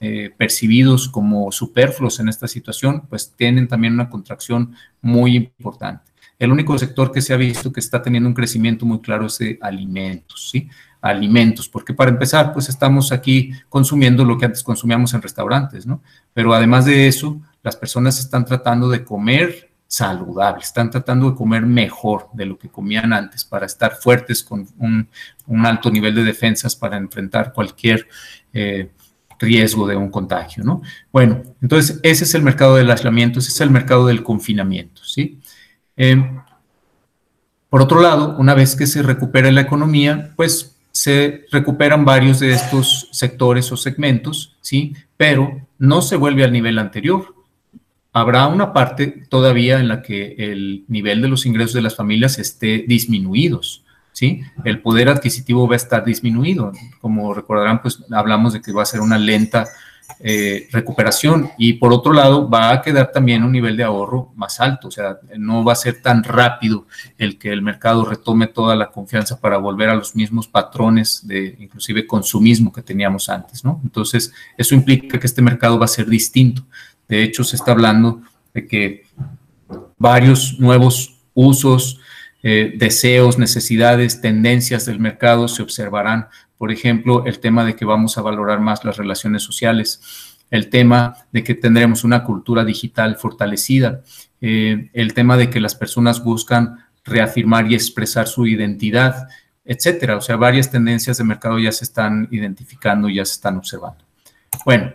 eh, 0.00 0.30
percibidos 0.36 1.08
como 1.08 1.50
superfluos 1.50 2.20
en 2.20 2.28
esta 2.28 2.46
situación, 2.46 3.06
pues 3.08 3.32
tienen 3.36 3.66
también 3.66 3.94
una 3.94 4.10
contracción 4.10 4.74
muy 5.00 5.36
importante. 5.36 6.12
El 6.38 6.52
único 6.52 6.78
sector 6.78 7.10
que 7.10 7.22
se 7.22 7.32
ha 7.32 7.38
visto 7.38 7.72
que 7.72 7.80
está 7.80 8.02
teniendo 8.02 8.28
un 8.28 8.34
crecimiento 8.34 8.84
muy 8.84 9.00
claro 9.00 9.26
es 9.26 9.38
de 9.38 9.58
alimentos, 9.62 10.50
¿sí? 10.50 10.68
Alimentos, 11.00 11.68
porque 11.68 11.94
para 11.94 12.10
empezar, 12.10 12.52
pues 12.52 12.68
estamos 12.68 13.10
aquí 13.10 13.52
consumiendo 13.68 14.24
lo 14.24 14.36
que 14.36 14.44
antes 14.44 14.62
consumíamos 14.62 15.14
en 15.14 15.22
restaurantes, 15.22 15.86
¿no? 15.86 16.02
Pero 16.34 16.52
además 16.52 16.84
de 16.84 17.06
eso, 17.06 17.40
las 17.62 17.76
personas 17.76 18.18
están 18.18 18.44
tratando 18.44 18.90
de 18.90 19.02
comer 19.02 19.70
saludable, 19.86 20.62
están 20.62 20.90
tratando 20.90 21.30
de 21.30 21.36
comer 21.36 21.62
mejor 21.62 22.28
de 22.32 22.44
lo 22.44 22.58
que 22.58 22.68
comían 22.68 23.12
antes 23.12 23.44
para 23.44 23.66
estar 23.66 23.94
fuertes 23.94 24.42
con 24.42 24.68
un, 24.78 25.08
alto 25.64 25.90
nivel 25.90 26.14
de 26.14 26.24
defensas 26.24 26.74
para 26.74 26.96
enfrentar 26.96 27.52
cualquier 27.52 28.08
eh, 28.52 28.90
riesgo 29.38 29.86
de 29.86 29.96
un 29.96 30.10
contagio, 30.10 30.64
¿no? 30.64 30.82
Bueno, 31.12 31.42
entonces 31.62 32.00
ese 32.02 32.24
es 32.24 32.34
el 32.34 32.42
mercado 32.42 32.76
del 32.76 32.90
aislamiento, 32.90 33.38
ese 33.38 33.50
es 33.50 33.60
el 33.60 33.70
mercado 33.70 34.06
del 34.06 34.22
confinamiento, 34.22 35.02
¿sí? 35.04 35.40
Eh, 35.96 36.16
por 37.68 37.82
otro 37.82 38.00
lado, 38.00 38.36
una 38.38 38.54
vez 38.54 38.76
que 38.76 38.86
se 38.86 39.02
recupera 39.02 39.50
la 39.50 39.60
economía, 39.60 40.32
pues 40.36 40.76
se 40.92 41.46
recuperan 41.50 42.04
varios 42.04 42.40
de 42.40 42.52
estos 42.52 43.08
sectores 43.12 43.70
o 43.72 43.76
segmentos, 43.76 44.56
¿sí? 44.60 44.94
Pero 45.16 45.60
no 45.78 46.00
se 46.00 46.16
vuelve 46.16 46.44
al 46.44 46.52
nivel 46.52 46.78
anterior, 46.78 47.34
habrá 48.12 48.46
una 48.46 48.72
parte 48.72 49.24
todavía 49.28 49.78
en 49.78 49.88
la 49.88 50.00
que 50.00 50.36
el 50.38 50.84
nivel 50.88 51.20
de 51.20 51.28
los 51.28 51.44
ingresos 51.44 51.74
de 51.74 51.82
las 51.82 51.96
familias 51.96 52.38
esté 52.38 52.86
disminuidos, 52.88 53.84
¿sí? 54.16 54.40
El 54.64 54.80
poder 54.80 55.10
adquisitivo 55.10 55.68
va 55.68 55.74
a 55.74 55.76
estar 55.76 56.02
disminuido. 56.02 56.72
Como 57.02 57.34
recordarán, 57.34 57.82
pues 57.82 58.02
hablamos 58.10 58.54
de 58.54 58.62
que 58.62 58.72
va 58.72 58.82
a 58.82 58.86
ser 58.86 59.00
una 59.02 59.18
lenta 59.18 59.68
eh, 60.20 60.68
recuperación 60.72 61.50
y 61.58 61.74
por 61.74 61.92
otro 61.92 62.14
lado 62.14 62.48
va 62.48 62.72
a 62.72 62.80
quedar 62.80 63.12
también 63.12 63.42
un 63.42 63.52
nivel 63.52 63.76
de 63.76 63.82
ahorro 63.84 64.32
más 64.36 64.58
alto, 64.60 64.88
o 64.88 64.90
sea, 64.90 65.18
no 65.36 65.64
va 65.64 65.72
a 65.72 65.76
ser 65.76 66.00
tan 66.00 66.22
rápido 66.24 66.86
el 67.18 67.38
que 67.38 67.52
el 67.52 67.60
mercado 67.60 68.04
retome 68.04 68.46
toda 68.46 68.74
la 68.74 68.90
confianza 68.90 69.38
para 69.38 69.58
volver 69.58 69.90
a 69.90 69.96
los 69.96 70.16
mismos 70.16 70.48
patrones 70.48 71.26
de 71.26 71.56
inclusive 71.58 72.06
consumismo 72.06 72.72
que 72.72 72.82
teníamos 72.82 73.28
antes. 73.28 73.62
Entonces, 73.82 74.32
eso 74.56 74.74
implica 74.74 75.18
que 75.18 75.26
este 75.26 75.42
mercado 75.42 75.78
va 75.78 75.84
a 75.84 75.88
ser 75.88 76.06
distinto. 76.06 76.62
De 77.06 77.22
hecho, 77.22 77.44
se 77.44 77.56
está 77.56 77.72
hablando 77.72 78.22
de 78.54 78.66
que 78.66 79.04
varios 79.98 80.58
nuevos 80.58 81.16
usos, 81.34 82.00
eh, 82.48 82.74
deseos, 82.76 83.38
necesidades, 83.38 84.20
tendencias 84.20 84.86
del 84.86 85.00
mercado 85.00 85.48
se 85.48 85.64
observarán. 85.64 86.28
Por 86.56 86.70
ejemplo, 86.70 87.26
el 87.26 87.40
tema 87.40 87.64
de 87.64 87.74
que 87.74 87.84
vamos 87.84 88.18
a 88.18 88.22
valorar 88.22 88.60
más 88.60 88.84
las 88.84 88.98
relaciones 88.98 89.42
sociales, 89.42 90.38
el 90.52 90.70
tema 90.70 91.16
de 91.32 91.42
que 91.42 91.56
tendremos 91.56 92.04
una 92.04 92.22
cultura 92.22 92.64
digital 92.64 93.16
fortalecida, 93.16 94.02
eh, 94.40 94.90
el 94.92 95.12
tema 95.12 95.36
de 95.36 95.50
que 95.50 95.58
las 95.58 95.74
personas 95.74 96.22
buscan 96.22 96.86
reafirmar 97.04 97.68
y 97.68 97.74
expresar 97.74 98.28
su 98.28 98.46
identidad, 98.46 99.26
etcétera. 99.64 100.16
O 100.16 100.20
sea, 100.20 100.36
varias 100.36 100.70
tendencias 100.70 101.18
de 101.18 101.24
mercado 101.24 101.58
ya 101.58 101.72
se 101.72 101.82
están 101.82 102.28
identificando, 102.30 103.08
ya 103.08 103.24
se 103.24 103.32
están 103.32 103.56
observando. 103.56 104.04
Bueno, 104.64 104.92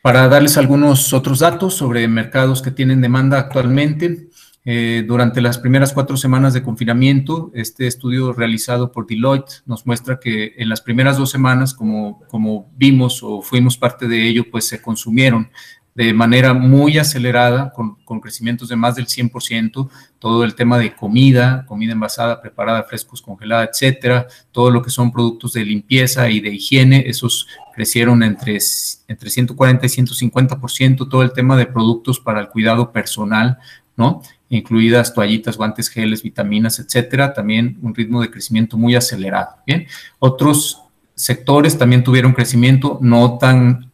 para 0.00 0.26
darles 0.26 0.56
algunos 0.56 1.12
otros 1.12 1.40
datos 1.40 1.74
sobre 1.74 2.08
mercados 2.08 2.62
que 2.62 2.70
tienen 2.70 3.02
demanda 3.02 3.38
actualmente, 3.38 4.30
eh, 4.66 5.04
durante 5.06 5.42
las 5.42 5.58
primeras 5.58 5.92
cuatro 5.92 6.16
semanas 6.16 6.54
de 6.54 6.62
confinamiento, 6.62 7.50
este 7.54 7.86
estudio 7.86 8.32
realizado 8.32 8.92
por 8.92 9.06
Deloitte 9.06 9.62
nos 9.66 9.86
muestra 9.86 10.18
que 10.18 10.54
en 10.56 10.70
las 10.70 10.80
primeras 10.80 11.18
dos 11.18 11.30
semanas, 11.30 11.74
como, 11.74 12.20
como 12.28 12.70
vimos 12.76 13.22
o 13.22 13.42
fuimos 13.42 13.76
parte 13.76 14.08
de 14.08 14.26
ello, 14.26 14.44
pues 14.50 14.66
se 14.66 14.80
consumieron 14.80 15.50
de 15.94 16.12
manera 16.12 16.54
muy 16.54 16.98
acelerada, 16.98 17.72
con, 17.72 18.20
crecimientos 18.20 18.68
de 18.68 18.76
más 18.76 18.96
del 18.96 19.06
100%, 19.06 19.88
todo 20.18 20.44
el 20.44 20.54
tema 20.54 20.76
de 20.78 20.94
comida, 20.94 21.64
comida 21.66 21.92
envasada, 21.92 22.40
preparada, 22.40 22.82
frescos, 22.82 23.22
congelada, 23.22 23.64
etcétera, 23.64 24.26
todo 24.50 24.70
lo 24.70 24.82
que 24.82 24.90
son 24.90 25.12
productos 25.12 25.52
de 25.52 25.64
limpieza 25.64 26.28
y 26.30 26.40
de 26.40 26.54
higiene, 26.54 27.04
esos 27.06 27.46
crecieron 27.74 28.22
entre, 28.24 28.58
entre 29.06 29.30
140 29.30 29.86
y 29.86 29.88
150%, 29.88 31.08
todo 31.08 31.22
el 31.22 31.32
tema 31.32 31.56
de 31.56 31.66
productos 31.66 32.18
para 32.18 32.40
el 32.40 32.48
cuidado 32.48 32.90
personal, 32.90 33.58
¿no? 33.96 34.20
Incluidas 34.56 35.14
toallitas, 35.14 35.56
guantes, 35.56 35.88
geles, 35.88 36.22
vitaminas, 36.22 36.78
etcétera, 36.78 37.32
también 37.32 37.78
un 37.82 37.94
ritmo 37.94 38.20
de 38.20 38.30
crecimiento 38.30 38.76
muy 38.76 38.94
acelerado. 38.94 39.56
Bien, 39.66 39.86
otros 40.18 40.80
sectores 41.14 41.78
también 41.78 42.02
tuvieron 42.04 42.32
crecimiento 42.32 42.98
no 43.00 43.38
tan 43.38 43.90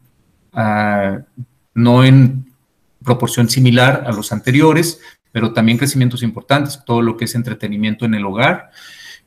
uh, 0.52 1.22
no 1.74 2.04
en 2.04 2.46
proporción 3.02 3.48
similar 3.48 4.04
a 4.06 4.12
los 4.12 4.32
anteriores, 4.32 5.00
pero 5.32 5.52
también 5.52 5.78
crecimientos 5.78 6.22
importantes, 6.22 6.80
todo 6.84 7.02
lo 7.02 7.16
que 7.16 7.24
es 7.24 7.34
entretenimiento 7.34 8.04
en 8.04 8.14
el 8.14 8.24
hogar, 8.24 8.70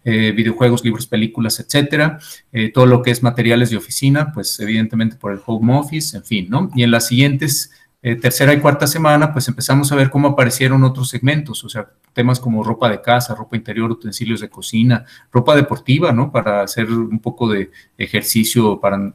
eh, 0.05 0.31
videojuegos, 0.31 0.84
libros, 0.84 1.07
películas, 1.07 1.59
etcétera, 1.59 2.19
eh, 2.51 2.71
todo 2.73 2.86
lo 2.86 3.01
que 3.01 3.11
es 3.11 3.23
materiales 3.23 3.69
de 3.69 3.77
oficina, 3.77 4.34
pues 4.34 4.59
evidentemente 4.59 5.15
por 5.15 5.31
el 5.31 5.39
home 5.45 5.77
office, 5.77 6.17
en 6.17 6.25
fin, 6.25 6.47
¿no? 6.49 6.69
Y 6.75 6.84
en 6.84 6.91
las 6.91 7.07
siguientes 7.07 7.71
eh, 8.05 8.17
tercera 8.17 8.53
y 8.53 8.59
cuarta 8.59 8.85
semana, 8.85 9.31
pues 9.31 9.47
empezamos 9.47 9.89
a 9.91 9.95
ver 9.95 10.09
cómo 10.09 10.27
aparecieron 10.27 10.83
otros 10.83 11.09
segmentos, 11.09 11.63
o 11.63 11.69
sea, 11.69 11.87
temas 12.11 12.37
como 12.37 12.61
ropa 12.61 12.89
de 12.89 13.01
casa, 13.01 13.33
ropa 13.33 13.55
interior, 13.55 13.89
utensilios 13.89 14.41
de 14.41 14.49
cocina, 14.49 15.05
ropa 15.31 15.55
deportiva, 15.55 16.11
¿no? 16.11 16.29
Para 16.29 16.63
hacer 16.63 16.91
un 16.91 17.19
poco 17.19 17.49
de 17.49 17.71
ejercicio, 17.97 18.79
para 18.79 19.13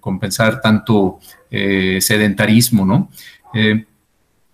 compensar 0.00 0.60
tanto 0.62 1.18
eh, 1.50 1.98
sedentarismo, 2.00 2.86
¿no? 2.86 3.10
Eh, 3.52 3.84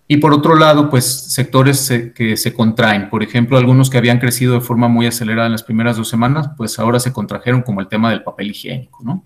y 0.09 0.16
por 0.16 0.32
otro 0.32 0.57
lado, 0.57 0.89
pues 0.89 1.05
sectores 1.05 1.93
que 2.14 2.37
se 2.37 2.55
contraen, 2.55 3.11
por 3.11 3.22
ejemplo, 3.22 3.59
algunos 3.59 3.91
que 3.91 3.99
habían 3.99 4.18
crecido 4.18 4.55
de 4.55 4.61
forma 4.61 4.89
muy 4.89 5.07
acelerada 5.07 5.47
en 5.47 5.53
las 5.53 5.62
primeras 5.62 5.97
dos 5.97 6.09
semanas, 6.09 6.51
pues 6.57 6.78
ahora 6.78 7.01
se 7.01 7.12
contrajeron 7.12 7.62
como 7.62 7.80
el 7.80 7.89
tema 7.89 8.11
del 8.11 8.22
papel 8.22 8.51
higiénico, 8.51 9.05
¿no? 9.05 9.24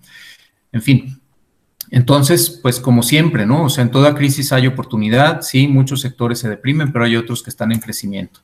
En 0.71 0.81
fin, 0.81 1.20
entonces, 1.91 2.49
pues 2.49 2.79
como 2.79 3.03
siempre, 3.03 3.45
¿no? 3.45 3.65
O 3.65 3.69
sea, 3.69 3.83
en 3.83 3.91
toda 3.91 4.15
crisis 4.15 4.53
hay 4.53 4.65
oportunidad, 4.65 5.41
sí, 5.41 5.67
muchos 5.67 6.01
sectores 6.01 6.39
se 6.39 6.49
deprimen, 6.49 6.91
pero 6.91 7.05
hay 7.05 7.17
otros 7.17 7.43
que 7.43 7.49
están 7.49 7.73
en 7.73 7.79
crecimiento. 7.79 8.39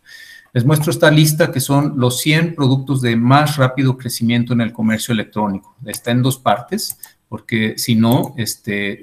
Les 0.53 0.65
muestro 0.65 0.91
esta 0.91 1.09
lista 1.09 1.51
que 1.51 1.61
son 1.61 1.93
los 1.97 2.19
100 2.19 2.55
productos 2.55 3.01
de 3.01 3.15
más 3.15 3.55
rápido 3.55 3.97
crecimiento 3.97 4.53
en 4.53 4.61
el 4.61 4.73
comercio 4.73 5.13
electrónico. 5.13 5.75
Está 5.85 6.11
en 6.11 6.21
dos 6.21 6.37
partes 6.37 6.97
porque 7.29 7.77
si 7.77 7.95
no, 7.95 8.33
este, 8.37 9.01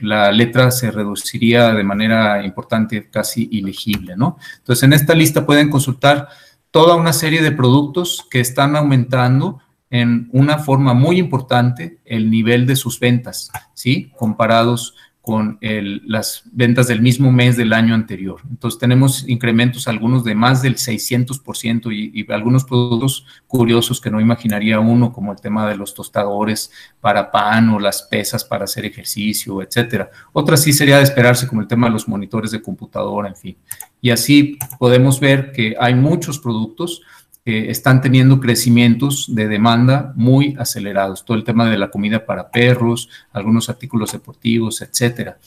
la 0.00 0.32
letra 0.32 0.70
se 0.70 0.90
reduciría 0.90 1.72
de 1.72 1.84
manera 1.84 2.44
importante, 2.44 3.08
casi 3.08 3.48
ilegible, 3.52 4.16
¿no? 4.16 4.36
Entonces, 4.58 4.82
en 4.82 4.92
esta 4.92 5.14
lista 5.14 5.46
pueden 5.46 5.70
consultar 5.70 6.28
toda 6.70 6.96
una 6.96 7.12
serie 7.12 7.42
de 7.42 7.52
productos 7.52 8.26
que 8.30 8.40
están 8.40 8.74
aumentando 8.74 9.60
en 9.92 10.30
una 10.32 10.56
forma 10.56 10.94
muy 10.94 11.18
importante 11.18 11.98
el 12.06 12.30
nivel 12.30 12.66
de 12.66 12.76
sus 12.76 12.98
ventas, 12.98 13.52
¿sí? 13.74 14.10
Comparados 14.16 14.94
con 15.20 15.58
las 15.60 16.42
ventas 16.50 16.88
del 16.88 17.00
mismo 17.00 17.30
mes 17.30 17.56
del 17.56 17.72
año 17.72 17.94
anterior. 17.94 18.40
Entonces 18.50 18.80
tenemos 18.80 19.28
incrementos 19.28 19.86
algunos 19.86 20.24
de 20.24 20.34
más 20.34 20.62
del 20.62 20.76
600% 20.76 21.94
y, 21.94 22.10
y, 22.20 22.32
algunos 22.32 22.64
productos 22.64 23.24
curiosos 23.46 24.00
que 24.00 24.10
no 24.10 24.20
imaginaría 24.20 24.80
uno, 24.80 25.12
como 25.12 25.30
el 25.30 25.40
tema 25.40 25.68
de 25.68 25.76
los 25.76 25.94
tostadores 25.94 26.72
para 27.00 27.30
pan 27.30 27.68
o 27.68 27.78
las 27.78 28.02
pesas 28.02 28.44
para 28.44 28.64
hacer 28.64 28.84
ejercicio, 28.84 29.62
etcétera. 29.62 30.10
Otra 30.32 30.56
sí 30.56 30.72
sería 30.72 30.96
de 30.96 31.04
esperarse 31.04 31.46
como 31.46 31.60
el 31.60 31.68
tema 31.68 31.86
de 31.86 31.92
los 31.92 32.08
monitores 32.08 32.50
de 32.50 32.62
computadora, 32.62 33.28
en 33.28 33.36
fin. 33.36 33.56
Y 34.00 34.10
así 34.10 34.58
podemos 34.78 35.20
ver 35.20 35.52
que 35.52 35.76
hay 35.78 35.94
muchos 35.94 36.40
productos 36.40 37.02
están 37.44 38.00
teniendo 38.00 38.38
crecimientos 38.38 39.34
de 39.34 39.48
demanda 39.48 40.12
muy 40.14 40.54
acelerados. 40.58 41.24
Todo 41.24 41.36
el 41.36 41.44
tema 41.44 41.68
de 41.68 41.78
la 41.78 41.90
comida 41.90 42.24
para 42.24 42.50
perros, 42.50 43.08
algunos 43.32 43.68
artículos 43.68 44.12
deportivos, 44.12 44.80
etcétera. 44.80 45.38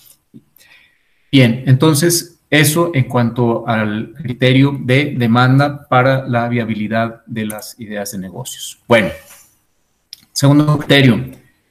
Bien, 1.32 1.64
entonces 1.68 2.36
eso 2.50 2.92
en 2.94 3.06
cuanto 3.06 3.68
al 3.68 4.14
criterio 4.14 4.78
de 4.80 5.16
demanda 5.18 5.88
para 5.88 6.28
la 6.28 6.48
viabilidad 6.48 7.24
de 7.26 7.46
las 7.46 7.80
ideas 7.80 8.12
de 8.12 8.20
negocios. 8.20 8.80
Bueno, 8.88 9.10
segundo 10.32 10.78
criterio, 10.78 11.26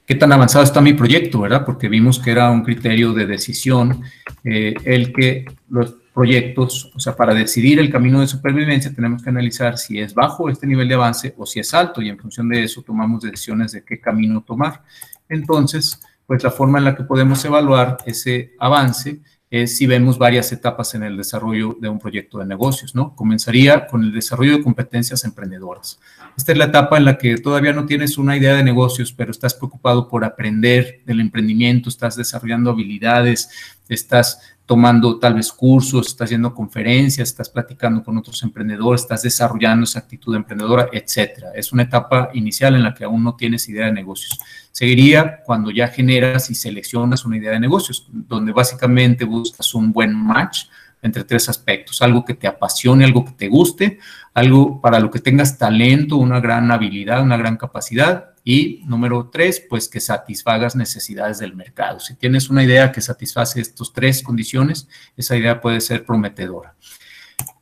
¿qué 0.06 0.14
tan 0.14 0.32
avanzado 0.32 0.64
está 0.64 0.80
mi 0.80 0.92
proyecto, 0.94 1.40
verdad? 1.40 1.64
Porque 1.64 1.88
vimos 1.88 2.18
que 2.18 2.30
era 2.30 2.50
un 2.50 2.62
criterio 2.62 3.12
de 3.12 3.26
decisión 3.26 4.02
eh, 4.42 4.74
el 4.84 5.12
que 5.12 5.46
los 5.68 5.94
proyectos, 6.14 6.92
o 6.94 7.00
sea, 7.00 7.16
para 7.16 7.34
decidir 7.34 7.80
el 7.80 7.90
camino 7.90 8.20
de 8.20 8.28
supervivencia 8.28 8.94
tenemos 8.94 9.22
que 9.22 9.30
analizar 9.30 9.76
si 9.76 9.98
es 9.98 10.14
bajo 10.14 10.48
este 10.48 10.66
nivel 10.66 10.88
de 10.88 10.94
avance 10.94 11.34
o 11.36 11.44
si 11.44 11.58
es 11.58 11.74
alto 11.74 12.00
y 12.00 12.08
en 12.08 12.18
función 12.18 12.48
de 12.48 12.62
eso 12.62 12.82
tomamos 12.82 13.22
decisiones 13.22 13.72
de 13.72 13.84
qué 13.84 14.00
camino 14.00 14.42
tomar. 14.46 14.84
Entonces, 15.28 16.00
pues 16.24 16.44
la 16.44 16.52
forma 16.52 16.78
en 16.78 16.84
la 16.84 16.94
que 16.94 17.02
podemos 17.02 17.44
evaluar 17.44 17.98
ese 18.06 18.52
avance 18.60 19.20
es 19.50 19.76
si 19.76 19.86
vemos 19.86 20.18
varias 20.18 20.50
etapas 20.52 20.94
en 20.94 21.02
el 21.02 21.16
desarrollo 21.16 21.76
de 21.80 21.88
un 21.88 21.98
proyecto 21.98 22.38
de 22.38 22.46
negocios, 22.46 22.94
¿no? 22.94 23.14
Comenzaría 23.14 23.86
con 23.86 24.02
el 24.02 24.12
desarrollo 24.12 24.56
de 24.56 24.62
competencias 24.62 25.24
emprendedoras. 25.24 26.00
Esta 26.36 26.52
es 26.52 26.58
la 26.58 26.64
etapa 26.64 26.96
en 26.96 27.04
la 27.04 27.18
que 27.18 27.36
todavía 27.38 27.72
no 27.72 27.86
tienes 27.86 28.18
una 28.18 28.36
idea 28.36 28.54
de 28.54 28.64
negocios, 28.64 29.12
pero 29.12 29.30
estás 29.30 29.54
preocupado 29.54 30.08
por 30.08 30.24
aprender 30.24 31.02
del 31.06 31.20
emprendimiento, 31.20 31.88
estás 31.88 32.16
desarrollando 32.16 32.70
habilidades, 32.70 33.48
estás 33.88 34.53
tomando 34.66 35.18
tal 35.18 35.34
vez 35.34 35.52
cursos, 35.52 36.06
estás 36.06 36.30
yendo 36.30 36.54
conferencias, 36.54 37.28
estás 37.28 37.50
platicando 37.50 38.02
con 38.02 38.16
otros 38.16 38.42
emprendedores, 38.42 39.02
estás 39.02 39.22
desarrollando 39.22 39.84
esa 39.84 39.98
actitud 39.98 40.34
emprendedora, 40.34 40.88
etcétera. 40.90 41.50
Es 41.54 41.72
una 41.72 41.82
etapa 41.82 42.30
inicial 42.32 42.74
en 42.74 42.82
la 42.82 42.94
que 42.94 43.04
aún 43.04 43.22
no 43.22 43.36
tienes 43.36 43.68
idea 43.68 43.86
de 43.86 43.92
negocios. 43.92 44.38
Seguiría 44.72 45.42
cuando 45.44 45.70
ya 45.70 45.88
generas 45.88 46.50
y 46.50 46.54
seleccionas 46.54 47.24
una 47.24 47.36
idea 47.36 47.52
de 47.52 47.60
negocios, 47.60 48.06
donde 48.10 48.52
básicamente 48.52 49.24
buscas 49.24 49.74
un 49.74 49.92
buen 49.92 50.14
match 50.14 50.64
entre 51.04 51.22
tres 51.22 51.48
aspectos, 51.50 52.00
algo 52.00 52.24
que 52.24 52.34
te 52.34 52.46
apasione, 52.46 53.04
algo 53.04 53.26
que 53.26 53.32
te 53.32 53.48
guste, 53.48 53.98
algo 54.32 54.80
para 54.80 54.98
lo 54.98 55.10
que 55.10 55.20
tengas 55.20 55.58
talento, 55.58 56.16
una 56.16 56.40
gran 56.40 56.70
habilidad, 56.72 57.22
una 57.22 57.36
gran 57.36 57.58
capacidad 57.58 58.30
y 58.42 58.82
número 58.86 59.28
tres, 59.30 59.62
pues 59.68 59.88
que 59.88 60.00
satisfagas 60.00 60.74
necesidades 60.74 61.38
del 61.38 61.54
mercado. 61.54 62.00
Si 62.00 62.14
tienes 62.14 62.48
una 62.48 62.64
idea 62.64 62.90
que 62.90 63.02
satisface 63.02 63.60
estas 63.60 63.92
tres 63.92 64.22
condiciones, 64.22 64.88
esa 65.14 65.36
idea 65.36 65.60
puede 65.60 65.82
ser 65.82 66.06
prometedora. 66.06 66.74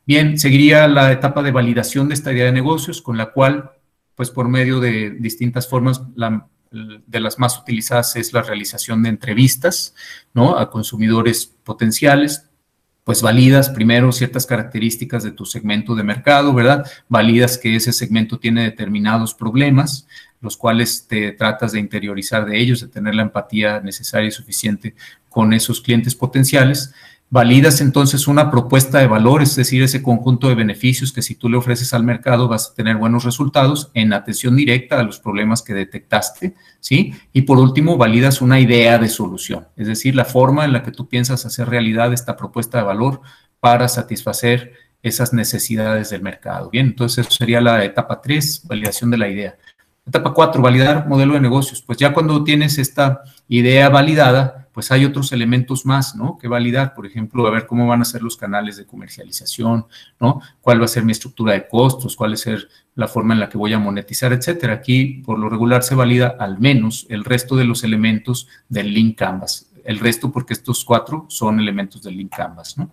Bien, 0.06 0.38
seguiría 0.38 0.86
la 0.86 1.10
etapa 1.10 1.42
de 1.42 1.50
validación 1.50 2.08
de 2.08 2.14
esta 2.14 2.32
idea 2.32 2.46
de 2.46 2.52
negocios, 2.52 3.02
con 3.02 3.16
la 3.16 3.32
cual, 3.32 3.72
pues 4.14 4.30
por 4.30 4.48
medio 4.48 4.78
de 4.78 5.10
distintas 5.10 5.68
formas, 5.68 6.00
de 6.70 7.20
las 7.20 7.38
más 7.38 7.58
utilizadas 7.58 8.16
es 8.16 8.32
la 8.32 8.42
realización 8.42 9.02
de 9.02 9.10
entrevistas, 9.10 9.94
¿no? 10.32 10.56
A 10.56 10.70
consumidores 10.70 11.46
potenciales, 11.46 12.48
pues 13.04 13.20
validas 13.20 13.68
primero 13.68 14.12
ciertas 14.12 14.46
características 14.46 15.24
de 15.24 15.32
tu 15.32 15.44
segmento 15.44 15.94
de 15.94 16.04
mercado, 16.04 16.54
¿verdad? 16.54 16.86
Validas 17.08 17.58
que 17.58 17.74
ese 17.74 17.92
segmento 17.92 18.38
tiene 18.38 18.62
determinados 18.62 19.34
problemas, 19.34 20.06
los 20.40 20.56
cuales 20.56 21.06
te 21.08 21.32
tratas 21.32 21.72
de 21.72 21.80
interiorizar 21.80 22.46
de 22.46 22.60
ellos, 22.60 22.80
de 22.80 22.88
tener 22.88 23.14
la 23.14 23.22
empatía 23.22 23.80
necesaria 23.80 24.28
y 24.28 24.32
suficiente 24.32 24.94
con 25.28 25.52
esos 25.52 25.80
clientes 25.80 26.14
potenciales. 26.14 26.94
Validas 27.32 27.80
entonces 27.80 28.28
una 28.28 28.50
propuesta 28.50 28.98
de 28.98 29.06
valor, 29.06 29.40
es 29.40 29.56
decir, 29.56 29.82
ese 29.82 30.02
conjunto 30.02 30.50
de 30.50 30.54
beneficios 30.54 31.14
que 31.14 31.22
si 31.22 31.34
tú 31.34 31.48
le 31.48 31.56
ofreces 31.56 31.94
al 31.94 32.04
mercado 32.04 32.46
vas 32.46 32.68
a 32.68 32.74
tener 32.74 32.96
buenos 32.96 33.24
resultados 33.24 33.90
en 33.94 34.12
atención 34.12 34.54
directa 34.54 35.00
a 35.00 35.02
los 35.02 35.18
problemas 35.18 35.62
que 35.62 35.72
detectaste, 35.72 36.54
¿sí? 36.78 37.14
Y 37.32 37.40
por 37.40 37.56
último, 37.56 37.96
validas 37.96 38.42
una 38.42 38.60
idea 38.60 38.98
de 38.98 39.08
solución, 39.08 39.66
es 39.78 39.86
decir, 39.86 40.14
la 40.14 40.26
forma 40.26 40.66
en 40.66 40.74
la 40.74 40.82
que 40.82 40.90
tú 40.90 41.08
piensas 41.08 41.46
hacer 41.46 41.70
realidad 41.70 42.12
esta 42.12 42.36
propuesta 42.36 42.76
de 42.76 42.84
valor 42.84 43.22
para 43.60 43.88
satisfacer 43.88 44.74
esas 45.02 45.32
necesidades 45.32 46.10
del 46.10 46.20
mercado. 46.20 46.68
Bien, 46.68 46.88
entonces 46.88 47.26
eso 47.26 47.34
sería 47.34 47.62
la 47.62 47.82
etapa 47.82 48.20
3, 48.20 48.64
validación 48.66 49.10
de 49.10 49.16
la 49.16 49.28
idea. 49.28 49.56
Etapa 50.06 50.34
4, 50.34 50.60
validar 50.60 51.08
modelo 51.08 51.32
de 51.32 51.40
negocios. 51.40 51.80
Pues 51.80 51.96
ya 51.96 52.12
cuando 52.12 52.44
tienes 52.44 52.76
esta 52.76 53.22
idea 53.48 53.88
validada, 53.88 54.61
pues 54.72 54.90
hay 54.90 55.04
otros 55.04 55.32
elementos 55.32 55.84
más, 55.84 56.16
¿no? 56.16 56.38
Que 56.38 56.48
validar, 56.48 56.94
por 56.94 57.06
ejemplo, 57.06 57.46
a 57.46 57.50
ver 57.50 57.66
cómo 57.66 57.86
van 57.86 58.00
a 58.00 58.06
ser 58.06 58.22
los 58.22 58.36
canales 58.36 58.76
de 58.76 58.86
comercialización, 58.86 59.86
¿no? 60.18 60.40
¿Cuál 60.60 60.80
va 60.80 60.86
a 60.86 60.88
ser 60.88 61.04
mi 61.04 61.12
estructura 61.12 61.52
de 61.52 61.68
costos? 61.68 62.16
¿Cuál 62.16 62.30
va 62.30 62.34
a 62.34 62.38
ser 62.38 62.68
la 62.94 63.06
forma 63.06 63.34
en 63.34 63.40
la 63.40 63.48
que 63.48 63.58
voy 63.58 63.72
a 63.74 63.78
monetizar, 63.78 64.32
etcétera? 64.32 64.74
Aquí, 64.74 65.22
por 65.24 65.38
lo 65.38 65.48
regular, 65.48 65.82
se 65.82 65.94
valida 65.94 66.36
al 66.38 66.58
menos 66.58 67.06
el 67.10 67.24
resto 67.24 67.54
de 67.56 67.64
los 67.64 67.84
elementos 67.84 68.48
del 68.68 68.92
link 68.92 69.18
canvas. 69.18 69.70
El 69.84 69.98
resto, 69.98 70.32
porque 70.32 70.54
estos 70.54 70.84
cuatro 70.84 71.26
son 71.28 71.60
elementos 71.60 72.02
del 72.02 72.16
link 72.16 72.34
canvas, 72.34 72.78
¿no? 72.78 72.90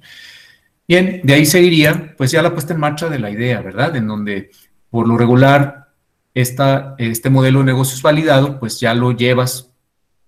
Bien, 0.87 1.21
de 1.23 1.33
ahí 1.33 1.45
seguiría, 1.45 2.15
pues 2.17 2.31
ya 2.31 2.41
la 2.41 2.51
puesta 2.51 2.73
en 2.73 2.79
marcha 2.79 3.09
de 3.09 3.19
la 3.19 3.29
idea, 3.29 3.61
¿verdad? 3.61 3.95
En 3.95 4.07
donde, 4.07 4.49
por 4.89 5.07
lo 5.07 5.17
regular, 5.17 5.89
esta, 6.33 6.95
este 6.97 7.29
modelo 7.29 7.59
de 7.59 7.65
negocios 7.65 8.01
validado, 8.01 8.59
pues 8.59 8.79
ya 8.79 8.93
lo 8.93 9.11
llevas 9.11 9.68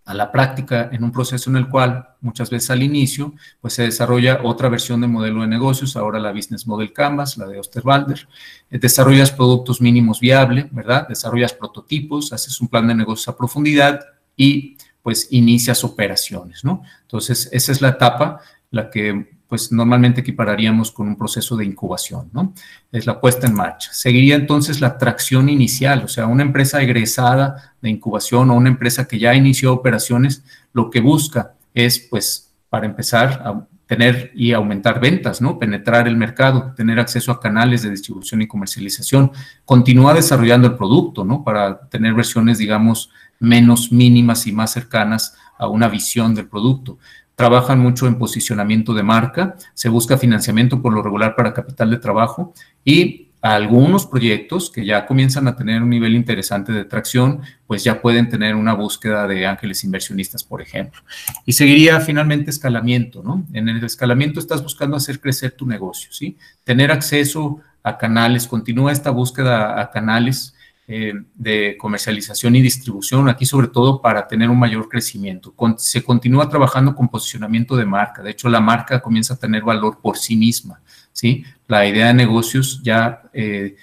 a 0.06 0.14
la 0.14 0.32
práctica 0.32 0.90
en 0.92 1.04
un 1.04 1.12
proceso 1.12 1.50
en 1.50 1.58
el 1.58 1.70
cual 1.70 2.10
muchas 2.22 2.50
veces 2.50 2.72
al 2.72 2.84
inicio 2.84 3.34
pues 3.60 3.74
se 3.74 3.84
desarrolla 3.84 4.42
otra 4.44 4.68
versión 4.68 5.02
de 5.02 5.08
modelo 5.08 5.42
de 5.42 5.48
negocios, 5.48 5.96
ahora 5.96 6.20
la 6.20 6.32
Business 6.32 6.66
Model 6.66 6.92
Canvas, 6.92 7.38
la 7.38 7.48
de 7.48 7.60
Osterwalder. 7.60 8.28
Eh, 8.70 8.80
desarrollas 8.80 9.32
productos 9.32 9.80
mínimos 9.80 10.20
viables, 10.20 10.66
¿verdad? 10.72 11.08
Desarrollas 11.08 11.54
prototipos, 11.54 12.34
haces 12.34 12.60
un 12.62 12.68
plan 12.68 12.88
de 12.88 12.96
negocios 12.96 13.28
a 13.28 13.38
profundidad 13.38 14.00
y 14.36 14.78
pues 15.04 15.28
inicias 15.32 15.84
operaciones, 15.84 16.64
¿no? 16.64 16.84
Entonces, 17.02 17.50
esa 17.52 17.72
es 17.72 17.82
la 17.82 17.90
etapa 17.90 18.42
la 18.70 18.90
que 18.90 19.41
pues 19.52 19.70
normalmente 19.70 20.22
equipararíamos 20.22 20.94
con 20.94 21.10
un 21.10 21.18
proceso 21.18 21.58
de 21.58 21.66
incubación, 21.66 22.30
¿no? 22.32 22.54
Es 22.90 23.06
la 23.06 23.20
puesta 23.20 23.48
en 23.48 23.54
marcha. 23.54 23.90
Seguiría 23.92 24.36
entonces 24.36 24.80
la 24.80 24.98
tracción 24.98 25.50
inicial, 25.50 26.06
o 26.06 26.08
sea, 26.08 26.26
una 26.28 26.44
empresa 26.44 26.82
egresada 26.82 27.76
de 27.82 27.90
incubación 27.90 28.50
o 28.50 28.56
una 28.56 28.70
empresa 28.70 29.10
que 29.10 29.20
ya 29.20 29.36
inició 29.36 29.74
operaciones, 29.74 30.46
lo 30.72 30.90
que 30.90 31.02
busca 31.02 31.56
es, 31.74 32.00
pues, 32.00 32.54
para 32.70 32.86
empezar 32.86 33.42
a 33.44 33.68
tener 33.88 34.32
y 34.36 34.54
aumentar 34.54 35.02
ventas, 35.02 35.42
¿no? 35.42 35.60
Penetrar 35.60 36.08
el 36.08 36.16
mercado, 36.16 36.74
tener 36.74 36.98
acceso 36.98 37.30
a 37.34 37.42
canales 37.42 37.82
de 37.82 37.90
distribución 37.90 38.42
y 38.42 38.48
comercialización, 38.48 39.34
continúa 39.66 40.14
desarrollando 40.14 40.70
el 40.70 40.78
producto, 40.78 41.26
¿no? 41.26 41.44
Para 41.44 41.90
tener 41.90 42.14
versiones, 42.14 42.58
digamos, 42.58 43.10
menos 43.38 43.92
mínimas 43.92 44.48
y 44.48 44.54
más 44.54 44.72
cercanas 44.72 45.36
a 45.58 45.68
una 45.68 45.90
visión 45.90 46.36
del 46.36 46.48
producto 46.48 47.00
trabajan 47.42 47.80
mucho 47.80 48.06
en 48.06 48.20
posicionamiento 48.20 48.94
de 48.94 49.02
marca, 49.02 49.56
se 49.74 49.90
busca 49.90 50.16
financiamiento 50.16 50.80
por 50.80 50.94
lo 50.94 51.02
regular 51.02 51.36
para 51.36 51.56
capital 51.56 51.90
de 51.90 51.98
trabajo 51.98 52.54
y 52.86 53.30
algunos 53.42 54.06
proyectos 54.06 54.70
que 54.70 54.86
ya 54.86 55.08
comienzan 55.08 55.48
a 55.48 55.56
tener 55.56 55.82
un 55.82 55.90
nivel 55.90 56.14
interesante 56.14 56.72
de 56.72 56.86
tracción, 56.86 57.42
pues 57.66 57.84
ya 57.84 58.00
pueden 58.00 58.30
tener 58.30 58.54
una 58.54 58.76
búsqueda 58.76 59.26
de 59.26 59.48
ángeles 59.48 59.84
inversionistas, 59.84 60.44
por 60.44 60.62
ejemplo. 60.62 61.02
Y 61.44 61.54
seguiría 61.54 62.00
finalmente 62.00 62.52
escalamiento, 62.52 63.24
¿no? 63.24 63.44
En 63.54 63.70
el 63.70 63.84
escalamiento 63.84 64.40
estás 64.40 64.62
buscando 64.62 64.96
hacer 64.96 65.20
crecer 65.20 65.54
tu 65.54 65.66
negocio, 65.66 66.12
¿sí? 66.12 66.38
Tener 66.64 66.92
acceso 66.92 67.60
a 67.82 67.98
canales, 67.98 68.46
continúa 68.46 68.92
esta 68.92 69.10
búsqueda 69.10 69.82
a 69.82 69.90
canales 69.90 70.54
eh, 70.88 71.14
de 71.36 71.78
comercialización 71.78 72.56
y 72.56 72.62
distribución, 72.62 73.30
aquí 73.30 73.46
sobre 73.46 73.68
todo 73.68 74.02
para 74.02 74.28
tener 74.28 74.50
un 74.50 74.60
mayor 74.60 74.90
crecimiento. 74.90 75.54
se 75.78 76.04
continúa 76.04 76.50
trabajando 76.50 76.96
con 76.96 77.08
posicionamiento 77.08 77.78
de 77.78 77.86
marca, 77.86 78.22
de 78.22 78.32
hecho 78.32 78.50
la 78.50 78.60
marca 78.60 79.02
comienza 79.02 79.36
a 79.36 79.38
tener 79.38 79.64
valor 79.64 80.00
por 80.02 80.18
sí 80.18 80.36
misma, 80.36 80.82
¿sí? 81.14 81.46
La 81.68 81.86
idea 81.86 82.08
de 82.08 82.14
negocios 82.14 82.82
ya 82.84 83.22
eh, 83.32 83.76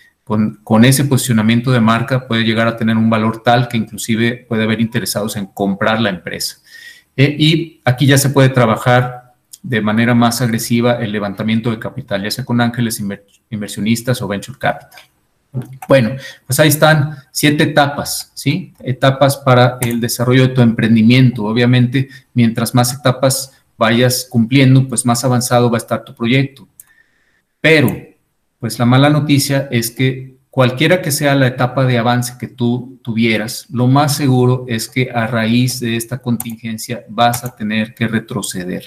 con, 0.62 0.84
ese 0.84 1.06
posicionamiento 1.06 1.70
de 1.70 1.80
marca 1.80 2.28
puede 2.28 2.44
llegar 2.44 2.68
a 2.68 2.76
tener 2.76 2.96
un 2.98 3.08
valor 3.08 3.42
tal 3.42 3.68
que 3.68 3.78
inclusive 3.78 4.44
puede 4.46 4.64
haber 4.64 4.80
interesados 4.80 5.36
en 5.36 5.46
comprar 5.46 6.00
la 6.00 6.10
empresa. 6.10 6.58
Eh, 7.16 7.34
y 7.38 7.80
aquí 7.84 8.06
ya 8.06 8.18
se 8.18 8.28
puede 8.28 8.50
trabajar 8.50 9.32
de 9.62 9.80
manera 9.80 10.14
más 10.14 10.42
agresiva 10.42 10.96
el 10.96 11.12
levantamiento 11.12 11.70
de 11.70 11.78
capital, 11.78 12.22
ya 12.22 12.30
sea 12.30 12.44
con 12.44 12.60
ángeles 12.60 13.02
inversionistas 13.48 14.20
o 14.20 14.28
venture 14.28 14.58
capital. 14.58 15.00
Bueno, 15.88 16.10
pues 16.46 16.60
ahí 16.60 16.68
están 16.68 17.16
siete 17.30 17.64
etapas, 17.64 18.32
¿sí? 18.34 18.74
Etapas 18.80 19.36
para 19.36 19.78
el 19.80 20.00
desarrollo 20.00 20.48
de 20.48 20.54
tu 20.54 20.60
emprendimiento. 20.60 21.44
Obviamente, 21.44 22.08
mientras 22.34 22.74
más 22.74 22.92
etapas 22.92 23.52
vayas 23.76 24.26
cumpliendo, 24.28 24.86
pues 24.86 25.06
más 25.06 25.24
avanzado 25.24 25.70
va 25.70 25.76
a 25.76 25.78
estar 25.78 26.04
tu 26.04 26.14
proyecto. 26.14 26.68
Pero, 27.60 27.96
pues 28.60 28.78
la 28.78 28.84
mala 28.84 29.08
noticia 29.08 29.68
es 29.70 29.90
que 29.90 30.36
cualquiera 30.50 31.00
que 31.00 31.12
sea 31.12 31.34
la 31.34 31.46
etapa 31.46 31.84
de 31.84 31.98
avance 31.98 32.34
que 32.38 32.48
tú 32.48 32.98
tuvieras, 33.02 33.66
lo 33.70 33.86
más 33.86 34.16
seguro 34.16 34.64
es 34.68 34.88
que 34.88 35.10
a 35.10 35.26
raíz 35.26 35.80
de 35.80 35.96
esta 35.96 36.18
contingencia 36.18 37.04
vas 37.08 37.44
a 37.44 37.54
tener 37.54 37.94
que 37.94 38.08
retroceder. 38.08 38.84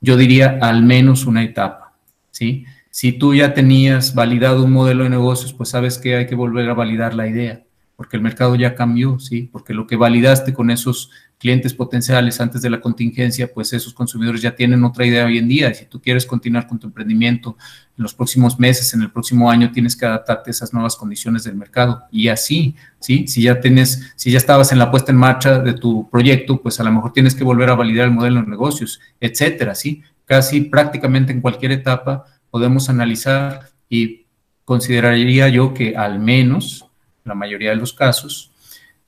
Yo 0.00 0.16
diría 0.16 0.58
al 0.60 0.82
menos 0.82 1.26
una 1.26 1.42
etapa, 1.44 1.92
¿sí? 2.30 2.64
Si 2.96 3.12
tú 3.12 3.34
ya 3.34 3.52
tenías 3.52 4.14
validado 4.14 4.64
un 4.64 4.72
modelo 4.72 5.04
de 5.04 5.10
negocios, 5.10 5.52
pues 5.52 5.68
sabes 5.68 5.98
que 5.98 6.16
hay 6.16 6.26
que 6.26 6.34
volver 6.34 6.70
a 6.70 6.72
validar 6.72 7.12
la 7.12 7.28
idea, 7.28 7.62
porque 7.94 8.16
el 8.16 8.22
mercado 8.22 8.54
ya 8.56 8.74
cambió, 8.74 9.18
¿sí? 9.18 9.50
Porque 9.52 9.74
lo 9.74 9.86
que 9.86 9.96
validaste 9.96 10.54
con 10.54 10.70
esos 10.70 11.10
clientes 11.36 11.74
potenciales 11.74 12.40
antes 12.40 12.62
de 12.62 12.70
la 12.70 12.80
contingencia, 12.80 13.52
pues 13.52 13.74
esos 13.74 13.92
consumidores 13.92 14.40
ya 14.40 14.56
tienen 14.56 14.82
otra 14.82 15.04
idea 15.04 15.26
hoy 15.26 15.36
en 15.36 15.46
día. 15.46 15.74
Si 15.74 15.84
tú 15.84 16.00
quieres 16.00 16.24
continuar 16.24 16.66
con 16.66 16.78
tu 16.78 16.86
emprendimiento 16.86 17.58
en 17.98 18.02
los 18.02 18.14
próximos 18.14 18.58
meses, 18.58 18.94
en 18.94 19.02
el 19.02 19.10
próximo 19.10 19.50
año, 19.50 19.70
tienes 19.72 19.94
que 19.94 20.06
adaptarte 20.06 20.48
a 20.48 20.52
esas 20.52 20.72
nuevas 20.72 20.96
condiciones 20.96 21.44
del 21.44 21.54
mercado. 21.54 22.04
Y 22.10 22.28
así, 22.28 22.76
¿sí? 22.98 23.28
Si 23.28 23.42
ya 23.42 23.60
tienes, 23.60 24.14
si 24.16 24.30
ya 24.30 24.38
estabas 24.38 24.72
en 24.72 24.78
la 24.78 24.90
puesta 24.90 25.12
en 25.12 25.18
marcha 25.18 25.58
de 25.58 25.74
tu 25.74 26.08
proyecto, 26.08 26.62
pues 26.62 26.80
a 26.80 26.84
lo 26.84 26.92
mejor 26.92 27.12
tienes 27.12 27.34
que 27.34 27.44
volver 27.44 27.68
a 27.68 27.74
validar 27.74 28.06
el 28.06 28.12
modelo 28.12 28.40
de 28.40 28.46
negocios, 28.46 29.00
etcétera, 29.20 29.74
¿sí? 29.74 30.00
Casi 30.24 30.62
prácticamente 30.62 31.30
en 31.30 31.42
cualquier 31.42 31.72
etapa 31.72 32.24
podemos 32.56 32.88
analizar 32.88 33.68
y 33.86 34.24
consideraría 34.64 35.46
yo 35.50 35.74
que 35.74 35.94
al 35.94 36.18
menos, 36.18 36.86
la 37.22 37.34
mayoría 37.34 37.68
de 37.68 37.76
los 37.76 37.92
casos, 37.92 38.50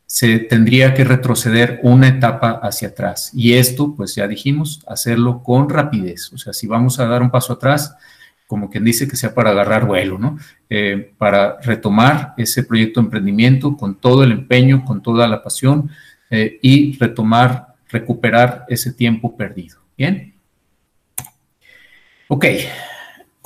se 0.05 0.39
tendría 0.39 0.93
que 0.93 1.03
retroceder 1.03 1.81
una 1.83 2.09
etapa 2.09 2.61
hacia 2.63 2.89
atrás. 2.89 3.31
Y 3.33 3.55
esto, 3.55 3.95
pues 3.97 4.15
ya 4.15 4.29
dijimos, 4.29 4.85
hacerlo 4.87 5.43
con 5.43 5.71
rapidez. 5.71 6.31
O 6.35 6.37
sea, 6.37 6.53
si 6.53 6.67
vamos 6.67 7.01
a 7.01 7.07
dar 7.07 7.23
un 7.23 7.31
paso 7.31 7.55
atrás, 7.55 7.97
como 8.47 8.69
quien 8.69 8.85
dice 8.85 9.09
que 9.09 9.17
sea 9.17 9.33
para 9.33 9.53
agarrar 9.53 9.87
vuelo, 9.87 10.19
¿no? 10.19 10.39
Eh, 10.69 11.15
para 11.17 11.59
retomar 11.63 12.35
ese 12.37 12.65
proyecto 12.65 13.01
de 13.01 13.07
emprendimiento 13.07 13.79
con 13.79 13.95
todo 13.95 14.25
el 14.25 14.33
empeño, 14.33 14.85
con 14.85 15.03
toda 15.03 15.27
la 15.27 15.43
pasión 15.43 15.91
eh, 16.29 16.59
y 16.61 16.99
retomar, 16.99 17.77
recuperar 17.89 18.67
ese 18.69 18.93
tiempo 18.93 19.35
perdido. 19.39 19.79
Bien. 19.97 20.35
Ok, 22.29 22.45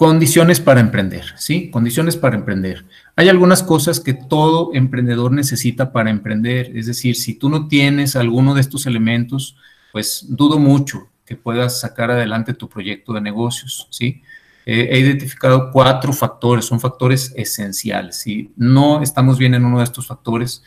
condiciones 0.03 0.59
para 0.59 0.81
emprender, 0.81 1.27
¿sí? 1.37 1.71
Condiciones 1.71 2.17
para 2.17 2.35
emprender. 2.35 2.85
Hay 3.15 3.29
algunas 3.29 3.63
cosas 3.63 4.01
que 4.01 4.15
todo 4.15 4.75
emprendedor 4.75 5.31
necesita 5.31 5.93
para 5.93 6.11
emprender, 6.11 6.77
es 6.77 6.87
decir, 6.87 7.15
si 7.15 7.37
tú 7.37 7.49
no 7.49 7.69
tienes 7.69 8.17
alguno 8.17 8.53
de 8.53 8.63
estos 8.63 8.87
elementos, 8.87 9.57
pues 9.93 10.27
dudo 10.29 10.59
mucho 10.59 11.09
que 11.25 11.37
puedas 11.37 11.79
sacar 11.79 12.11
adelante 12.11 12.53
tu 12.53 12.69
proyecto 12.69 13.13
de 13.13 13.21
negocios, 13.21 13.87
¿sí? 13.91 14.23
he 14.67 14.99
identificado 14.99 15.71
cuatro 15.71 16.13
factores, 16.13 16.65
son 16.65 16.81
factores 16.81 17.33
esenciales. 17.37 18.17
Si 18.17 18.51
no 18.57 19.03
estamos 19.03 19.39
bien 19.39 19.55
en 19.55 19.65
uno 19.65 19.79
de 19.79 19.85
estos 19.85 20.09
factores, 20.09 20.65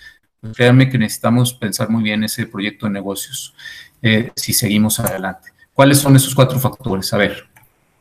créanme 0.55 0.89
que 0.89 0.97
necesitamos 0.97 1.53
pensar 1.53 1.89
muy 1.89 2.03
bien 2.03 2.23
ese 2.23 2.47
proyecto 2.47 2.85
de 2.85 2.93
negocios 2.93 3.53
eh, 4.01 4.31
si 4.37 4.53
seguimos 4.53 4.97
adelante. 5.01 5.49
¿Cuáles 5.73 5.97
son 5.97 6.15
esos 6.15 6.33
cuatro 6.33 6.57
factores? 6.57 7.11
A 7.11 7.17
ver, 7.17 7.49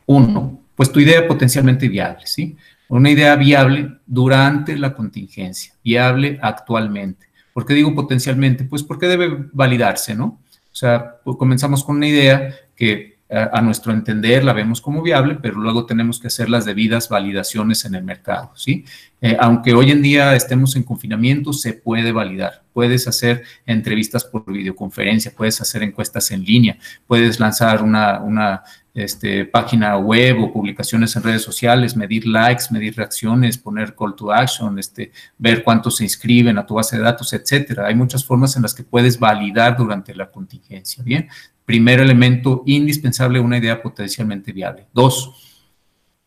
uno, 0.06 0.63
pues 0.74 0.90
tu 0.90 1.00
idea 1.00 1.26
potencialmente 1.26 1.88
viable, 1.88 2.26
¿sí? 2.26 2.56
Una 2.88 3.10
idea 3.10 3.34
viable 3.36 3.98
durante 4.06 4.76
la 4.76 4.94
contingencia, 4.94 5.74
viable 5.82 6.38
actualmente. 6.42 7.26
¿Por 7.52 7.64
qué 7.64 7.74
digo 7.74 7.94
potencialmente? 7.94 8.64
Pues 8.64 8.82
porque 8.82 9.06
debe 9.06 9.46
validarse, 9.52 10.14
¿no? 10.14 10.40
O 10.72 10.76
sea, 10.76 11.16
pues 11.24 11.36
comenzamos 11.36 11.84
con 11.84 11.96
una 11.96 12.08
idea 12.08 12.54
que 12.76 13.14
a, 13.30 13.60
nuestro 13.62 13.92
entender 13.92 14.44
la 14.44 14.52
vemos 14.52 14.80
como 14.80 15.02
viable, 15.02 15.36
pero 15.40 15.58
luego 15.58 15.86
tenemos 15.86 16.20
que 16.20 16.28
hacer 16.28 16.48
las 16.50 16.64
debidas 16.64 17.08
validaciones 17.08 17.84
en 17.84 17.94
el 17.94 18.04
mercado, 18.04 18.52
¿sí? 18.54 18.84
Eh, 19.20 19.36
aunque 19.40 19.72
hoy 19.72 19.90
en 19.90 20.02
día 20.02 20.36
estemos 20.36 20.76
en 20.76 20.82
confinamiento, 20.82 21.52
se 21.52 21.72
puede 21.72 22.12
validar. 22.12 22.62
Puedes 22.72 23.08
hacer 23.08 23.42
entrevistas 23.66 24.24
por 24.24 24.44
videoconferencia, 24.52 25.32
puedes 25.34 25.60
hacer 25.60 25.82
encuestas 25.82 26.30
en 26.30 26.44
línea, 26.44 26.76
puedes 27.06 27.40
lanzar 27.40 27.82
una, 27.82 28.20
una 28.20 28.62
este, 28.94 29.44
página 29.44 29.98
web 29.98 30.40
o 30.40 30.52
publicaciones 30.52 31.16
en 31.16 31.24
redes 31.24 31.42
sociales, 31.42 31.96
medir 31.96 32.26
likes, 32.28 32.66
medir 32.70 32.96
reacciones, 32.96 33.58
poner 33.58 33.94
call 33.96 34.14
to 34.14 34.32
action, 34.32 34.78
este, 34.78 35.10
ver 35.36 35.64
cuántos 35.64 35.96
se 35.96 36.04
inscriben 36.04 36.56
a 36.58 36.64
tu 36.64 36.74
base 36.74 36.96
de 36.96 37.02
datos, 37.02 37.32
etcétera. 37.32 37.88
Hay 37.88 37.96
muchas 37.96 38.24
formas 38.24 38.54
en 38.54 38.62
las 38.62 38.72
que 38.72 38.84
puedes 38.84 39.18
validar 39.18 39.76
durante 39.76 40.14
la 40.14 40.30
contingencia. 40.30 41.02
Bien, 41.02 41.28
primer 41.64 41.98
elemento 41.98 42.62
indispensable, 42.66 43.40
una 43.40 43.58
idea 43.58 43.82
potencialmente 43.82 44.52
viable. 44.52 44.86
Dos, 44.92 45.32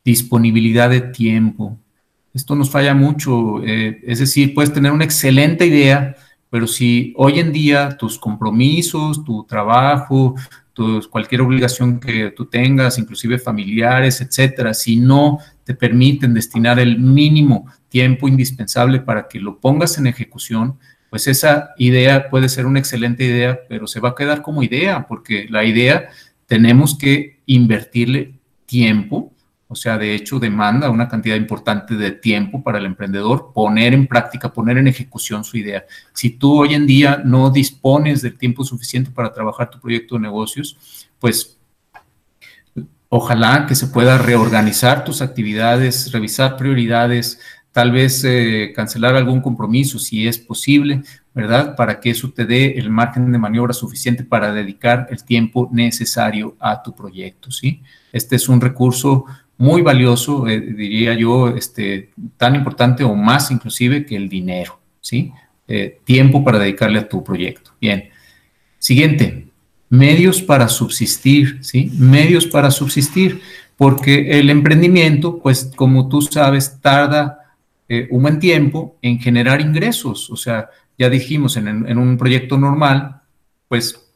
disponibilidad 0.03 0.89
de 0.89 1.01
tiempo. 1.01 1.77
Esto 2.33 2.55
nos 2.55 2.69
falla 2.69 2.93
mucho, 2.93 3.63
eh, 3.63 3.99
es 4.03 4.19
decir, 4.19 4.53
puedes 4.53 4.73
tener 4.73 4.91
una 4.91 5.05
excelente 5.05 5.65
idea, 5.65 6.15
pero 6.49 6.67
si 6.67 7.13
hoy 7.17 7.39
en 7.39 7.51
día 7.51 7.97
tus 7.97 8.19
compromisos, 8.19 9.23
tu 9.23 9.43
trabajo, 9.45 10.35
cualquier 11.09 11.41
obligación 11.41 11.99
que 11.99 12.31
tú 12.31 12.45
tengas, 12.45 12.97
inclusive 12.97 13.39
familiares, 13.39 14.21
etcétera, 14.21 14.73
si 14.73 14.95
no 14.95 15.39
te 15.63 15.73
permiten 15.73 16.33
destinar 16.33 16.79
el 16.79 16.99
mínimo 16.99 17.65
tiempo 17.89 18.27
indispensable 18.27 18.99
para 18.99 19.27
que 19.27 19.39
lo 19.39 19.59
pongas 19.59 19.97
en 19.97 20.07
ejecución, 20.07 20.77
pues 21.09 21.27
esa 21.27 21.71
idea 21.77 22.29
puede 22.29 22.49
ser 22.49 22.65
una 22.65 22.79
excelente 22.79 23.23
idea, 23.23 23.59
pero 23.67 23.87
se 23.87 23.99
va 23.99 24.09
a 24.09 24.15
quedar 24.15 24.41
como 24.41 24.63
idea, 24.63 25.07
porque 25.07 25.47
la 25.49 25.63
idea 25.63 26.09
tenemos 26.45 26.97
que 26.97 27.39
invertirle 27.45 28.33
tiempo, 28.65 29.33
o 29.69 29.75
sea, 29.75 29.97
de 29.97 30.15
hecho 30.15 30.39
demanda 30.39 30.89
una 30.89 31.09
cantidad 31.09 31.35
importante 31.35 31.95
de 31.95 32.11
tiempo 32.11 32.63
para 32.63 32.77
el 32.77 32.85
emprendedor 32.85 33.51
poner 33.53 33.93
en 33.93 34.07
práctica, 34.07 34.53
poner 34.53 34.77
en 34.77 34.87
ejecución 34.87 35.43
su 35.43 35.57
idea. 35.57 35.85
Si 36.13 36.31
tú 36.31 36.61
hoy 36.61 36.73
en 36.73 36.87
día 36.87 37.21
no 37.23 37.49
dispones 37.49 38.21
del 38.21 38.37
tiempo 38.37 38.63
suficiente 38.63 39.11
para 39.11 39.33
trabajar 39.33 39.69
tu 39.69 39.79
proyecto 39.79 40.15
de 40.15 40.21
negocios, 40.21 41.07
pues 41.19 41.57
ojalá 43.09 43.65
que 43.67 43.75
se 43.75 43.87
pueda 43.87 44.17
reorganizar 44.17 45.03
tus 45.03 45.21
actividades, 45.21 46.11
revisar 46.13 46.55
prioridades, 46.55 47.39
tal 47.71 47.91
vez 47.91 48.23
eh, 48.23 48.71
cancelar 48.75 49.15
algún 49.15 49.41
compromiso 49.41 49.99
si 49.99 50.27
es 50.27 50.37
posible, 50.37 51.03
¿verdad? 51.33 51.75
Para 51.75 51.99
que 51.99 52.09
eso 52.09 52.31
te 52.31 52.45
dé 52.45 52.71
el 52.71 52.89
margen 52.89 53.31
de 53.31 53.37
maniobra 53.37 53.73
suficiente 53.73 54.23
para 54.23 54.51
dedicar 54.51 55.07
el 55.11 55.23
tiempo 55.23 55.69
necesario 55.71 56.55
a 56.59 56.81
tu 56.81 56.95
proyecto, 56.95 57.51
¿sí? 57.51 57.81
Este 58.11 58.37
es 58.37 58.49
un 58.49 58.61
recurso 58.61 59.25
muy 59.57 59.81
valioso, 59.81 60.47
eh, 60.47 60.59
diría 60.59 61.13
yo, 61.15 61.49
este, 61.49 62.11
tan 62.37 62.55
importante 62.55 63.03
o 63.03 63.15
más 63.15 63.49
inclusive 63.51 64.05
que 64.05 64.15
el 64.15 64.29
dinero, 64.29 64.79
¿sí? 65.01 65.31
Eh, 65.67 65.99
tiempo 66.03 66.43
para 66.43 66.59
dedicarle 66.59 66.99
a 66.99 67.09
tu 67.09 67.23
proyecto. 67.23 67.71
Bien. 67.81 68.09
Siguiente, 68.77 69.47
medios 69.89 70.41
para 70.41 70.67
subsistir, 70.69 71.57
¿sí? 71.61 71.91
Medios 71.97 72.45
para 72.45 72.69
subsistir, 72.71 73.41
porque 73.75 74.39
el 74.39 74.49
emprendimiento, 74.49 75.39
pues 75.39 75.71
como 75.75 76.07
tú 76.07 76.21
sabes, 76.21 76.79
tarda 76.79 77.55
eh, 77.89 78.07
un 78.11 78.21
buen 78.21 78.39
tiempo 78.39 78.97
en 79.01 79.19
generar 79.19 79.59
ingresos. 79.59 80.29
O 80.29 80.35
sea, 80.35 80.69
ya 80.97 81.09
dijimos, 81.09 81.57
en, 81.57 81.67
en 81.67 81.97
un 81.97 82.17
proyecto 82.17 82.57
normal, 82.57 83.21
pues 83.67 84.06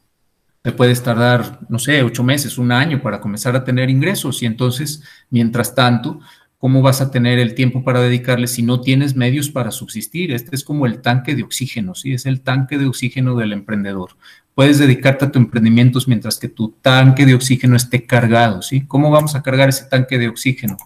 te 0.62 0.72
puedes 0.72 1.01
tardar, 1.01 1.59
no 1.70 1.80
sé, 1.80 2.03
ocho 2.03 2.24
meses, 2.24 2.57
un 2.57 2.72
año 2.72 3.01
para 3.01 3.20
comenzar 3.20 3.55
a 3.55 3.64
tener 3.64 3.89
ingresos 3.89 4.43
y 4.43 4.45
entonces, 4.45 5.03
mientras 5.30 5.74
tanto, 5.74 6.20
¿cómo 6.59 6.84
vas 6.84 7.01
a 7.01 7.09
tener 7.09 7.39
el 7.39 7.55
tiempo 7.55 7.84
para 7.84 8.01
dedicarle 8.01 8.47
si 8.47 8.62
no 8.62 8.82
tienes 8.82 9.16
medios 9.16 9.49
para 9.49 9.72
subsistir? 9.72 10.32
Este 10.32 10.55
es 10.55 10.64
como 10.64 10.86
el 10.86 11.01
tanque 11.01 11.36
de 11.36 11.43
oxígeno, 11.43 11.95
¿sí? 11.95 12.14
Es 12.14 12.28
el 12.28 12.41
tanque 12.41 12.78
de 12.78 12.86
oxígeno 12.86 13.36
del 13.36 13.53
emprendedor. 13.53 14.12
Puedes 14.53 14.78
dedicarte 14.78 15.26
a 15.26 15.32
tu 15.32 15.39
emprendimiento 15.39 15.99
mientras 16.05 16.38
que 16.38 16.49
tu 16.49 16.70
tanque 16.82 17.26
de 17.26 17.34
oxígeno 17.34 17.76
esté 17.76 18.05
cargado, 18.05 18.62
¿sí? 18.62 18.86
¿Cómo 18.86 19.09
vamos 19.09 19.34
a 19.34 19.41
cargar 19.41 19.70
ese 19.70 19.86
tanque 19.86 20.20
de 20.20 20.28
oxígeno? 20.28 20.78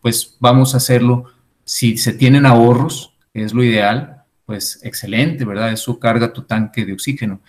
Pues 0.00 0.36
vamos 0.38 0.74
a 0.74 0.76
hacerlo 0.76 1.32
si 1.64 1.96
se 1.96 2.12
tienen 2.12 2.46
ahorros, 2.46 3.14
que 3.32 3.42
es 3.42 3.52
lo 3.52 3.64
ideal, 3.64 4.22
pues 4.46 4.78
excelente, 4.84 5.44
¿verdad? 5.44 5.72
Eso 5.72 5.98
carga 5.98 6.32
tu 6.32 6.42
tanque 6.42 6.84
de 6.84 6.92
oxígeno. 6.92 7.40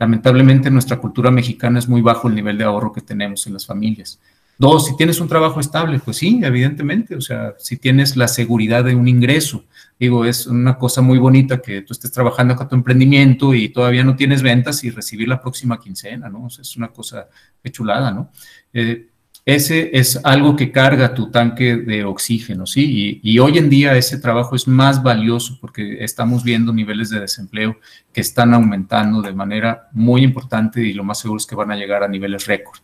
Lamentablemente 0.00 0.68
en 0.68 0.74
nuestra 0.74 0.96
cultura 0.96 1.30
mexicana 1.30 1.78
es 1.78 1.86
muy 1.86 2.00
bajo 2.00 2.26
el 2.26 2.34
nivel 2.34 2.56
de 2.56 2.64
ahorro 2.64 2.90
que 2.90 3.02
tenemos 3.02 3.46
en 3.46 3.52
las 3.52 3.66
familias. 3.66 4.18
Dos, 4.56 4.86
si 4.86 4.96
tienes 4.96 5.20
un 5.20 5.28
trabajo 5.28 5.60
estable, 5.60 5.98
pues 5.98 6.16
sí, 6.16 6.40
evidentemente, 6.42 7.14
o 7.14 7.20
sea, 7.20 7.54
si 7.58 7.76
tienes 7.76 8.16
la 8.16 8.26
seguridad 8.26 8.82
de 8.82 8.94
un 8.94 9.08
ingreso. 9.08 9.64
Digo, 9.98 10.24
es 10.24 10.46
una 10.46 10.78
cosa 10.78 11.02
muy 11.02 11.18
bonita 11.18 11.60
que 11.60 11.82
tú 11.82 11.92
estés 11.92 12.12
trabajando 12.12 12.56
con 12.56 12.68
tu 12.68 12.74
emprendimiento 12.74 13.54
y 13.54 13.68
todavía 13.68 14.02
no 14.02 14.16
tienes 14.16 14.42
ventas 14.42 14.82
y 14.84 14.90
recibir 14.90 15.28
la 15.28 15.40
próxima 15.40 15.78
quincena, 15.78 16.30
¿no? 16.30 16.46
Es 16.46 16.76
una 16.76 16.88
cosa 16.88 17.28
chulada, 17.70 18.10
¿no? 18.10 18.30
Eh, 18.72 19.09
ese 19.44 19.90
es 19.98 20.20
algo 20.24 20.54
que 20.54 20.70
carga 20.70 21.14
tu 21.14 21.30
tanque 21.30 21.76
de 21.76 22.04
oxígeno, 22.04 22.66
¿sí? 22.66 23.20
Y, 23.22 23.38
hoy 23.38 23.58
en 23.58 23.70
día 23.70 23.96
ese 23.96 24.18
trabajo 24.18 24.54
es 24.54 24.68
más 24.68 25.02
valioso 25.02 25.58
porque 25.60 26.04
estamos 26.04 26.44
viendo 26.44 26.72
niveles 26.72 27.10
de 27.10 27.20
desempleo 27.20 27.78
que 28.12 28.20
están 28.20 28.52
aumentando 28.52 29.22
de 29.22 29.32
manera 29.32 29.88
muy 29.92 30.22
importante 30.22 30.82
y 30.82 30.92
lo 30.92 31.04
más 31.04 31.20
seguro 31.20 31.38
es 31.38 31.46
que 31.46 31.54
van 31.54 31.70
a 31.70 31.76
llegar 31.76 32.02
a 32.02 32.08
niveles 32.08 32.46
récord. 32.46 32.78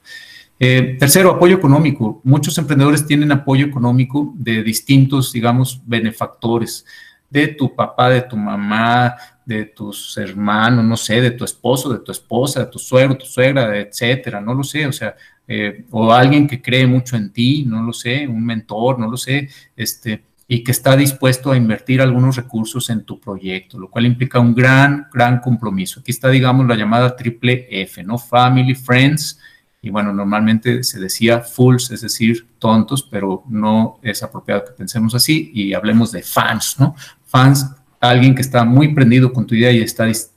Eh, 0.58 0.96
tercero, 0.98 1.32
apoyo 1.32 1.56
económico. 1.56 2.22
Muchos 2.24 2.56
emprendedores 2.56 3.06
tienen 3.06 3.30
apoyo 3.32 3.66
económico 3.66 4.32
de 4.36 4.62
distintos, 4.62 5.32
digamos, 5.32 5.82
benefactores, 5.84 6.86
de 7.28 7.48
tu 7.48 7.74
papá, 7.74 8.08
de 8.08 8.22
tu 8.22 8.36
mamá, 8.36 9.14
de 9.44 9.66
tus 9.66 10.16
hermanos, 10.16 10.84
no 10.84 10.96
sé, 10.96 11.20
de 11.20 11.30
tu 11.32 11.44
esposo, 11.44 11.92
de 11.92 12.00
tu 12.00 12.12
esposa, 12.12 12.60
de 12.60 12.66
tu 12.66 12.78
suegro, 12.78 13.16
tu 13.16 13.26
suegra, 13.26 13.78
etcétera, 13.78 14.40
no 14.40 14.54
lo 14.54 14.64
sé, 14.64 14.86
o 14.86 14.92
sea, 14.92 15.14
eh, 15.48 15.84
o 15.90 16.12
alguien 16.12 16.46
que 16.46 16.60
cree 16.60 16.86
mucho 16.86 17.16
en 17.16 17.32
ti, 17.32 17.64
no 17.66 17.82
lo 17.82 17.92
sé, 17.92 18.26
un 18.26 18.44
mentor, 18.44 18.98
no 18.98 19.10
lo 19.10 19.16
sé, 19.16 19.48
este, 19.76 20.22
y 20.48 20.62
que 20.62 20.72
está 20.72 20.96
dispuesto 20.96 21.50
a 21.50 21.56
invertir 21.56 22.00
algunos 22.00 22.36
recursos 22.36 22.90
en 22.90 23.04
tu 23.04 23.20
proyecto, 23.20 23.78
lo 23.78 23.88
cual 23.88 24.06
implica 24.06 24.38
un 24.38 24.54
gran, 24.54 25.06
gran 25.12 25.40
compromiso. 25.40 26.00
Aquí 26.00 26.10
está, 26.10 26.28
digamos, 26.30 26.66
la 26.66 26.76
llamada 26.76 27.16
triple 27.16 27.66
F, 27.70 28.02
¿no? 28.02 28.18
Family, 28.18 28.74
Friends, 28.74 29.38
y 29.82 29.90
bueno, 29.90 30.12
normalmente 30.12 30.82
se 30.82 30.98
decía 30.98 31.40
fools, 31.40 31.90
es 31.90 32.00
decir, 32.00 32.46
tontos, 32.58 33.06
pero 33.08 33.44
no 33.48 33.98
es 34.02 34.22
apropiado 34.22 34.64
que 34.64 34.72
pensemos 34.72 35.14
así 35.14 35.50
y 35.54 35.74
hablemos 35.74 36.10
de 36.12 36.22
fans, 36.22 36.76
¿no? 36.78 36.96
Fans, 37.24 37.70
alguien 38.00 38.34
que 38.34 38.42
está 38.42 38.64
muy 38.64 38.94
prendido 38.94 39.32
con 39.32 39.46
tu 39.46 39.54
idea 39.54 39.70
y 39.70 39.80
está 39.80 40.04
dispuesto 40.06 40.35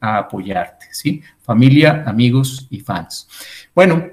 a 0.00 0.18
apoyarte, 0.18 0.86
¿sí? 0.92 1.22
Familia, 1.40 2.04
amigos 2.06 2.66
y 2.70 2.80
fans. 2.80 3.28
Bueno, 3.74 4.06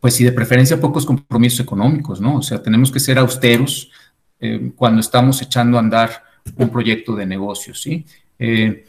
pues 0.00 0.14
sí, 0.14 0.24
de 0.24 0.32
preferencia 0.32 0.80
pocos 0.80 1.04
compromisos 1.04 1.60
económicos, 1.60 2.20
¿no? 2.20 2.36
O 2.36 2.42
sea, 2.42 2.62
tenemos 2.62 2.90
que 2.90 3.00
ser 3.00 3.18
austeros 3.18 3.90
eh, 4.40 4.72
cuando 4.74 5.00
estamos 5.00 5.40
echando 5.42 5.76
a 5.76 5.80
andar 5.80 6.22
un 6.56 6.70
proyecto 6.70 7.14
de 7.14 7.26
negocio, 7.26 7.74
¿sí? 7.74 8.06
Eh, 8.38 8.86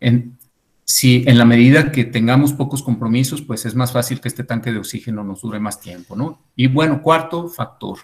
en, 0.00 0.36
si 0.84 1.24
en 1.26 1.38
la 1.38 1.44
medida 1.44 1.92
que 1.92 2.04
tengamos 2.04 2.52
pocos 2.52 2.82
compromisos, 2.82 3.40
pues 3.40 3.64
es 3.64 3.74
más 3.74 3.92
fácil 3.92 4.20
que 4.20 4.28
este 4.28 4.44
tanque 4.44 4.72
de 4.72 4.78
oxígeno 4.78 5.22
nos 5.22 5.42
dure 5.42 5.60
más 5.60 5.80
tiempo, 5.80 6.16
¿no? 6.16 6.40
Y 6.56 6.66
bueno, 6.66 7.00
cuarto 7.00 7.48
factor, 7.48 7.98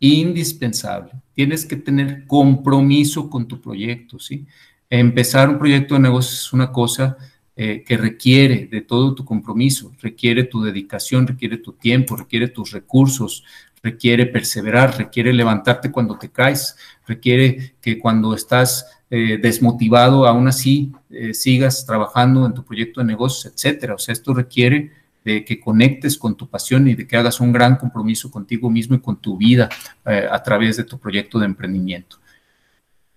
indispensable, 0.00 1.12
tienes 1.34 1.64
que 1.64 1.76
tener 1.76 2.26
compromiso 2.26 3.30
con 3.30 3.46
tu 3.46 3.60
proyecto, 3.60 4.18
¿sí? 4.18 4.46
Empezar 4.88 5.48
un 5.48 5.58
proyecto 5.58 5.94
de 5.94 6.00
negocio 6.00 6.34
es 6.34 6.52
una 6.52 6.70
cosa, 6.70 7.16
eh, 7.58 7.82
que 7.86 7.96
requiere 7.96 8.66
de 8.70 8.82
todo 8.82 9.14
tu 9.14 9.24
compromiso, 9.24 9.90
requiere 10.02 10.44
tu 10.44 10.62
dedicación, 10.62 11.26
requiere 11.26 11.56
tu 11.56 11.72
tiempo, 11.72 12.14
requiere 12.14 12.48
tus 12.48 12.70
recursos, 12.70 13.44
requiere 13.82 14.26
perseverar, 14.26 14.98
requiere 14.98 15.32
levantarte 15.32 15.90
cuando 15.90 16.18
te 16.18 16.28
caes, 16.28 16.76
requiere 17.06 17.76
que 17.80 17.98
cuando 17.98 18.34
estás 18.34 18.84
eh, 19.08 19.38
desmotivado, 19.40 20.26
aún 20.26 20.48
así 20.48 20.92
eh, 21.08 21.32
sigas 21.32 21.86
trabajando 21.86 22.44
en 22.44 22.52
tu 22.52 22.62
proyecto 22.62 23.00
de 23.00 23.06
negocios, 23.06 23.54
etcétera. 23.54 23.94
O 23.94 23.98
sea, 23.98 24.12
esto 24.12 24.34
requiere 24.34 24.92
de 25.24 25.42
que 25.42 25.58
conectes 25.58 26.18
con 26.18 26.36
tu 26.36 26.50
pasión 26.50 26.86
y 26.88 26.94
de 26.94 27.06
que 27.06 27.16
hagas 27.16 27.40
un 27.40 27.52
gran 27.52 27.76
compromiso 27.76 28.30
contigo 28.30 28.68
mismo 28.68 28.96
y 28.96 29.00
con 29.00 29.16
tu 29.16 29.38
vida 29.38 29.70
a 30.04 30.42
través 30.42 30.76
de 30.76 30.84
tu 30.84 30.98
proyecto 30.98 31.38
de 31.38 31.46
emprendimiento. 31.46 32.18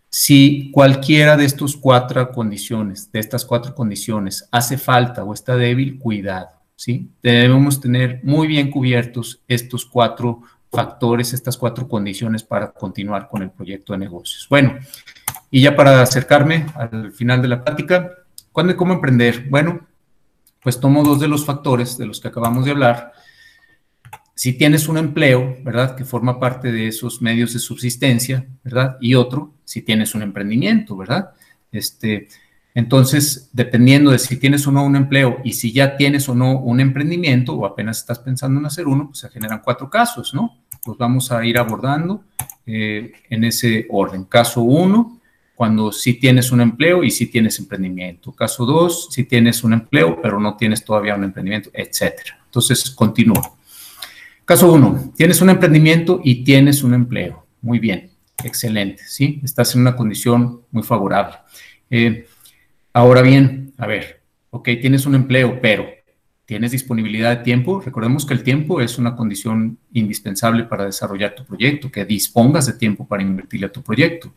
Si 0.10 0.72
cualquiera 0.72 1.38
de 1.38 1.46
estas 1.46 1.76
cuatro 1.76 2.32
condiciones, 2.32 3.12
de 3.12 3.20
estas 3.20 3.46
cuatro 3.46 3.76
condiciones, 3.76 4.48
hace 4.52 4.78
falta 4.78 5.24
o 5.24 5.34
está 5.34 5.56
débil, 5.56 6.00
cuidado, 6.00 6.50
¿sí? 6.76 7.12
Debemos 7.22 7.80
tener 7.80 8.20
muy 8.24 8.48
bien 8.48 8.72
cubiertos 8.72 9.42
estos 9.48 9.86
cuatro 9.86 10.42
factores, 10.72 11.34
estas 11.34 11.58
cuatro 11.58 11.88
condiciones 11.88 12.44
para 12.44 12.72
continuar 12.72 13.28
con 13.28 13.44
el 13.44 13.52
proyecto 13.52 13.94
de 13.94 14.00
negocios. 14.00 14.48
Bueno, 14.50 14.80
y 15.52 15.62
ya 15.62 15.76
para 15.76 16.02
acercarme 16.02 16.66
al 16.74 17.12
final 17.12 17.42
de 17.42 17.48
la 17.48 17.64
plática, 17.64 18.12
¿cuándo 18.52 18.74
y 18.74 18.76
cómo 18.76 18.94
emprender? 18.94 19.48
Bueno, 19.50 19.88
pues 20.62 20.80
tomo 20.80 21.04
dos 21.04 21.20
de 21.20 21.28
los 21.28 21.46
factores 21.46 21.98
de 21.98 22.08
los 22.08 22.20
que 22.20 22.28
acabamos 22.28 22.66
de 22.66 22.72
hablar 22.72 23.14
si 24.40 24.54
tienes 24.54 24.88
un 24.88 24.98
empleo, 24.98 25.58
¿verdad? 25.66 25.98
Que 25.98 26.06
forma 26.06 26.40
parte 26.40 26.72
de 26.72 26.88
esos 26.88 27.22
medios 27.22 27.52
de 27.52 27.60
subsistencia, 27.60 28.48
¿verdad? 28.64 28.96
Y 29.02 29.16
otro, 29.16 29.56
si 29.66 29.82
tienes 29.82 30.16
un 30.16 30.22
emprendimiento, 30.22 30.96
¿verdad? 30.96 31.32
Este, 31.74 32.30
entonces, 32.74 33.50
dependiendo 33.52 34.12
de 34.12 34.18
si 34.18 34.38
tienes 34.38 34.66
o 34.66 34.72
no 34.72 34.86
un 34.86 34.96
empleo 34.96 35.40
y 35.44 35.52
si 35.52 35.74
ya 35.74 35.98
tienes 35.98 36.30
o 36.30 36.36
no 36.36 36.58
un 36.58 36.80
emprendimiento 36.80 37.54
o 37.54 37.66
apenas 37.66 37.98
estás 37.98 38.20
pensando 38.20 38.62
en 38.62 38.66
hacer 38.66 38.88
uno, 38.88 39.08
pues 39.08 39.20
se 39.20 39.28
generan 39.28 39.60
cuatro 39.62 39.90
casos, 39.90 40.34
¿no? 40.34 40.56
Los 40.86 40.98
vamos 40.98 41.34
a 41.34 41.44
ir 41.44 41.58
abordando 41.58 42.24
eh, 42.66 43.12
en 43.30 43.44
ese 43.44 43.88
orden. 43.90 44.24
Caso 44.24 44.62
uno, 44.62 45.20
cuando 45.54 45.92
sí 45.92 46.14
tienes 46.14 46.50
un 46.54 46.62
empleo 46.62 47.04
y 47.04 47.12
sí 47.12 47.28
tienes 47.28 47.60
emprendimiento. 47.60 48.32
Caso 48.32 48.66
dos, 48.66 49.10
si 49.12 49.26
tienes 49.26 49.66
un 49.66 49.74
empleo 49.74 50.22
pero 50.22 50.40
no 50.40 50.56
tienes 50.56 50.86
todavía 50.86 51.16
un 51.16 51.26
emprendimiento, 51.26 51.70
etcétera. 51.74 52.40
Entonces, 52.46 52.90
continúo. 52.90 53.59
Caso 54.50 54.74
uno, 54.74 55.14
tienes 55.16 55.44
un 55.44 55.52
emprendimiento 55.52 56.22
y 56.24 56.44
tienes 56.44 56.82
un 56.82 56.96
empleo. 56.96 57.46
Muy 57.62 57.78
bien, 57.78 58.10
excelente, 58.44 59.04
¿sí? 59.06 59.40
Estás 59.44 59.76
en 59.76 59.82
una 59.82 59.96
condición 59.96 60.62
muy 60.72 60.82
favorable. 60.82 61.36
Eh, 61.92 62.26
ahora 62.92 63.22
bien, 63.22 63.74
a 63.78 63.86
ver, 63.86 64.24
ok, 64.50 64.70
tienes 64.82 65.06
un 65.06 65.14
empleo, 65.14 65.62
pero 65.62 65.86
¿tienes 66.46 66.72
disponibilidad 66.72 67.38
de 67.38 67.44
tiempo? 67.44 67.80
Recordemos 67.80 68.26
que 68.26 68.34
el 68.34 68.42
tiempo 68.42 68.82
es 68.82 68.98
una 68.98 69.16
condición 69.16 69.78
indispensable 69.94 70.64
para 70.64 70.86
desarrollar 70.86 71.36
tu 71.36 71.46
proyecto, 71.46 71.92
que 71.92 72.04
dispongas 72.04 72.66
de 72.66 72.74
tiempo 72.74 73.08
para 73.08 73.22
invertirle 73.22 73.68
a 73.68 73.72
tu 73.72 73.84
proyecto. 73.84 74.34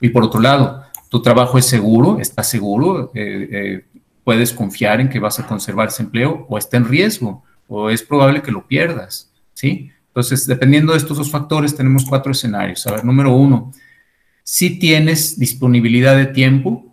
Y 0.00 0.08
por 0.08 0.24
otro 0.24 0.40
lado, 0.40 0.84
tu 1.10 1.20
trabajo 1.20 1.58
es 1.58 1.66
seguro, 1.66 2.18
estás 2.18 2.48
seguro, 2.48 3.12
eh, 3.14 3.48
eh, 3.52 3.84
puedes 4.24 4.54
confiar 4.54 5.02
en 5.02 5.10
que 5.10 5.18
vas 5.20 5.38
a 5.38 5.46
conservar 5.46 5.88
ese 5.88 6.02
empleo 6.02 6.46
o 6.48 6.56
está 6.56 6.78
en 6.78 6.86
riesgo 6.86 7.44
o 7.68 7.90
es 7.90 8.02
probable 8.02 8.40
que 8.40 8.52
lo 8.52 8.66
pierdas. 8.66 9.29
Entonces, 9.62 10.46
dependiendo 10.46 10.92
de 10.92 10.98
estos 10.98 11.16
dos 11.16 11.30
factores, 11.30 11.74
tenemos 11.74 12.04
cuatro 12.04 12.32
escenarios. 12.32 12.86
A 12.86 13.02
número 13.02 13.34
uno, 13.34 13.72
si 14.42 14.78
tienes 14.78 15.38
disponibilidad 15.38 16.16
de 16.16 16.26
tiempo 16.26 16.90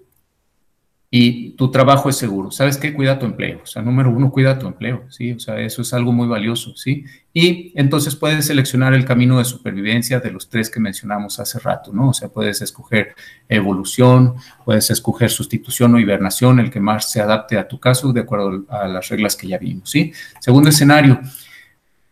y 1.09 1.51
tu 1.51 1.71
trabajo 1.71 2.09
es 2.09 2.17
seguro. 2.17 2.51
¿Sabes 2.51 2.77
qué? 2.77 2.93
Cuida 2.93 3.17
tu 3.17 3.25
empleo. 3.25 3.61
O 3.63 3.65
sea, 3.65 3.81
número 3.81 4.09
uno, 4.11 4.29
cuida 4.29 4.59
tu 4.59 4.67
empleo, 4.67 5.05
¿sí? 5.09 5.31
O 5.31 5.39
sea, 5.39 5.59
eso 5.59 5.81
es 5.81 5.93
algo 5.93 6.11
muy 6.11 6.27
valioso, 6.27 6.75
¿sí? 6.75 7.05
Y 7.33 7.71
entonces 7.75 8.15
puedes 8.15 8.45
seleccionar 8.45 8.93
el 8.93 9.05
camino 9.05 9.37
de 9.37 9.45
supervivencia 9.45 10.19
de 10.19 10.31
los 10.31 10.49
tres 10.49 10.69
que 10.69 10.81
mencionamos 10.81 11.39
hace 11.39 11.59
rato, 11.59 11.93
¿no? 11.93 12.09
O 12.09 12.13
sea, 12.13 12.27
puedes 12.27 12.61
escoger 12.61 13.15
evolución, 13.47 14.35
puedes 14.65 14.91
escoger 14.91 15.29
sustitución 15.29 15.95
o 15.95 15.99
hibernación, 15.99 16.59
el 16.59 16.69
que 16.69 16.81
más 16.81 17.09
se 17.09 17.21
adapte 17.21 17.57
a 17.57 17.67
tu 17.67 17.79
caso 17.79 18.11
de 18.11 18.21
acuerdo 18.21 18.65
a 18.67 18.87
las 18.87 19.07
reglas 19.07 19.37
que 19.37 19.47
ya 19.47 19.57
vimos, 19.57 19.89
¿sí? 19.89 20.11
Segundo 20.41 20.69
escenario, 20.69 21.21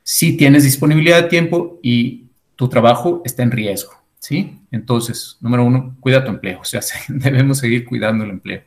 si 0.07 0.37
tienes 0.37 0.63
disponibilidad 0.63 1.23
de 1.23 1.29
tiempo 1.29 1.79
y 1.81 2.25
tu 2.55 2.69
trabajo 2.69 3.23
está 3.25 3.41
en 3.41 3.49
riesgo, 3.49 3.91
¿sí? 4.19 4.59
Entonces, 4.69 5.37
número 5.41 5.65
uno, 5.65 5.97
cuida 5.99 6.23
tu 6.23 6.29
empleo, 6.29 6.59
o 6.61 6.63
sea, 6.63 6.81
debemos 7.07 7.57
seguir 7.57 7.85
cuidando 7.85 8.23
el 8.23 8.29
empleo. 8.29 8.61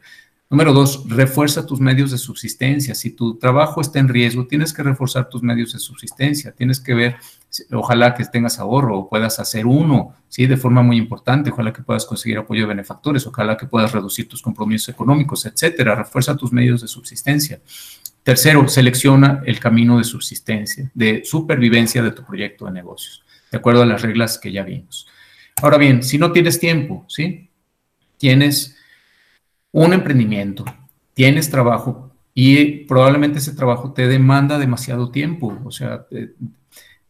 Número 0.50 0.72
dos, 0.72 1.04
refuerza 1.06 1.64
tus 1.64 1.78
medios 1.78 2.10
de 2.10 2.18
subsistencia. 2.18 2.94
Si 2.94 3.10
tu 3.10 3.38
trabajo 3.38 3.82
está 3.82 4.00
en 4.00 4.08
riesgo, 4.08 4.46
tienes 4.46 4.72
que 4.72 4.82
reforzar 4.82 5.28
tus 5.28 5.42
medios 5.42 5.74
de 5.74 5.78
subsistencia. 5.78 6.52
Tienes 6.52 6.80
que 6.80 6.94
ver, 6.94 7.16
ojalá 7.70 8.14
que 8.14 8.24
tengas 8.24 8.58
ahorro 8.58 8.98
o 8.98 9.08
puedas 9.10 9.38
hacer 9.40 9.66
uno, 9.66 10.14
¿sí? 10.28 10.46
De 10.46 10.56
forma 10.56 10.82
muy 10.82 10.96
importante. 10.96 11.50
Ojalá 11.50 11.72
que 11.72 11.82
puedas 11.82 12.06
conseguir 12.06 12.38
apoyo 12.38 12.62
de 12.62 12.68
benefactores. 12.68 13.26
Ojalá 13.26 13.58
que 13.58 13.66
puedas 13.66 13.92
reducir 13.92 14.26
tus 14.26 14.40
compromisos 14.40 14.88
económicos, 14.88 15.44
etcétera. 15.44 15.94
Refuerza 15.94 16.34
tus 16.34 16.50
medios 16.50 16.80
de 16.80 16.88
subsistencia. 16.88 17.60
Tercero, 18.22 18.68
selecciona 18.68 19.42
el 19.46 19.58
camino 19.58 19.98
de 19.98 20.04
subsistencia, 20.04 20.90
de 20.94 21.22
supervivencia 21.24 22.02
de 22.02 22.10
tu 22.10 22.24
proyecto 22.24 22.66
de 22.66 22.72
negocios, 22.72 23.24
de 23.50 23.58
acuerdo 23.58 23.82
a 23.82 23.86
las 23.86 24.02
reglas 24.02 24.38
que 24.38 24.52
ya 24.52 24.64
vimos. 24.64 25.06
Ahora 25.62 25.78
bien, 25.78 26.02
si 26.02 26.18
no 26.18 26.30
tienes 26.32 26.60
tiempo, 26.60 27.04
¿sí? 27.08 27.50
Tienes 28.16 28.76
un 29.72 29.92
emprendimiento, 29.92 30.64
tienes 31.14 31.50
trabajo 31.50 32.12
y 32.34 32.84
probablemente 32.84 33.38
ese 33.38 33.54
trabajo 33.54 33.92
te 33.92 34.06
demanda 34.06 34.58
demasiado 34.58 35.10
tiempo, 35.10 35.58
o 35.64 35.70
sea, 35.70 36.06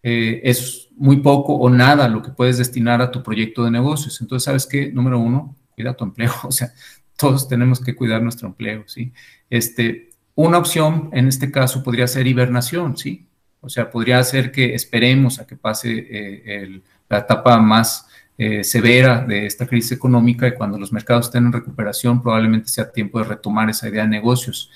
eh, 0.02 0.40
es 0.44 0.88
muy 0.96 1.18
poco 1.18 1.54
o 1.54 1.68
nada 1.68 2.09
lo 2.09 2.22
que 2.22 2.30
puedes 2.30 2.59
destinar 2.59 3.02
a 3.02 3.11
tu 3.11 3.22
proyecto 3.22 3.64
de 3.64 3.70
negocios. 3.70 4.20
Entonces, 4.20 4.44
¿sabes 4.44 4.66
qué? 4.66 4.90
Número 4.92 5.18
uno, 5.18 5.56
cuida 5.74 5.94
tu 5.94 6.04
empleo, 6.04 6.32
o 6.44 6.52
sea, 6.52 6.72
todos 7.16 7.48
tenemos 7.48 7.80
que 7.80 7.94
cuidar 7.94 8.22
nuestro 8.22 8.48
empleo, 8.48 8.84
¿sí? 8.86 9.12
Este, 9.50 10.07
una 10.39 10.59
opción 10.59 11.11
en 11.12 11.26
este 11.26 11.51
caso 11.51 11.82
podría 11.82 12.07
ser 12.07 12.28
hibernación, 12.28 12.97
¿sí? 12.97 13.26
O 13.61 13.68
sea, 13.68 13.91
podría 13.91 14.22
ser 14.22 14.53
que 14.53 14.72
esperemos 14.72 15.41
a 15.41 15.47
que 15.49 15.57
pase 15.57 16.07
eh, 16.09 16.80
la 17.09 17.18
etapa 17.18 17.59
más 17.59 18.07
eh, 18.36 18.62
severa 18.62 19.24
de 19.24 19.47
esta 19.47 19.66
crisis 19.66 19.91
económica 19.91 20.47
y 20.47 20.55
cuando 20.55 20.78
los 20.78 20.93
mercados 20.93 21.26
estén 21.26 21.47
en 21.47 21.53
recuperación 21.53 22.22
probablemente 22.22 22.68
sea 22.68 22.93
tiempo 22.93 23.18
de 23.18 23.24
retomar 23.24 23.68
esa 23.68 23.89
idea 23.89 24.05
de 24.05 24.11
negocios. 24.11 24.70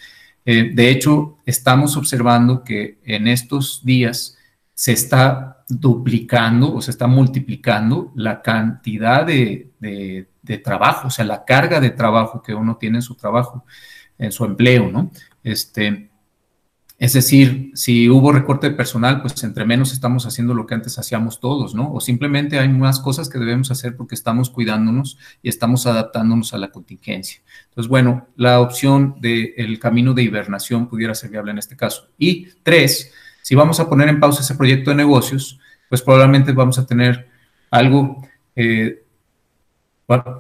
Eh, 0.45 0.73
de 0.75 0.91
hecho, 0.91 1.39
estamos 1.47 1.97
observando 1.97 2.65
que 2.65 2.99
en 3.05 3.29
estos 3.29 3.85
días 3.85 4.37
se 4.75 4.91
está 4.91 5.65
duplicando 5.69 6.75
o 6.75 6.83
se 6.83 6.91
está 6.91 7.07
multiplicando 7.07 8.11
la 8.17 8.43
cantidad 8.43 9.25
de, 9.25 9.71
de 9.79 10.59
trabajo, 10.59 11.07
o 11.07 11.11
sea, 11.11 11.25
la 11.25 11.45
carga 11.45 11.79
de 11.79 11.91
trabajo 11.91 12.43
que 12.43 12.53
uno 12.53 12.77
tiene 12.79 12.99
en 12.99 13.03
su 13.03 13.15
trabajo, 13.15 13.65
en 14.19 14.33
su 14.33 14.45
empleo, 14.45 14.91
¿no? 14.91 15.09
Este, 15.43 16.11
es 17.03 17.15
decir, 17.15 17.73
si 17.75 18.09
hubo 18.09 18.31
recorte 18.31 18.71
de 18.71 18.77
personal, 18.77 19.23
pues 19.23 19.43
entre 19.43 19.65
menos 19.65 19.93
estamos 19.93 20.25
haciendo 20.25 20.55
lo 20.55 20.67
que 20.67 20.75
antes 20.75 21.01
hacíamos 21.01 21.41
todos, 21.41 21.75
¿no? 21.75 21.93
O 21.93 22.01
simplemente 22.01 22.61
hay 22.61 22.69
más 22.69 23.01
cosas 23.01 23.29
que 23.29 23.41
debemos 23.41 23.73
hacer 23.73 23.97
porque 23.97 24.15
estamos 24.15 24.51
cuidándonos 24.51 25.19
y 25.43 25.49
estamos 25.49 25.87
adaptándonos 25.87 26.55
a 26.55 26.59
la 26.59 26.71
contingencia. 26.71 27.43
Entonces, 27.71 27.89
bueno, 27.89 28.29
la 28.37 28.61
opción 28.61 29.17
del 29.21 29.81
camino 29.81 30.15
de 30.15 30.23
hibernación 30.23 30.89
pudiera 30.89 31.13
ser 31.17 31.31
viable 31.31 31.51
en 31.51 31.59
este 31.59 31.77
caso. 31.77 32.09
Y 32.19 32.47
tres, 32.63 33.13
si 33.43 33.57
vamos 33.57 33.81
a 33.81 33.89
poner 33.89 34.09
en 34.09 34.21
pausa 34.21 34.43
ese 34.43 34.55
proyecto 34.55 34.91
de 34.91 34.97
negocios, 34.97 35.59
pues 35.89 36.03
probablemente 36.03 36.53
vamos 36.53 36.79
a 36.79 36.87
tener 36.87 37.29
algo 37.69 38.25
eh, 38.55 39.02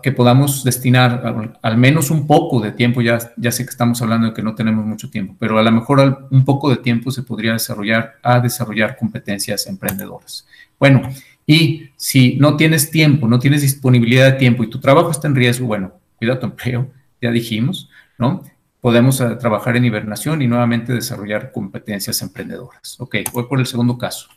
que 0.02 0.12
podamos 0.12 0.64
destinar 0.64 1.56
al, 1.62 1.76
menos 1.76 2.10
un 2.10 2.26
poco 2.26 2.60
de 2.60 2.72
tiempo, 2.72 3.00
ya, 3.00 3.18
ya 3.36 3.52
sé 3.52 3.64
que 3.64 3.70
estamos 3.70 4.00
hablando 4.02 4.28
de 4.28 4.34
que 4.34 4.42
no 4.42 4.54
tenemos 4.54 4.84
mucho 4.84 5.10
tiempo, 5.10 5.36
pero 5.38 5.58
a 5.58 5.62
lo 5.62 5.72
mejor 5.72 6.28
un 6.30 6.44
poco 6.44 6.70
de 6.70 6.76
tiempo 6.76 7.10
se 7.10 7.22
podría 7.22 7.52
desarrollar 7.52 8.14
a 8.22 8.40
desarrollar 8.40 8.96
competencias 8.96 9.66
emprendedoras. 9.66 10.46
Bueno, 10.78 11.02
y 11.46 11.90
si 11.96 12.36
no 12.36 12.56
tienes 12.56 12.90
tiempo, 12.90 13.28
no 13.28 13.38
tienes 13.38 13.62
disponibilidad 13.62 14.32
de 14.32 14.38
tiempo 14.38 14.64
y 14.64 14.70
tu 14.70 14.80
trabajo 14.80 15.10
está 15.10 15.28
en 15.28 15.34
riesgo, 15.34 15.66
bueno, 15.66 15.92
cuida 16.16 16.38
tu 16.38 16.46
empleo, 16.46 16.90
ya 17.20 17.30
dijimos, 17.30 17.88
¿no? 18.18 18.42
Podemos 18.80 19.20
eh, 19.20 19.36
trabajar 19.36 19.76
en 19.76 19.84
hibernación 19.84 20.42
y 20.42 20.48
nuevamente 20.48 20.92
desarrollar 20.92 21.52
competencias 21.52 22.20
emprendedoras. 22.22 22.96
Ok, 23.00 23.16
voy 23.32 23.44
por 23.44 23.60
el 23.60 23.66
segundo 23.66 23.96
caso. 23.96 24.28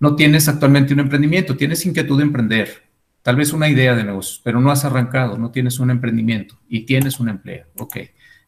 No 0.00 0.14
tienes 0.14 0.48
actualmente 0.48 0.94
un 0.94 1.00
emprendimiento, 1.00 1.56
tienes 1.56 1.84
inquietud 1.84 2.16
de 2.18 2.24
emprender, 2.24 2.87
tal 3.22 3.36
vez 3.36 3.52
una 3.52 3.68
idea 3.68 3.94
de 3.94 4.04
negocio, 4.04 4.40
pero 4.44 4.60
no 4.60 4.70
has 4.70 4.84
arrancado, 4.84 5.38
no 5.38 5.50
tienes 5.50 5.78
un 5.78 5.90
emprendimiento 5.90 6.58
y 6.68 6.80
tienes 6.80 7.20
un 7.20 7.28
empleo. 7.28 7.66
Ok. 7.78 7.98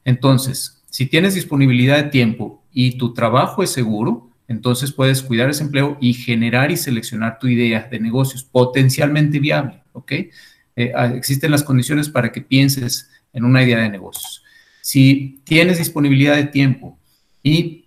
Entonces, 0.04 0.82
si 0.88 1.06
tienes 1.06 1.34
disponibilidad 1.34 1.96
de 2.02 2.10
tiempo 2.10 2.64
y 2.72 2.98
tu 2.98 3.14
trabajo 3.14 3.62
es 3.62 3.70
seguro, 3.70 4.30
entonces 4.48 4.92
puedes 4.92 5.22
cuidar 5.22 5.48
ese 5.50 5.62
empleo 5.62 5.96
y 6.00 6.12
generar 6.12 6.72
y 6.72 6.76
seleccionar 6.76 7.38
tu 7.38 7.46
idea 7.46 7.86
de 7.90 8.00
negocios 8.00 8.42
potencialmente 8.42 9.38
viable. 9.38 9.82
Ok. 9.92 10.12
Eh, 10.12 10.92
ah, 10.94 11.06
existen 11.14 11.50
las 11.50 11.62
condiciones 11.62 12.08
para 12.08 12.32
que 12.32 12.40
pienses 12.40 13.10
en 13.32 13.44
una 13.44 13.62
idea 13.62 13.78
de 13.78 13.90
negocios. 13.90 14.42
Si 14.80 15.40
tienes 15.44 15.78
disponibilidad 15.78 16.36
de 16.36 16.46
tiempo 16.46 16.98
y 17.42 17.79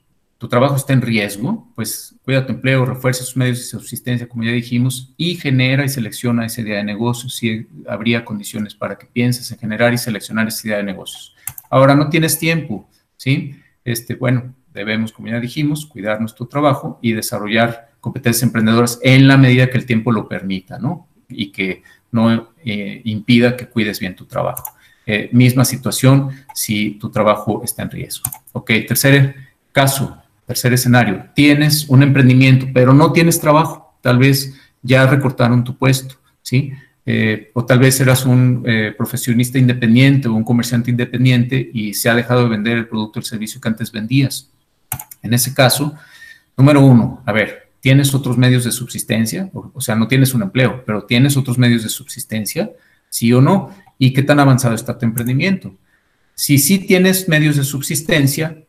tu 0.44 0.50
trabajo 0.50 0.76
está 0.76 0.92
en 0.92 1.02
riesgo, 1.02 1.72
pues 1.74 2.16
cuida 2.26 2.46
tu 2.46 2.52
empleo, 2.52 2.84
refuerza 2.84 3.24
sus 3.24 3.38
medios 3.38 3.60
de 3.60 3.64
subsistencia, 3.64 4.28
como 4.28 4.44
ya 4.44 4.52
dijimos, 4.52 5.14
y 5.16 5.36
genera 5.36 5.86
y 5.86 5.88
selecciona 5.88 6.46
esa 6.46 6.60
idea 6.60 6.80
de 6.80 6.84
negocio 6.84 7.30
si 7.30 7.66
habría 7.88 8.26
condiciones 8.26 8.76
para 8.76 8.98
que 8.98 9.06
pienses 9.06 9.50
en 9.54 9.58
generar 9.58 9.94
y 9.94 9.98
seleccionar 9.98 10.50
esa 10.50 10.68
idea 10.68 10.78
de 10.80 10.84
negocios. 10.84 11.34
Ahora, 11.70 11.96
no 11.96 12.10
tienes 12.10 12.38
tiempo, 12.38 12.90
¿sí? 13.16 13.56
Este, 13.86 14.16
bueno, 14.16 14.54
debemos, 14.74 15.14
como 15.14 15.30
ya 15.30 15.40
dijimos, 15.40 15.86
cuidar 15.86 16.20
nuestro 16.20 16.46
trabajo 16.46 17.00
y 17.02 17.14
desarrollar 17.14 17.92
competencias 18.02 18.44
emprendedoras 18.44 19.00
en 19.02 19.30
la 19.30 19.38
medida 19.38 19.70
que 19.70 19.78
el 19.78 19.86
tiempo 19.86 20.12
lo 20.12 20.28
permita, 20.28 20.78
¿no? 20.78 21.08
Y 21.30 21.54
que 21.54 21.84
no 22.12 22.50
eh, 22.66 23.02
impida 23.06 23.56
que 23.56 23.68
cuides 23.68 23.98
bien 23.98 24.14
tu 24.14 24.26
trabajo. 24.26 24.76
Eh, 25.06 25.30
misma 25.32 25.64
situación 25.64 26.32
si 26.54 26.96
tu 27.00 27.10
trabajo 27.10 27.62
está 27.64 27.84
en 27.84 27.92
riesgo. 27.92 28.30
Ok, 28.52 28.72
tercer 28.86 29.36
caso, 29.72 30.18
Tercer 30.46 30.74
escenario, 30.74 31.26
tienes 31.34 31.88
un 31.88 32.04
emprendimiento, 32.04 32.68
pero 32.74 32.94
no 32.94 33.12
tienes 33.12 33.40
trabajo. 33.40 33.98
Tal 34.02 34.18
vez 34.18 34.54
ya 34.82 35.08
recortaron 35.08 35.64
tu 35.64 35.78
puesto, 35.78 36.16
¿sí? 36.42 36.74
Eh, 37.06 37.52
o 37.54 37.66
tal 37.66 37.80
vez 37.80 38.00
eras 38.00 38.26
un 38.26 38.64
eh, 38.66 38.94
profesionista 38.98 39.58
independiente 39.58 40.28
o 40.28 40.34
un 40.34 40.44
comerciante 40.44 40.90
independiente 40.90 41.70
y 41.74 41.94
se 41.94 42.10
ha 42.10 42.16
dejado 42.16 42.44
de 42.44 42.50
vender 42.50 42.78
el 42.78 42.88
producto 42.88 43.20
o 43.20 43.22
el 43.22 43.26
servicio 43.26 43.60
que 43.60 43.68
antes 43.68 43.92
vendías. 43.92 44.50
En 45.22 45.34
ese 45.34 45.54
caso, 45.54 45.94
número 46.58 46.82
uno, 46.82 47.22
a 47.26 47.32
ver, 47.32 47.72
¿tienes 47.80 48.14
otros 48.14 48.38
medios 48.38 48.64
de 48.64 48.72
subsistencia? 48.72 49.50
O, 49.54 49.72
o 49.74 49.82
sea, 49.82 49.96
no 49.96 50.08
tienes 50.08 50.34
un 50.34 50.44
empleo, 50.44 50.84
pero 50.86 51.04
¿tienes 51.04 51.36
otros 51.36 51.58
medios 51.58 51.84
de 51.84 51.90
subsistencia? 51.90 52.72
¿Sí 53.10 53.32
o 53.34 53.42
no? 53.42 53.70
¿Y 53.98 54.14
qué 54.14 54.24
tan 54.24 54.40
avanzado 54.40 54.76
está 54.76 54.98
tu 54.98 55.06
emprendimiento? 55.06 55.76
Si 56.36 56.58
sí 56.58 56.80
tienes 56.80 57.30
medios 57.30 57.56
de 57.56 57.64
subsistencia, 57.64 58.64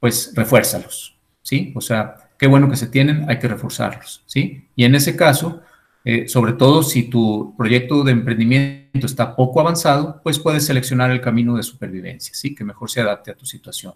pues 0.00 0.32
refuérzalos, 0.34 1.16
¿sí? 1.42 1.72
O 1.74 1.80
sea, 1.80 2.30
qué 2.38 2.46
bueno 2.46 2.70
que 2.70 2.76
se 2.76 2.86
tienen, 2.86 3.28
hay 3.28 3.38
que 3.38 3.48
reforzarlos, 3.48 4.22
¿sí? 4.26 4.68
Y 4.76 4.84
en 4.84 4.94
ese 4.94 5.16
caso, 5.16 5.60
eh, 6.04 6.28
sobre 6.28 6.52
todo 6.52 6.82
si 6.82 7.04
tu 7.04 7.54
proyecto 7.56 8.04
de 8.04 8.12
emprendimiento 8.12 9.06
está 9.06 9.34
poco 9.34 9.60
avanzado, 9.60 10.20
pues 10.22 10.38
puedes 10.38 10.64
seleccionar 10.64 11.10
el 11.10 11.20
camino 11.20 11.56
de 11.56 11.62
supervivencia, 11.62 12.34
¿sí? 12.34 12.54
Que 12.54 12.64
mejor 12.64 12.90
se 12.90 13.00
adapte 13.00 13.30
a 13.30 13.36
tu 13.36 13.46
situación. 13.46 13.94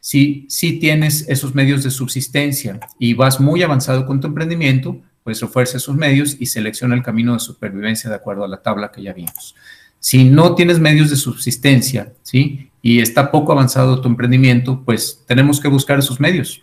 Si, 0.00 0.46
si 0.48 0.78
tienes 0.78 1.28
esos 1.28 1.54
medios 1.54 1.84
de 1.84 1.90
subsistencia 1.90 2.80
y 2.98 3.14
vas 3.14 3.40
muy 3.40 3.62
avanzado 3.62 4.06
con 4.06 4.20
tu 4.20 4.26
emprendimiento, 4.26 5.00
pues 5.22 5.40
refuerza 5.40 5.76
esos 5.76 5.94
medios 5.94 6.36
y 6.40 6.46
selecciona 6.46 6.94
el 6.94 7.02
camino 7.02 7.34
de 7.34 7.40
supervivencia 7.40 8.10
de 8.10 8.16
acuerdo 8.16 8.44
a 8.44 8.48
la 8.48 8.62
tabla 8.62 8.90
que 8.90 9.02
ya 9.02 9.12
vimos. 9.12 9.54
Si 10.00 10.24
no 10.24 10.56
tienes 10.56 10.80
medios 10.80 11.10
de 11.10 11.16
subsistencia, 11.16 12.12
¿sí? 12.22 12.71
Y 12.82 13.00
está 13.00 13.30
poco 13.30 13.52
avanzado 13.52 14.00
tu 14.00 14.08
emprendimiento, 14.08 14.82
pues 14.84 15.22
tenemos 15.26 15.60
que 15.60 15.68
buscar 15.68 16.00
esos 16.00 16.18
medios. 16.18 16.62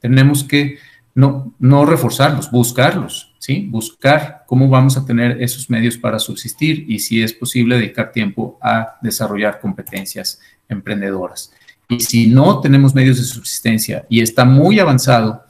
Tenemos 0.00 0.42
que 0.42 0.78
no, 1.14 1.54
no 1.58 1.84
reforzarlos, 1.84 2.50
buscarlos, 2.50 3.34
¿sí? 3.38 3.66
Buscar 3.70 4.44
cómo 4.46 4.68
vamos 4.68 4.96
a 4.96 5.04
tener 5.04 5.42
esos 5.42 5.68
medios 5.68 5.98
para 5.98 6.18
subsistir 6.18 6.86
y 6.88 7.00
si 7.00 7.22
es 7.22 7.34
posible 7.34 7.76
dedicar 7.76 8.12
tiempo 8.12 8.58
a 8.62 8.96
desarrollar 9.02 9.60
competencias 9.60 10.40
emprendedoras. 10.68 11.52
Y 11.88 12.00
si 12.00 12.28
no 12.28 12.60
tenemos 12.60 12.94
medios 12.94 13.18
de 13.18 13.24
subsistencia 13.24 14.06
y 14.08 14.20
está 14.20 14.44
muy 14.44 14.78
avanzado 14.78 15.44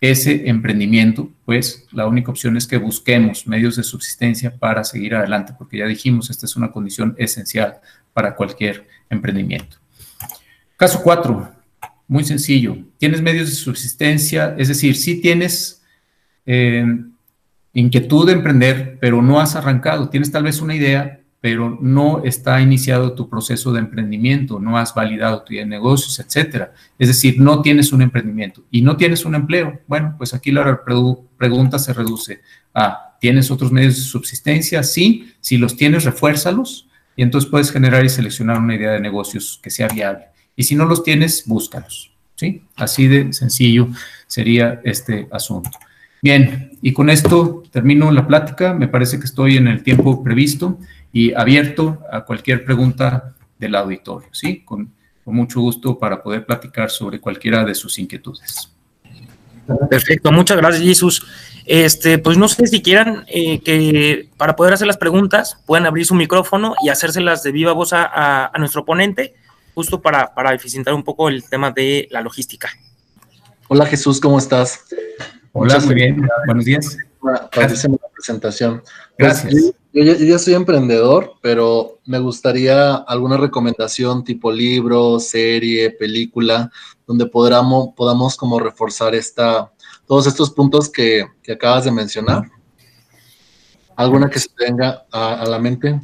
ese 0.00 0.48
emprendimiento, 0.48 1.30
pues 1.44 1.86
la 1.92 2.06
única 2.06 2.30
opción 2.30 2.56
es 2.56 2.66
que 2.66 2.76
busquemos 2.76 3.46
medios 3.46 3.76
de 3.76 3.82
subsistencia 3.82 4.56
para 4.56 4.84
seguir 4.84 5.14
adelante, 5.14 5.54
porque 5.56 5.78
ya 5.78 5.86
dijimos, 5.86 6.30
esta 6.30 6.46
es 6.46 6.56
una 6.56 6.70
condición 6.70 7.14
esencial 7.18 7.80
para 8.16 8.34
cualquier 8.34 8.86
emprendimiento. 9.10 9.76
Caso 10.78 11.02
4, 11.02 11.52
muy 12.08 12.24
sencillo. 12.24 12.78
Tienes 12.96 13.20
medios 13.20 13.50
de 13.50 13.54
subsistencia, 13.54 14.54
es 14.56 14.68
decir, 14.68 14.96
si 14.96 15.20
tienes 15.20 15.82
eh, 16.46 16.86
inquietud 17.74 18.26
de 18.26 18.32
emprender, 18.32 18.96
pero 19.02 19.20
no 19.20 19.38
has 19.38 19.54
arrancado. 19.54 20.08
Tienes 20.08 20.32
tal 20.32 20.44
vez 20.44 20.62
una 20.62 20.74
idea, 20.74 21.20
pero 21.42 21.78
no 21.78 22.24
está 22.24 22.58
iniciado 22.62 23.12
tu 23.12 23.28
proceso 23.28 23.70
de 23.70 23.80
emprendimiento, 23.80 24.58
no 24.58 24.78
has 24.78 24.94
validado 24.94 25.42
tu 25.42 25.52
idea 25.52 25.64
de 25.64 25.68
negocios, 25.68 26.18
etcétera. 26.18 26.72
Es 26.98 27.08
decir, 27.08 27.38
no 27.38 27.60
tienes 27.60 27.92
un 27.92 28.00
emprendimiento 28.00 28.64
y 28.70 28.80
no 28.80 28.96
tienes 28.96 29.26
un 29.26 29.34
empleo. 29.34 29.78
Bueno, 29.86 30.14
pues 30.16 30.32
aquí 30.32 30.52
la 30.52 30.82
pregunta 31.36 31.78
se 31.78 31.92
reduce 31.92 32.40
a, 32.72 33.18
¿tienes 33.20 33.50
otros 33.50 33.70
medios 33.70 33.96
de 33.96 34.00
subsistencia? 34.00 34.82
Sí, 34.82 35.34
si 35.40 35.58
los 35.58 35.76
tienes, 35.76 36.04
refuérzalos 36.04 36.85
y 37.16 37.22
entonces 37.22 37.50
puedes 37.50 37.72
generar 37.72 38.04
y 38.04 38.08
seleccionar 38.08 38.58
una 38.58 38.76
idea 38.76 38.92
de 38.92 39.00
negocios 39.00 39.58
que 39.62 39.70
sea 39.70 39.88
viable. 39.88 40.26
Y 40.54 40.64
si 40.64 40.76
no 40.76 40.84
los 40.84 41.02
tienes, 41.02 41.44
búscalos. 41.46 42.12
¿sí? 42.34 42.62
Así 42.76 43.08
de 43.08 43.32
sencillo 43.32 43.88
sería 44.26 44.80
este 44.84 45.26
asunto. 45.32 45.70
Bien, 46.22 46.70
y 46.82 46.92
con 46.92 47.10
esto 47.10 47.62
termino 47.70 48.10
la 48.10 48.26
plática. 48.26 48.74
Me 48.74 48.88
parece 48.88 49.18
que 49.18 49.24
estoy 49.24 49.56
en 49.56 49.68
el 49.68 49.82
tiempo 49.82 50.22
previsto 50.22 50.78
y 51.12 51.32
abierto 51.32 52.00
a 52.12 52.24
cualquier 52.24 52.64
pregunta 52.64 53.34
del 53.58 53.74
auditorio, 53.74 54.28
¿sí? 54.32 54.62
Con, 54.64 54.92
con 55.24 55.34
mucho 55.34 55.60
gusto 55.60 55.98
para 55.98 56.22
poder 56.22 56.44
platicar 56.44 56.90
sobre 56.90 57.20
cualquiera 57.20 57.64
de 57.64 57.74
sus 57.74 57.98
inquietudes. 57.98 58.75
Perfecto, 59.90 60.32
muchas 60.32 60.56
gracias, 60.56 60.82
Jesús. 60.82 61.26
Este, 61.66 62.18
pues 62.18 62.38
no 62.38 62.48
sé 62.48 62.66
si 62.68 62.80
quieran 62.80 63.24
eh, 63.26 63.60
que 63.60 64.28
para 64.36 64.54
poder 64.54 64.74
hacer 64.74 64.86
las 64.86 64.96
preguntas 64.96 65.58
puedan 65.66 65.86
abrir 65.86 66.06
su 66.06 66.14
micrófono 66.14 66.76
y 66.82 66.90
hacérselas 66.90 67.42
de 67.42 67.50
viva 67.50 67.72
voz 67.72 67.90
a, 67.92 68.52
nuestro 68.58 68.84
ponente, 68.84 69.34
justo 69.74 70.00
para, 70.00 70.32
para 70.32 70.54
eficientar 70.54 70.94
un 70.94 71.02
poco 71.02 71.28
el 71.28 71.42
tema 71.48 71.72
de 71.72 72.06
la 72.10 72.20
logística. 72.20 72.70
Hola 73.68 73.84
Jesús, 73.86 74.20
¿cómo 74.20 74.38
estás? 74.38 74.84
Hola, 75.52 75.80
muy 75.80 75.94
bien. 75.94 76.28
Buenos 76.46 76.64
días. 76.64 76.98
Gracias 77.50 77.86
por 77.86 78.00
la 78.00 78.08
presentación. 78.12 78.82
Pues, 79.18 79.42
Gracias. 79.42 79.72
yo, 79.92 80.02
ya 80.02 80.38
soy 80.38 80.54
emprendedor, 80.54 81.32
pero 81.40 81.98
me 82.04 82.18
gustaría 82.18 82.94
alguna 82.94 83.38
recomendación 83.38 84.22
tipo 84.22 84.52
libro, 84.52 85.18
serie, 85.18 85.90
película, 85.90 86.70
donde 87.06 87.26
podamos, 87.26 87.90
podamos 87.96 88.36
como 88.36 88.58
reforzar 88.58 89.14
esta, 89.14 89.72
todos 90.06 90.26
estos 90.26 90.50
puntos 90.50 90.90
que, 90.90 91.26
acabas 91.50 91.84
de 91.84 91.92
mencionar. 91.92 92.42
¿Alguna 93.94 94.28
que 94.28 94.40
se 94.40 94.48
tenga 94.56 95.04
a, 95.10 95.44
la 95.46 95.58
mente? 95.58 96.00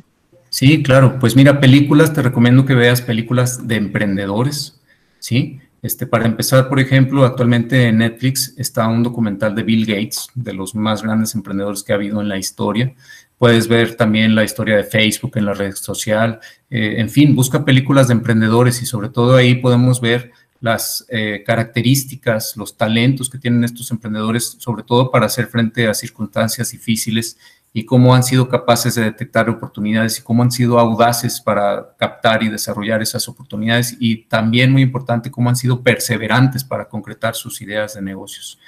Sí, 0.49 0.83
claro. 0.83 1.19
Pues 1.19 1.37
mira, 1.37 1.61
películas, 1.61 2.13
te 2.13 2.23
recomiendo 2.23 2.65
que 2.65 2.75
veas 2.75 3.03
películas 3.03 3.67
de 3.67 3.77
emprendedores, 3.77 4.81
¿sí? 5.19 5.61
Este, 5.83 6.07
para 6.07 6.27
empezar, 6.27 6.69
por 6.69 6.79
ejemplo, 6.79 7.25
actualmente 7.25 7.89
en 7.89 7.99
Netflix 7.99 8.55
está 8.57 8.87
un 8.87 9.03
documental 9.03 9.55
de 9.57 9.65
Bill 9.65 9.85
Gates, 9.85 10.29
de 10.35 10.53
los 10.53 10.77
más 10.77 11.03
grandes 11.03 11.35
emprendedores 11.35 11.83
que 11.83 11.93
ha 11.93 11.97
habido 11.97 12.21
en 12.21 12.29
la 12.29 12.39
historia. 12.39 12.95
Puedes 13.37 13.67
ver 13.67 13.97
también 13.97 14.37
la 14.37 14.45
historia 14.45 14.77
de 14.77 14.85
Facebook 14.85 15.33
en 15.35 15.47
la 15.47 15.55
red 15.55 15.75
social. 15.75 16.39
Eh, 16.71 16.95
en 16.99 17.11
fin, 17.11 17.35
busca 17.35 17.65
películas 17.65 18.07
de 18.07 18.15
emprendedores 18.15 18.81
y 18.81 18.87
sobre 18.87 19.09
todo 19.09 19.35
ahí 19.35 19.57
podemos 19.57 20.01
ver 20.01 20.31
las 20.63 21.05
eh, 21.09 21.43
características, 21.45 22.57
los 22.57 22.77
talentos 22.77 23.29
que 23.29 23.37
tienen 23.37 23.65
estos 23.65 23.91
emprendedores, 23.91 24.57
sobre 24.61 24.85
todo 24.85 25.11
para 25.11 25.27
hacer 25.27 25.49
frente 25.49 25.89
a 25.89 25.93
circunstancias 25.93 26.71
difíciles 26.71 27.37
y 27.73 27.85
cómo 27.85 28.15
han 28.15 28.23
sido 28.23 28.49
capaces 28.49 28.95
de 28.95 29.03
detectar 29.03 29.51
oportunidades 29.51 30.21
y 30.21 30.23
cómo 30.23 30.45
han 30.45 30.53
sido 30.53 30.79
audaces 30.79 31.41
para 31.41 31.97
captar 31.99 32.45
y 32.45 32.49
desarrollar 32.49 33.03
esas 33.03 33.29
oportunidades 33.29 33.97
y 33.99 34.19
también 34.19 34.71
muy 34.71 34.83
importante 34.83 35.33
cómo 35.33 35.49
han 35.49 35.57
sido 35.57 35.83
perseverantes 35.83 36.63
para 36.63 36.89
concretar 36.89 37.35
sus 37.35 37.61
ideas 37.61 37.95
de 37.95 38.03
negocios. 38.03 38.61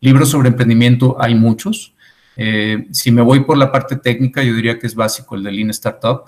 Libros 0.00 0.28
sobre 0.28 0.50
emprendimiento 0.50 1.16
hay 1.18 1.34
muchos. 1.34 1.94
Eh, 2.36 2.88
si 2.90 3.10
me 3.10 3.22
voy 3.22 3.40
por 3.40 3.56
la 3.56 3.72
parte 3.72 3.96
técnica, 3.96 4.42
yo 4.42 4.52
diría 4.52 4.78
que 4.78 4.86
es 4.86 4.94
básico 4.94 5.34
el 5.34 5.44
de 5.44 5.52
Lean 5.52 5.70
Startup. 5.70 6.24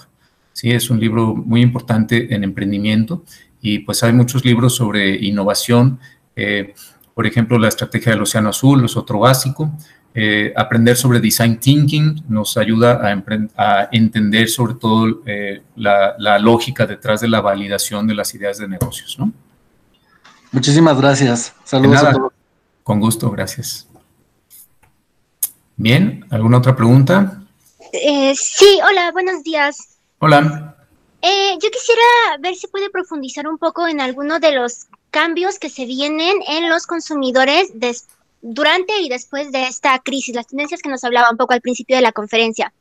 Sí, 0.54 0.70
es 0.70 0.88
un 0.88 0.98
libro 0.98 1.34
muy 1.34 1.60
importante 1.60 2.34
en 2.34 2.42
emprendimiento 2.42 3.22
y 3.60 3.80
pues 3.80 4.02
hay 4.02 4.12
muchos 4.12 4.44
libros 4.44 4.74
sobre 4.74 5.14
innovación, 5.16 5.98
eh, 6.36 6.74
por 7.14 7.26
ejemplo, 7.26 7.58
la 7.58 7.68
estrategia 7.68 8.12
del 8.12 8.22
Océano 8.22 8.48
Azul 8.48 8.84
es 8.84 8.96
otro 8.96 9.18
básico. 9.18 9.70
Eh, 10.14 10.52
aprender 10.56 10.96
sobre 10.96 11.20
design 11.20 11.60
thinking 11.60 12.24
nos 12.28 12.56
ayuda 12.56 13.00
a, 13.56 13.88
entender 13.92 14.48
sobre 14.48 14.74
todo 14.74 15.22
eh, 15.26 15.62
la, 15.76 16.38
lógica 16.38 16.86
detrás 16.86 17.20
de 17.20 17.28
la 17.28 17.40
validación 17.40 18.06
de 18.06 18.14
las 18.14 18.34
ideas 18.34 18.58
de 18.58 18.66
negocios, 18.66 19.18
¿no? 19.18 19.32
Muchísimas 20.50 20.98
gracias. 20.98 21.54
Saludos 21.62 22.02
a 22.02 22.12
todos. 22.12 22.32
Con 22.82 22.98
gusto, 22.98 23.30
gracias. 23.30 23.86
Bien, 25.76 26.24
¿alguna 26.30 26.58
otra 26.58 26.74
pregunta? 26.74 27.42
sí, 28.34 28.80
hola, 28.88 29.12
buenos 29.12 29.44
días. 29.44 29.98
Hola. 30.18 30.76
Eh, 31.22 31.58
yo 31.62 31.70
quisiera 31.70 32.02
ver 32.40 32.54
si 32.54 32.66
puede 32.66 32.90
profundizar 32.90 33.46
un 33.46 33.58
poco 33.58 33.86
en 33.86 34.00
alguno 34.00 34.38
de 34.40 34.52
los 34.52 34.86
cambios 35.10 35.58
que 35.58 35.68
se 35.68 35.84
vienen 35.84 36.36
en 36.48 36.68
los 36.68 36.86
consumidores 36.86 37.72
durante 38.40 39.00
y 39.00 39.08
después 39.08 39.52
de 39.52 39.64
esta 39.64 39.98
crisis, 39.98 40.34
las 40.34 40.46
tendencias 40.46 40.80
que 40.80 40.88
nos 40.88 41.04
hablaba 41.04 41.30
un 41.30 41.36
poco 41.36 41.52
al 41.52 41.60
principio 41.60 41.96
de 41.96 42.02
la 42.02 42.12
conferencia. 42.12 42.72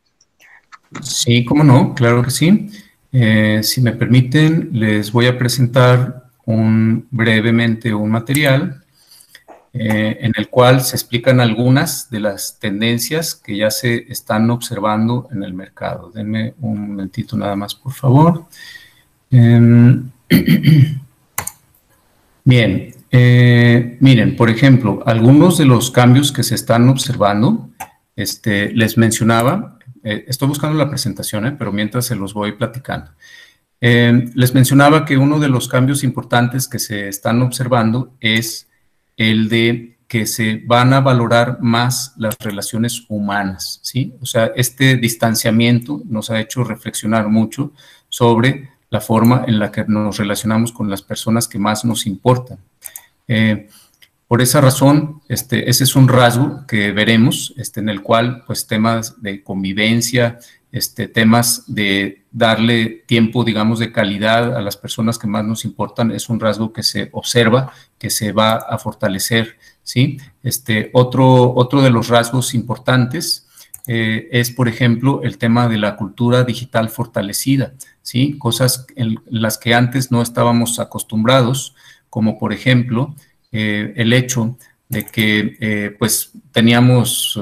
Sí, 1.02 1.44
cómo 1.44 1.64
no, 1.64 1.94
claro 1.94 2.24
que 2.24 2.32
sí. 2.32 2.70
Eh, 3.12 3.62
si 3.64 3.82
me 3.82 3.92
permiten, 3.92 4.70
les 4.72 5.12
voy 5.12 5.28
a 5.28 5.38
presentar 5.38 6.30
un, 6.46 7.08
brevemente 7.12 7.94
un 7.94 8.12
material 8.12 8.84
eh, 9.72 10.18
en 10.22 10.34
el 10.36 10.50
cual 10.50 10.82
se 10.82 10.96
explican 10.96 11.40
algunas 11.40 12.10
de 12.10 12.20
las 12.20 12.58
tendencias 12.60 13.36
que 13.36 13.56
ya 13.56 13.70
se 13.70 14.12
están 14.12 14.50
observando 14.50 15.28
en 15.32 15.44
el 15.44 15.54
mercado. 15.54 16.10
Denme 16.10 16.56
un 16.60 16.90
momentito 16.90 17.38
nada 17.38 17.56
más, 17.56 17.76
por 17.76 17.94
favor. 17.94 18.46
Em, 19.30 20.10
bien, 22.44 22.96
eh, 23.12 23.98
miren, 24.00 24.36
por 24.36 24.50
ejemplo, 24.50 25.04
algunos 25.06 25.60
de 25.60 25.66
los 25.66 25.92
cambios 25.92 26.32
que 26.32 26.44
se 26.44 26.56
están 26.56 26.90
observando, 26.90 27.70
este, 28.16 28.74
les 28.74 28.98
mencionaba, 28.98 29.78
eh, 30.04 30.26
estoy 30.28 30.48
buscando 30.48 30.78
la 30.78 30.90
presentación, 30.90 31.56
pero 31.60 31.72
mientras 31.72 32.06
se 32.06 32.16
los 32.16 32.34
voy 32.34 32.54
platicando. 32.54 33.12
Em, 33.82 34.32
les 34.36 34.54
mencionaba 34.54 35.06
que 35.06 35.18
uno 35.18 35.40
de 35.40 35.48
los 35.48 35.68
cambios 35.68 36.04
importantes 36.04 36.68
que 36.68 36.80
se 36.80 37.08
están 37.08 37.42
observando 37.42 38.14
es 38.20 38.69
el 39.20 39.50
de 39.50 39.98
que 40.08 40.26
se 40.26 40.64
van 40.66 40.94
a 40.94 41.02
valorar 41.02 41.60
más 41.62 42.14
las 42.18 42.36
relaciones 42.40 43.06
humanas, 43.10 43.80
¿sí? 43.84 44.16
O 44.22 44.26
sea, 44.26 44.52
este 44.56 44.96
distanciamiento 44.96 46.02
nos 46.06 46.32
ha 46.32 46.40
hecho 46.40 46.64
reflexionar 46.64 47.28
mucho 47.28 47.74
sobre 48.08 48.72
la 48.90 49.02
forma 49.02 49.44
en 49.46 49.60
la 49.60 49.72
que 49.72 49.84
nos 49.88 50.18
relacionamos 50.18 50.72
con 50.72 50.90
las 50.90 51.04
personas 51.04 51.48
que 51.48 51.60
más 51.60 51.86
nos 51.86 52.08
importan. 52.08 52.58
Eh, 53.28 53.68
por 54.28 54.42
esa 54.42 54.62
razón, 54.62 55.22
este, 55.28 55.70
ese 55.70 55.84
es 55.84 55.96
un 55.96 56.08
rasgo 56.08 56.66
que 56.66 56.92
veremos, 56.92 57.54
este, 57.58 57.82
en 57.82 57.90
el 57.90 58.02
cual, 58.02 58.44
pues, 58.48 58.68
temas 58.68 59.22
de 59.22 59.44
convivencia, 59.44 60.40
este, 60.72 61.08
temas 61.08 61.64
de 61.68 62.26
darle 62.32 63.04
tiempo, 63.08 63.44
digamos, 63.44 63.80
de 63.80 63.92
calidad 63.92 64.56
a 64.56 64.62
las 64.62 64.78
personas 64.78 65.18
que 65.18 65.28
más 65.28 65.44
nos 65.44 65.66
importan, 65.66 66.12
es 66.12 66.30
un 66.30 66.40
rasgo 66.40 66.72
que 66.72 66.84
se 66.84 67.10
observa, 67.12 67.74
que 67.98 68.10
se 68.10 68.32
va 68.32 68.54
a 68.56 68.78
fortalecer, 68.78 69.58
¿sí? 69.84 70.20
Este, 70.44 70.92
otro, 70.94 71.54
otro 71.56 71.82
de 71.82 71.90
los 71.90 72.08
rasgos 72.08 72.54
importantes 72.54 73.48
eh, 73.88 74.30
es, 74.32 74.52
por 74.52 74.68
ejemplo, 74.68 75.22
el 75.24 75.40
tema 75.40 75.68
de 75.68 75.80
la 75.80 75.96
cultura 75.96 76.44
digital 76.44 76.90
fortalecida, 76.90 77.74
¿sí? 78.04 78.38
Cosas 78.38 78.86
en 78.96 79.20
las 79.26 79.58
que 79.58 79.74
antes 79.74 80.12
no 80.12 80.22
estábamos 80.22 80.80
acostumbrados, 80.80 81.74
como 82.12 82.38
por 82.38 82.54
ejemplo, 82.54 83.16
eh, 83.52 83.94
el 83.96 84.14
hecho 84.14 84.56
de 84.90 85.06
que, 85.06 85.58
eh, 85.60 85.96
pues, 85.98 86.32
teníamos 86.52 87.40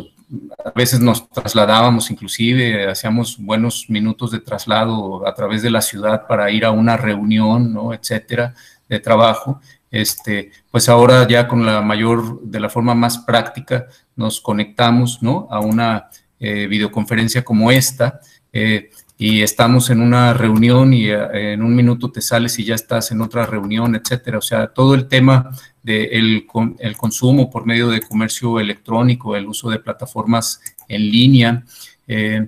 a 0.63 0.71
veces 0.71 0.99
nos 0.99 1.30
trasladábamos, 1.30 2.11
inclusive 2.11 2.89
hacíamos 2.89 3.38
buenos 3.38 3.89
minutos 3.89 4.32
de 4.32 4.39
traslado 4.39 5.25
a 5.28 5.34
través 5.34 5.61
de 5.61 5.69
la 5.69 5.82
ciudad 5.82 6.28
para 6.28 6.51
ir 6.51 6.65
a 6.65 6.71
una 6.71 6.97
reunión, 6.97 7.73
¿no? 7.73 7.93
etcétera, 7.93 8.53
de 8.89 8.99
trabajo. 8.99 9.61
Este, 9.89 10.51
pues 10.69 10.89
ahora 10.89 11.25
ya 11.28 11.47
con 11.47 11.65
la 11.65 11.82
mayor, 11.82 12.41
de 12.41 12.59
la 12.59 12.69
forma 12.69 12.93
más 12.93 13.19
práctica, 13.19 13.88
nos 14.15 14.41
conectamos, 14.41 15.23
¿no? 15.23 15.47
A 15.49 15.61
una 15.61 16.09
eh, 16.39 16.67
videoconferencia 16.67 17.43
como 17.43 17.71
esta. 17.71 18.19
Eh, 18.51 18.89
y 19.20 19.41
estamos 19.41 19.89
en 19.89 20.01
una 20.01 20.34
reunión 20.34 20.93
y 20.93 21.09
eh, 21.09 21.53
en 21.53 21.63
un 21.63 21.76
minuto 21.76 22.11
te 22.11 22.22
sales 22.22 22.59
y 22.59 22.63
ya 22.63 22.76
estás 22.76 23.11
en 23.11 23.22
otra 23.22 23.47
reunión, 23.47 23.95
etcétera. 23.95 24.38
O 24.38 24.41
sea, 24.41 24.68
todo 24.68 24.93
el 24.93 25.07
tema 25.07 25.49
del 25.82 26.45
de 26.53 26.76
el 26.80 26.97
consumo 26.97 27.49
por 27.49 27.65
medio 27.65 27.89
de 27.89 28.01
comercio 28.01 28.59
electrónico, 28.59 29.36
el 29.36 29.47
uso 29.47 29.70
de 29.72 29.80
plataformas 29.80 30.61
en 30.88 31.09
línea, 31.09 31.63
eh, 32.07 32.47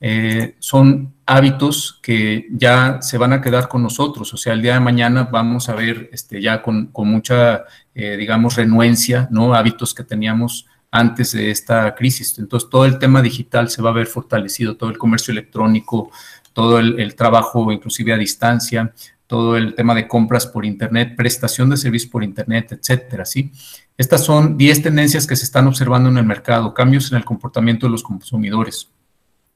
eh, 0.00 0.56
son 0.58 1.14
hábitos 1.26 2.00
que 2.02 2.48
ya 2.50 3.00
se 3.02 3.16
van 3.16 3.32
a 3.32 3.40
quedar 3.40 3.68
con 3.68 3.82
nosotros. 3.82 4.34
O 4.34 4.36
sea, 4.36 4.54
el 4.54 4.62
día 4.62 4.74
de 4.74 4.80
mañana 4.80 5.28
vamos 5.30 5.68
a 5.68 5.76
ver 5.76 6.10
este, 6.12 6.42
ya 6.42 6.60
con, 6.60 6.86
con 6.86 7.06
mucha, 7.08 7.64
digamos, 7.94 8.56
renuencia, 8.56 9.28
¿no? 9.30 9.54
Hábitos 9.54 9.94
que 9.94 10.02
teníamos 10.02 10.66
antes 10.90 11.32
de 11.32 11.50
esta 11.50 11.94
crisis. 11.94 12.38
Entonces, 12.38 12.68
todo 12.68 12.84
el 12.84 12.98
tema 12.98 13.22
digital 13.22 13.70
se 13.70 13.82
va 13.82 13.90
a 13.90 13.94
ver 13.94 14.06
fortalecido, 14.06 14.76
todo 14.76 14.90
el 14.90 14.98
comercio 14.98 15.32
electrónico, 15.32 16.10
todo 16.52 16.78
el, 16.78 17.14
trabajo 17.14 17.70
inclusive 17.72 18.12
a 18.12 18.16
distancia, 18.16 18.92
todo 19.26 19.56
el 19.56 19.74
tema 19.74 19.94
de 19.94 20.08
compras 20.08 20.46
por 20.46 20.64
Internet, 20.64 21.14
prestación 21.16 21.70
de 21.70 21.76
servicios 21.76 22.10
por 22.10 22.24
Internet, 22.24 22.72
etcétera, 22.72 23.24
¿sí? 23.24 23.52
Estas 23.96 24.24
son 24.24 24.56
10 24.56 24.82
tendencias 24.82 25.26
que 25.26 25.36
se 25.36 25.44
están 25.44 25.66
observando 25.66 26.08
en 26.08 26.16
el 26.16 26.24
mercado, 26.24 26.74
cambios 26.74 27.12
en 27.12 27.18
el 27.18 27.24
comportamiento 27.24 27.86
de 27.86 27.92
los 27.92 28.02
consumidores. 28.02 28.88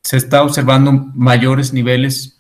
Se 0.03 0.17
está 0.17 0.43
observando 0.43 0.93
mayores 0.93 1.73
niveles 1.73 2.39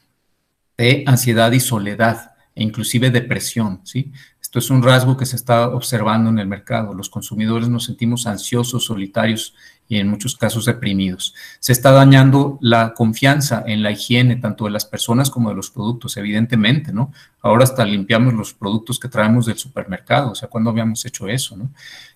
de 0.76 1.02
ansiedad 1.06 1.50
y 1.52 1.60
soledad 1.60 2.32
e 2.54 2.62
inclusive 2.62 3.10
depresión, 3.10 3.80
¿sí? 3.84 4.12
Esto 4.54 4.66
es 4.66 4.70
un 4.70 4.84
rasgo 4.84 5.16
que 5.16 5.26
se 5.26 5.34
está 5.34 5.66
observando 5.70 6.30
en 6.30 6.38
el 6.38 6.46
mercado. 6.46 6.94
Los 6.94 7.08
consumidores 7.08 7.68
nos 7.68 7.86
sentimos 7.86 8.24
ansiosos, 8.28 8.84
solitarios 8.84 9.52
y 9.88 9.96
en 9.98 10.06
muchos 10.06 10.36
casos 10.36 10.66
deprimidos. 10.66 11.34
Se 11.58 11.72
está 11.72 11.90
dañando 11.90 12.56
la 12.60 12.94
confianza 12.94 13.64
en 13.66 13.82
la 13.82 13.90
higiene 13.90 14.36
tanto 14.36 14.66
de 14.66 14.70
las 14.70 14.84
personas 14.84 15.28
como 15.28 15.48
de 15.48 15.56
los 15.56 15.72
productos, 15.72 16.16
evidentemente, 16.18 16.92
¿no? 16.92 17.12
Ahora 17.42 17.64
hasta 17.64 17.84
limpiamos 17.84 18.32
los 18.32 18.54
productos 18.54 19.00
que 19.00 19.08
traemos 19.08 19.46
del 19.46 19.58
supermercado, 19.58 20.30
o 20.30 20.34
sea, 20.36 20.48
¿cuándo 20.48 20.70
habíamos 20.70 21.04
hecho 21.04 21.26
eso, 21.26 21.56
no? 21.56 21.72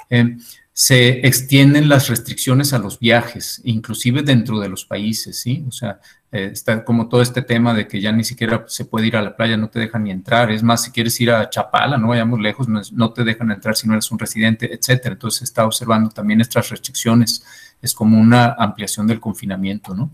Eh, 0.09 0.36
se 0.72 1.26
extienden 1.26 1.89
las 1.89 2.07
restricciones 2.07 2.72
a 2.72 2.78
los 2.78 3.01
viajes, 3.01 3.61
inclusive 3.64 4.22
dentro 4.22 4.61
de 4.61 4.68
los 4.68 4.84
países, 4.84 5.41
¿sí? 5.41 5.64
O 5.66 5.72
sea, 5.72 5.99
eh, 6.31 6.51
está 6.53 6.85
como 6.85 7.09
todo 7.09 7.22
este 7.22 7.41
tema 7.41 7.72
de 7.72 7.89
que 7.89 8.01
ya 8.01 8.12
ni 8.12 8.22
siquiera 8.22 8.64
se 8.68 8.85
puede 8.85 9.07
ir 9.07 9.16
a 9.16 9.22
la 9.22 9.35
playa, 9.35 9.57
no 9.57 9.70
te 9.70 9.81
dejan 9.81 10.05
ni 10.05 10.11
entrar. 10.11 10.51
Es 10.51 10.62
más, 10.62 10.83
si 10.85 10.91
quieres 10.91 11.18
ir 11.20 11.31
a 11.31 11.49
Chapala, 11.49 11.97
no 11.97 12.09
vayamos 12.09 12.39
lejos, 12.39 12.68
no, 12.68 13.12
te 13.12 13.24
dejan 13.24 13.51
entrar 13.51 13.76
si 13.76 13.87
no 13.89 13.95
eres 13.95 14.11
un 14.11 14.18
residente, 14.18 14.72
etcétera. 14.74 15.14
Entonces 15.14 15.39
se 15.39 15.45
está 15.45 15.64
observando 15.64 16.11
también 16.11 16.41
estas 16.41 16.68
restricciones. 16.68 17.45
Es 17.81 17.95
como 17.95 18.20
una 18.20 18.55
ampliación 18.59 19.07
del 19.07 19.20
confinamiento, 19.20 19.95
¿no? 19.95 20.11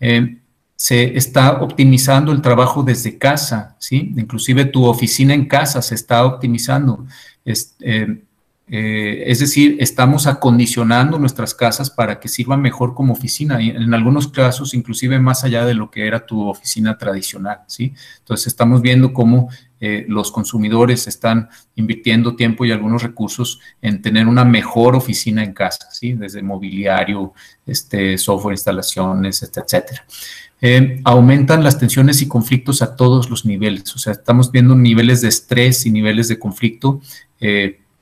Eh, 0.00 0.38
se 0.74 1.16
está 1.16 1.62
optimizando 1.62 2.32
el 2.32 2.42
trabajo 2.42 2.82
desde 2.82 3.16
casa, 3.16 3.76
¿sí? 3.78 4.12
Inclusive 4.16 4.64
tu 4.64 4.84
oficina 4.84 5.32
en 5.32 5.46
casa 5.46 5.80
se 5.80 5.94
está 5.94 6.24
optimizando. 6.24 7.06
Eh, 7.44 8.24
eh, 8.68 9.24
es 9.26 9.40
decir, 9.40 9.76
estamos 9.80 10.26
acondicionando 10.26 11.18
nuestras 11.18 11.54
casas 11.54 11.90
para 11.90 12.20
que 12.20 12.28
sirvan 12.28 12.62
mejor 12.62 12.94
como 12.94 13.12
oficina, 13.12 13.60
y 13.60 13.70
en 13.70 13.92
algunos 13.92 14.28
casos 14.28 14.72
inclusive 14.72 15.18
más 15.18 15.44
allá 15.44 15.66
de 15.66 15.74
lo 15.74 15.90
que 15.90 16.06
era 16.06 16.24
tu 16.24 16.48
oficina 16.48 16.96
tradicional, 16.96 17.58
¿sí? 17.66 17.92
Entonces 18.20 18.46
estamos 18.46 18.80
viendo 18.80 19.12
cómo 19.12 19.48
eh, 19.80 20.06
los 20.08 20.30
consumidores 20.30 21.08
están 21.08 21.48
invirtiendo 21.74 22.36
tiempo 22.36 22.64
y 22.64 22.70
algunos 22.70 23.02
recursos 23.02 23.60
en 23.82 24.00
tener 24.00 24.28
una 24.28 24.44
mejor 24.44 24.94
oficina 24.94 25.42
en 25.42 25.52
casa, 25.52 25.90
¿sí? 25.90 26.12
Desde 26.12 26.40
mobiliario, 26.40 27.34
este, 27.66 28.16
software, 28.16 28.54
instalaciones, 28.54 29.42
etcétera. 29.42 30.06
Eh, 30.60 31.00
aumentan 31.02 31.64
las 31.64 31.78
tensiones 31.78 32.22
y 32.22 32.28
conflictos 32.28 32.80
a 32.80 32.94
todos 32.94 33.28
los 33.28 33.44
niveles, 33.44 33.94
o 33.96 33.98
sea, 33.98 34.12
estamos 34.12 34.52
viendo 34.52 34.76
niveles 34.76 35.20
de 35.20 35.28
estrés 35.28 35.84
y 35.84 35.90
niveles 35.90 36.28
de 36.28 36.38
conflicto 36.38 37.00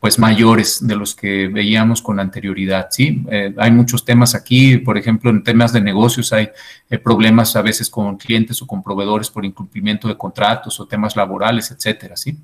pues 0.01 0.19
mayores 0.19 0.79
de 0.87 0.97
los 0.97 1.15
que 1.15 1.47
veíamos 1.49 2.01
con 2.01 2.19
anterioridad, 2.19 2.89
¿sí? 2.91 3.23
Eh, 3.31 3.55
hay 3.59 3.71
muchos 3.71 4.03
temas 4.03 4.35
aquí, 4.35 4.79
por 4.79 4.97
ejemplo, 4.97 5.31
en 5.31 5.45
temas 5.45 5.75
de 5.75 5.83
negocios 5.83 6.33
hay 6.33 6.49
eh, 6.89 6.99
problemas 6.99 7.55
a 7.55 7.61
veces 7.61 7.91
con 7.91 8.17
clientes 8.17 8.63
o 8.63 8.67
con 8.67 8.83
proveedores 8.83 9.29
por 9.29 9.45
incumplimiento 9.45 10.09
de 10.09 10.17
contratos 10.17 10.81
o 10.81 10.89
temas 10.89 11.17
laborales, 11.17 11.71
etcétera, 11.71 12.17
¿sí? 12.17 12.39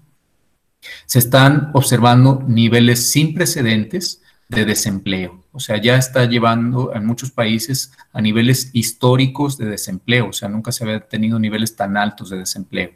Se 1.06 1.18
están 1.18 1.70
observando 1.72 2.44
niveles 2.46 3.10
sin 3.10 3.32
precedentes 3.32 4.22
de 4.48 4.66
desempleo, 4.66 5.42
o 5.50 5.58
sea, 5.58 5.80
ya 5.80 5.96
está 5.96 6.26
llevando 6.26 6.94
en 6.94 7.06
muchos 7.06 7.30
países 7.30 7.90
a 8.12 8.20
niveles 8.20 8.70
históricos 8.74 9.56
de 9.56 9.64
desempleo, 9.64 10.28
o 10.28 10.32
sea, 10.34 10.50
nunca 10.50 10.72
se 10.72 10.84
había 10.84 11.00
tenido 11.00 11.38
niveles 11.38 11.74
tan 11.74 11.96
altos 11.96 12.28
de 12.28 12.36
desempleo. 12.36 12.90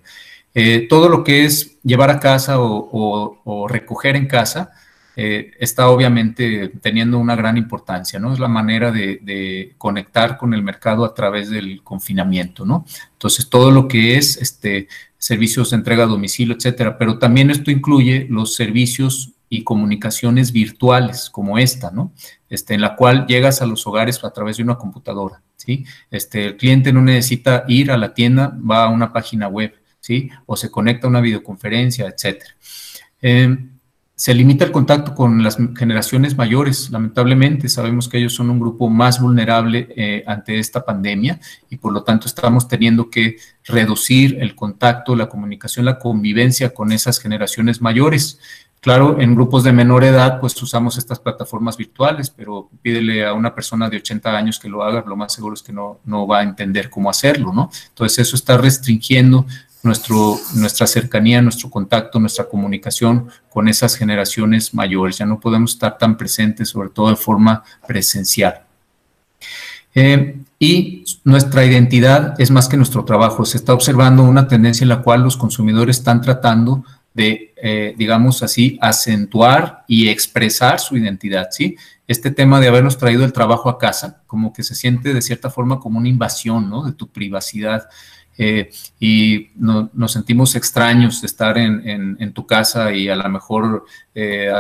Eh, 0.55 0.87
todo 0.89 1.09
lo 1.09 1.23
que 1.23 1.45
es 1.45 1.79
llevar 1.83 2.11
a 2.11 2.19
casa 2.19 2.57
o, 2.59 3.67
recoger 3.69 4.17
en 4.17 4.27
casa 4.27 4.73
eh, 5.17 5.53
está 5.59 5.89
obviamente 5.89 6.69
teniendo 6.81 7.19
una 7.19 7.37
gran 7.37 7.57
importancia, 7.57 8.19
¿no? 8.19 8.33
Es 8.33 8.39
la 8.39 8.49
manera 8.49 8.91
de, 8.91 9.75
conectar 9.79 10.37
con 10.37 10.55
el 10.55 10.63
mercado 10.63 11.05
a 11.05 11.15
través 11.15 11.51
del 11.51 11.83
confinamiento, 11.83 12.65
¿no? 12.65 12.85
Entonces, 13.13 13.49
todo 13.49 13.71
lo 13.71 13.87
que 13.87 14.17
es 14.17 14.37
este, 14.39 14.89
servicios 15.19 15.71
de 15.71 15.77
entrega 15.77 16.05
a 16.05 16.07
domicilio, 16.07 16.55
etcétera, 16.57 16.99
pero 16.99 17.19
también 17.19 17.51
esto 17.51 17.71
incluye 17.71 18.27
los 18.29 18.55
servicios 18.55 19.33
y 19.49 19.65
comunicaciones 19.65 20.53
virtuales 20.53 21.29
como 21.29 21.59
esta, 21.59 21.91
¿no? 21.91 22.13
Este, 22.49 22.75
en 22.75 22.81
la 22.81 22.97
cual 22.97 23.27
llegas 23.27 23.63
a 23.63 23.67
los 23.67 23.87
hogares 23.87 24.23
a 24.25 24.31
través 24.31 24.57
de 24.57 24.63
una 24.63 24.79
computadora, 24.79 25.43
¿sí? 25.57 25.85
Este, 26.11 26.47
el 26.47 26.57
cliente 26.57 26.93
no 26.93 27.03
necesita 27.03 27.65
ir 27.69 27.91
a 27.91 27.97
la 27.97 28.15
tienda, 28.15 28.57
va 28.59 28.85
a 28.85 28.89
una 28.89 29.13
página 29.13 29.49
web, 29.49 29.75
¿sí? 30.01 30.31
O 30.47 30.57
se 30.57 30.71
conecta 30.71 31.07
a 31.07 31.11
una 31.11 31.21
videoconferencia, 31.21 32.07
etcétera. 32.07 32.55
Eh, 33.23 33.57
se 34.21 34.35
limita 34.35 34.67
el 34.67 34.71
contacto 34.71 35.15
con 35.15 35.43
las 35.43 35.57
generaciones 35.75 36.37
mayores. 36.37 36.91
Lamentablemente, 36.91 37.71
sabemos 37.71 38.07
que 38.07 38.19
ellos 38.19 38.35
son 38.35 38.51
un 38.51 38.61
grupo 38.61 38.91
más 38.91 39.19
vulnerable 39.19 39.89
eh, 39.97 40.23
ante 40.27 40.59
esta 40.59 40.85
pandemia 40.85 41.41
y 41.71 41.79
por 41.79 41.95
lo 41.95 42.03
tanto 42.03 42.27
estamos 42.27 42.69
teniendo 42.69 43.09
que 43.09 43.37
reducir 43.65 44.37
el 44.43 44.55
contacto, 44.55 45.17
la 45.17 45.31
comunicación, 45.31 45.87
la 45.87 45.99
convivencia 45.99 46.75
con 46.75 46.93
esas 46.93 47.19
generaciones 47.19 47.81
mayores. 47.81 48.39
Claro, 48.81 49.19
en 49.23 49.35
grupos 49.35 49.65
de 49.65 49.73
menor 49.73 50.05
edad, 50.05 50.39
pues 50.39 50.63
usamos 50.63 50.99
estas 50.99 51.19
plataformas 51.19 51.79
virtuales, 51.79 52.29
pero 52.29 52.69
pídele 52.83 53.25
a 53.25 53.33
una 53.33 53.55
persona 53.55 53.89
de 53.89 53.97
80 53.97 54.37
años 54.37 54.59
que 54.59 54.69
lo 54.69 54.83
haga, 54.83 55.03
lo 55.07 55.17
más 55.17 55.33
seguro 55.33 55.55
es 55.55 55.63
que 55.63 55.73
no, 55.73 56.01
no 56.05 56.27
va 56.27 56.41
a 56.41 56.43
entender 56.43 56.91
cómo 56.91 57.09
hacerlo, 57.09 57.55
¿no? 57.55 57.71
Entonces 57.89 58.19
eso 58.19 58.37
está 58.37 58.59
restringiendo 58.59 59.47
nuestro, 59.83 60.39
nuestra 60.55 60.87
cercanía, 60.87 61.43
nuestro 61.43 61.71
contacto, 61.71 62.19
nuestra 62.19 62.49
comunicación 62.49 63.29
con 63.49 63.69
esas 63.69 63.97
generaciones 63.97 64.75
mayores. 64.75 65.19
Ya 65.19 65.27
no 65.27 65.41
podemos 65.41 65.73
estar 65.73 65.99
tan 65.99 66.17
presentes, 66.17 66.69
sobre 66.69 66.91
todo 66.91 67.11
de 67.11 67.17
forma 67.17 67.63
presencial. 67.87 68.63
Eh, 69.95 70.39
y 70.59 71.05
nuestra 71.25 71.65
identidad 71.65 72.41
es 72.41 72.51
más 72.51 72.69
que 72.69 72.77
nuestro 72.77 73.05
trabajo. 73.05 73.45
Se 73.45 73.57
está 73.57 73.75
observando 73.75 74.23
una 74.23 74.47
tendencia 74.47 74.85
en 74.85 74.91
la 74.91 75.03
cual 75.03 75.23
los 75.23 75.37
consumidores 75.37 75.99
están 75.99 76.21
tratando 76.21 76.85
de, 77.15 77.55
eh, 77.61 77.95
digamos 77.97 78.43
así, 78.43 78.79
acentuar 78.81 79.85
y 79.89 80.09
expresar 80.09 80.79
su 80.79 80.97
identidad, 80.97 81.49
¿sí? 81.51 81.77
Este 82.07 82.31
tema 82.31 82.61
de 82.61 82.69
habernos 82.69 82.99
traído 82.99 83.25
el 83.25 83.33
trabajo 83.33 83.69
a 83.69 83.79
casa, 83.79 84.23
como 84.27 84.53
que 84.53 84.63
se 84.63 84.75
siente 84.75 85.13
de 85.13 85.23
cierta 85.23 85.51
forma 85.51 85.81
como 85.81 85.99
una 85.99 86.09
invasión, 86.09 86.71
¿no? 86.71 86.85
De 86.85 86.93
tu 86.93 87.09
privacidad. 87.09 87.89
Eh, 88.43 88.71
y 88.99 89.51
nos 89.55 90.13
sentimos 90.13 90.55
extraños 90.55 91.21
de 91.21 91.27
estar 91.27 91.59
en, 91.59 92.33
tu 92.33 92.47
casa 92.47 92.91
y 92.91 93.11
a 93.11 93.15
lo 93.15 93.29
mejor 93.29 93.85
eh, 94.15 94.51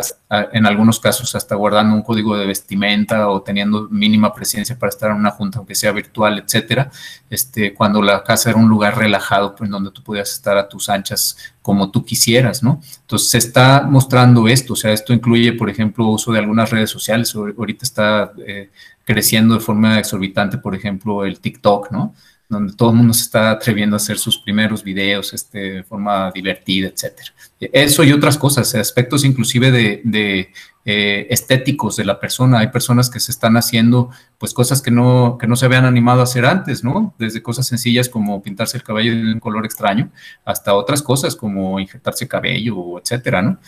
en 0.53 0.67
algunos 0.67 1.01
casos 1.01 1.35
hasta 1.35 1.55
guardando 1.55 1.95
un 1.95 2.03
código 2.03 2.37
de 2.37 2.45
vestimenta 2.45 3.31
o 3.31 3.41
teniendo 3.41 3.89
mínima 3.89 4.35
presencia 4.35 4.79
para 4.79 4.91
estar 4.91 5.11
en 5.11 5.17
una 5.17 5.31
junta, 5.31 5.61
aunque 5.61 5.75
sea 5.75 5.93
virtual, 5.93 6.39
etcétera, 6.41 6.91
este, 7.31 7.73
cuando 7.73 8.03
la 8.03 8.23
casa 8.23 8.51
era 8.51 8.59
un 8.59 8.69
lugar 8.69 8.99
relajado, 8.99 9.55
pues 9.55 9.71
donde 9.71 9.93
tú 9.93 10.03
podías 10.03 10.31
estar 10.31 10.59
a 10.59 10.69
tus 10.69 10.91
anchas 10.91 11.39
como 11.63 11.91
tú 11.91 12.05
quisieras, 12.05 12.63
¿no? 12.63 12.83
Entonces 13.01 13.31
se 13.31 13.39
está 13.39 13.87
mostrando 13.89 14.47
esto, 14.47 14.75
o 14.75 14.77
sea, 14.77 14.93
esto 14.93 15.15
incluye, 15.15 15.55
por 15.55 15.71
ejemplo, 15.71 16.07
uso 16.09 16.33
de 16.33 16.39
algunas 16.39 16.69
redes 16.69 16.91
sociales, 16.91 17.35
ahorita 17.35 17.87
está 17.87 18.33
eh, 18.47 18.69
creciendo 19.05 19.55
de 19.55 19.61
forma 19.61 19.99
exorbitante, 19.99 20.59
por 20.59 20.75
ejemplo, 20.75 21.25
el 21.25 21.41
TikTok, 21.41 21.91
¿no? 21.93 22.15
Donde 22.51 22.75
todo 22.75 22.91
el 22.91 22.97
mundo 22.97 23.15
se 23.15 23.23
está 23.23 23.53
atreviendo 23.53 23.95
a 23.95 23.99
hacer 23.99 24.19
sus 24.19 24.37
primeros 24.39 24.83
videos 24.83 25.33
este, 25.33 25.59
de 25.59 25.85
forma 25.85 26.33
divertida, 26.33 26.89
etcétera. 26.89 27.33
Eso 27.61 28.03
y 28.03 28.13
otras 28.13 28.37
cosas, 28.37 28.75
aspectos 28.75 29.25
inclusive 29.25 29.71
de, 29.71 30.51
eh, 30.85 31.27
estéticos 31.31 31.97
de 31.97 32.05
la 32.05 32.19
persona. 32.19 32.59
Hay 32.59 32.67
personas 32.69 33.09
que 33.09 33.21
se 33.21 33.31
están 33.31 33.57
haciendo 33.57 34.11
pues 34.37 34.53
cosas 34.53 34.83
que 34.83 34.91
no, 34.91 35.39
que 35.39 35.47
no 35.47 35.55
se 35.55 35.67
habían 35.67 35.85
animado 35.85 36.21
a 36.21 36.25
hacer 36.25 36.45
antes, 36.45 36.83
¿no? 36.83 37.15
Desde 37.19 37.41
cosas 37.41 37.69
sencillas 37.69 38.09
como 38.09 38.43
pintarse 38.43 38.77
el 38.77 38.83
cabello 38.83 39.15
de 39.15 39.33
un 39.33 39.39
color 39.39 39.65
extraño 39.65 40.11
hasta 40.45 40.75
otras 40.75 41.03
cosas 41.03 41.37
como 41.37 41.79
injertarse 41.79 42.27
cabello, 42.27 42.99
etcétera, 42.99 43.43
¿no? 43.43 43.61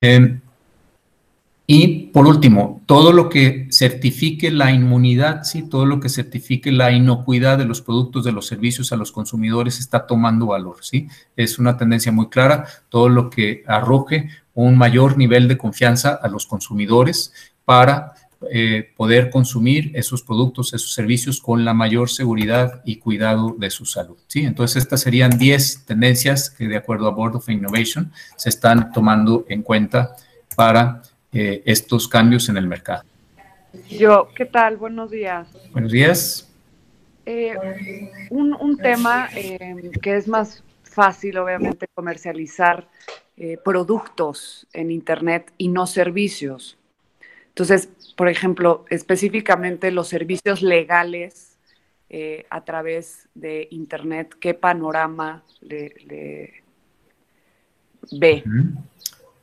Eh, 0.00 0.40
y 1.66 2.08
por 2.08 2.26
último, 2.26 2.82
todo 2.84 3.12
lo 3.12 3.30
que 3.30 3.68
certifique 3.70 4.50
la 4.50 4.70
inmunidad, 4.70 5.44
¿sí? 5.44 5.62
todo 5.62 5.86
lo 5.86 5.98
que 5.98 6.10
certifique 6.10 6.70
la 6.70 6.92
inocuidad 6.92 7.56
de 7.56 7.64
los 7.64 7.80
productos, 7.80 8.24
de 8.24 8.32
los 8.32 8.46
servicios 8.46 8.92
a 8.92 8.96
los 8.96 9.12
consumidores 9.12 9.78
está 9.78 10.06
tomando 10.06 10.46
valor. 10.46 10.76
¿sí? 10.82 11.08
Es 11.36 11.58
una 11.58 11.78
tendencia 11.78 12.12
muy 12.12 12.28
clara, 12.28 12.66
todo 12.90 13.08
lo 13.08 13.30
que 13.30 13.64
arroje 13.66 14.28
un 14.52 14.76
mayor 14.76 15.16
nivel 15.16 15.48
de 15.48 15.56
confianza 15.56 16.18
a 16.22 16.28
los 16.28 16.44
consumidores 16.44 17.32
para 17.64 18.12
eh, 18.50 18.92
poder 18.94 19.30
consumir 19.30 19.90
esos 19.94 20.22
productos, 20.22 20.74
esos 20.74 20.92
servicios 20.92 21.40
con 21.40 21.64
la 21.64 21.72
mayor 21.72 22.10
seguridad 22.10 22.82
y 22.84 22.96
cuidado 22.96 23.56
de 23.58 23.70
su 23.70 23.86
salud. 23.86 24.18
¿sí? 24.26 24.44
Entonces, 24.44 24.82
estas 24.82 25.00
serían 25.00 25.38
10 25.38 25.86
tendencias 25.86 26.50
que 26.50 26.68
de 26.68 26.76
acuerdo 26.76 27.08
a 27.08 27.12
Board 27.12 27.36
of 27.36 27.48
Innovation 27.48 28.12
se 28.36 28.50
están 28.50 28.92
tomando 28.92 29.46
en 29.48 29.62
cuenta 29.62 30.14
para 30.56 31.02
eh, 31.34 31.62
estos 31.66 32.06
cambios 32.06 32.48
en 32.48 32.56
el 32.56 32.68
mercado. 32.68 33.02
Yo, 33.90 34.28
¿qué 34.36 34.44
tal? 34.44 34.76
Buenos 34.76 35.10
días. 35.10 35.48
Buenos 35.72 35.90
días. 35.90 36.48
Eh, 37.26 37.56
un, 38.30 38.76
tema 38.76 39.28
eh, 39.34 39.90
que 40.00 40.16
es 40.16 40.28
más 40.28 40.62
fácil, 40.84 41.38
obviamente, 41.38 41.88
comercializar 41.92 42.88
productos 43.64 44.68
en 44.72 44.92
Internet 44.92 45.52
y 45.58 45.66
no 45.66 45.88
servicios. 45.88 46.78
Entonces, 47.48 47.88
por 48.16 48.28
ejemplo, 48.28 48.84
específicamente 48.88 49.90
los 49.90 50.06
servicios 50.06 50.62
legales 50.62 51.58
a 52.48 52.64
través 52.64 53.28
de 53.34 53.66
Internet, 53.72 54.36
¿qué 54.38 54.54
panorama 54.54 55.42
le 55.62 56.62
ve? 58.12 58.44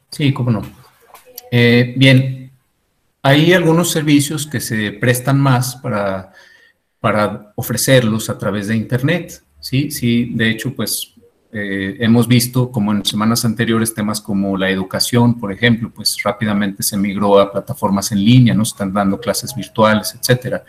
Sí, 0.09 0.33
cómo 0.33 0.51
no. 0.51 0.80
Eh, 1.51 1.93
bien, 1.97 2.51
hay 3.21 3.53
algunos 3.53 3.91
servicios 3.91 4.47
que 4.47 4.61
se 4.61 4.93
prestan 4.93 5.39
más 5.39 5.75
para, 5.75 6.31
para 6.99 7.53
ofrecerlos 7.55 8.29
a 8.29 8.37
través 8.37 8.67
de 8.67 8.77
Internet. 8.77 9.43
Sí, 9.59 9.91
sí, 9.91 10.31
de 10.33 10.49
hecho, 10.49 10.73
pues 10.73 11.13
eh, 11.53 11.97
hemos 11.99 12.29
visto 12.29 12.71
como 12.71 12.93
en 12.93 13.03
semanas 13.03 13.43
anteriores 13.43 13.93
temas 13.93 14.21
como 14.21 14.55
la 14.55 14.69
educación, 14.69 15.37
por 15.37 15.51
ejemplo, 15.51 15.91
pues 15.93 16.15
rápidamente 16.23 16.81
se 16.81 16.95
migró 16.95 17.39
a 17.39 17.51
plataformas 17.51 18.13
en 18.13 18.23
línea, 18.23 18.53
¿no? 18.53 18.63
Están 18.63 18.93
dando 18.93 19.19
clases 19.19 19.53
virtuales, 19.53 20.15
etcétera. 20.17 20.63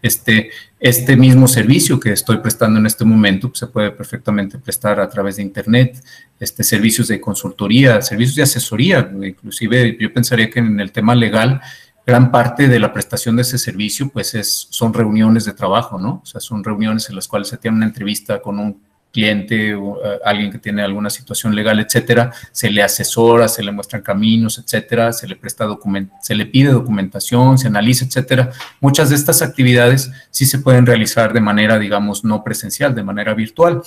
Este, 0.00 0.50
este 0.78 1.16
mismo 1.16 1.48
servicio 1.48 1.98
que 1.98 2.12
estoy 2.12 2.38
prestando 2.38 2.78
en 2.78 2.86
este 2.86 3.04
momento 3.04 3.48
pues, 3.48 3.58
se 3.58 3.66
puede 3.66 3.90
perfectamente 3.90 4.58
prestar 4.58 5.00
a 5.00 5.08
través 5.08 5.36
de 5.36 5.42
Internet, 5.42 6.00
este, 6.38 6.62
servicios 6.62 7.08
de 7.08 7.20
consultoría, 7.20 8.00
servicios 8.00 8.36
de 8.36 8.44
asesoría, 8.44 9.10
inclusive 9.20 9.96
yo 9.98 10.12
pensaría 10.12 10.48
que 10.48 10.60
en 10.60 10.78
el 10.78 10.92
tema 10.92 11.16
legal 11.16 11.60
gran 12.06 12.30
parte 12.30 12.68
de 12.68 12.78
la 12.78 12.92
prestación 12.92 13.36
de 13.36 13.42
ese 13.42 13.58
servicio, 13.58 14.08
pues 14.08 14.34
es, 14.34 14.68
son 14.70 14.94
reuniones 14.94 15.44
de 15.44 15.52
trabajo, 15.52 15.98
¿no? 15.98 16.20
O 16.22 16.26
sea, 16.26 16.40
son 16.40 16.64
reuniones 16.64 17.10
en 17.10 17.16
las 17.16 17.28
cuales 17.28 17.48
se 17.48 17.58
tiene 17.58 17.76
una 17.76 17.86
entrevista 17.86 18.40
con 18.40 18.58
un 18.58 18.87
cliente 19.12 19.74
o 19.74 19.96
eh, 20.04 20.18
alguien 20.24 20.50
que 20.50 20.58
tiene 20.58 20.82
alguna 20.82 21.10
situación 21.10 21.54
legal, 21.54 21.80
etcétera, 21.80 22.32
se 22.52 22.70
le 22.70 22.82
asesora, 22.82 23.48
se 23.48 23.62
le 23.62 23.72
muestran 23.72 24.02
caminos, 24.02 24.58
etcétera, 24.58 25.12
se 25.12 25.26
le 25.26 25.36
presta 25.36 25.64
document 25.64 26.10
se 26.22 26.34
le 26.34 26.46
pide 26.46 26.70
documentación, 26.70 27.58
se 27.58 27.68
analiza, 27.68 28.04
etcétera. 28.04 28.50
Muchas 28.80 29.10
de 29.10 29.16
estas 29.16 29.42
actividades 29.42 30.10
sí 30.30 30.46
se 30.46 30.58
pueden 30.58 30.86
realizar 30.86 31.32
de 31.32 31.40
manera, 31.40 31.78
digamos, 31.78 32.24
no 32.24 32.44
presencial, 32.44 32.94
de 32.94 33.02
manera 33.02 33.34
virtual. 33.34 33.82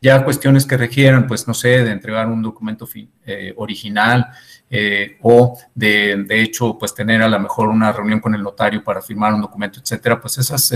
Ya 0.00 0.24
cuestiones 0.24 0.66
que 0.66 0.76
requieran, 0.76 1.26
pues, 1.28 1.46
no 1.46 1.54
sé, 1.54 1.84
de 1.84 1.92
entregar 1.92 2.26
un 2.26 2.42
documento 2.42 2.88
eh, 3.24 3.54
original 3.56 4.26
eh, 4.68 5.18
o 5.22 5.56
de, 5.74 6.24
de, 6.26 6.42
hecho, 6.42 6.76
pues, 6.76 6.92
tener 6.92 7.22
a 7.22 7.28
lo 7.28 7.38
mejor 7.38 7.68
una 7.68 7.92
reunión 7.92 8.18
con 8.20 8.34
el 8.34 8.42
notario 8.42 8.82
para 8.82 9.00
firmar 9.00 9.32
un 9.32 9.42
documento, 9.42 9.78
etcétera, 9.78 10.20
pues 10.20 10.38
esas 10.38 10.72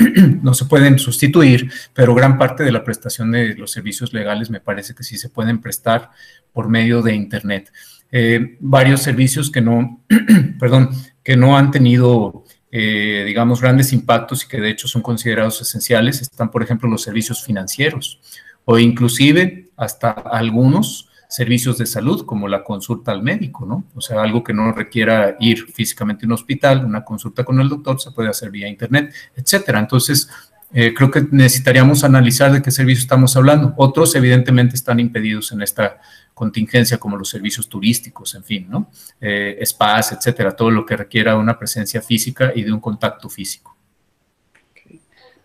no 0.42 0.54
se 0.54 0.64
pueden 0.64 0.98
sustituir, 0.98 1.70
pero 1.94 2.14
gran 2.14 2.38
parte 2.38 2.64
de 2.64 2.72
la 2.72 2.84
prestación 2.84 3.32
de 3.32 3.54
los 3.54 3.70
servicios 3.70 4.12
legales 4.12 4.50
me 4.50 4.60
parece 4.60 4.94
que 4.94 5.04
sí 5.04 5.18
se 5.18 5.28
pueden 5.28 5.60
prestar 5.60 6.10
por 6.52 6.68
medio 6.68 7.02
de 7.02 7.14
Internet. 7.14 7.72
Eh, 8.10 8.56
varios 8.60 9.02
servicios 9.02 9.50
que 9.50 9.60
no, 9.60 10.02
perdón, 10.58 10.90
que 11.22 11.36
no 11.36 11.56
han 11.56 11.70
tenido, 11.70 12.44
eh, 12.72 13.24
digamos, 13.26 13.60
grandes 13.60 13.92
impactos 13.92 14.44
y 14.44 14.48
que 14.48 14.60
de 14.60 14.70
hecho 14.70 14.88
son 14.88 15.02
considerados 15.02 15.60
esenciales 15.60 16.22
están, 16.22 16.50
por 16.50 16.62
ejemplo, 16.62 16.88
los 16.88 17.02
servicios 17.02 17.44
financieros 17.44 18.20
o 18.64 18.78
inclusive 18.78 19.70
hasta 19.76 20.10
algunos 20.10 21.09
servicios 21.30 21.78
de 21.78 21.86
salud, 21.86 22.26
como 22.26 22.48
la 22.48 22.64
consulta 22.64 23.12
al 23.12 23.22
médico, 23.22 23.64
¿no? 23.64 23.84
O 23.94 24.00
sea, 24.00 24.20
algo 24.20 24.42
que 24.42 24.52
no 24.52 24.72
requiera 24.72 25.36
ir 25.38 25.64
físicamente 25.72 26.26
a 26.26 26.26
un 26.26 26.32
hospital, 26.32 26.84
una 26.84 27.04
consulta 27.04 27.44
con 27.44 27.60
el 27.60 27.68
doctor 27.68 28.00
se 28.00 28.10
puede 28.10 28.28
hacer 28.28 28.50
vía 28.50 28.66
internet, 28.66 29.14
etcétera. 29.36 29.78
Entonces, 29.78 30.28
eh, 30.72 30.92
creo 30.92 31.08
que 31.08 31.24
necesitaríamos 31.30 32.02
analizar 32.02 32.52
de 32.52 32.60
qué 32.60 32.72
servicio 32.72 33.02
estamos 33.02 33.36
hablando. 33.36 33.72
Otros, 33.76 34.14
evidentemente, 34.16 34.74
están 34.74 34.98
impedidos 34.98 35.52
en 35.52 35.62
esta 35.62 36.00
contingencia, 36.34 36.98
como 36.98 37.16
los 37.16 37.28
servicios 37.28 37.68
turísticos, 37.68 38.34
en 38.34 38.42
fin, 38.42 38.66
¿no? 38.68 38.90
Eh, 39.20 39.60
spas, 39.64 40.10
etcétera, 40.10 40.56
todo 40.56 40.72
lo 40.72 40.84
que 40.84 40.96
requiera 40.96 41.36
una 41.36 41.56
presencia 41.56 42.02
física 42.02 42.50
y 42.54 42.64
de 42.64 42.72
un 42.72 42.80
contacto 42.80 43.28
físico. 43.28 43.76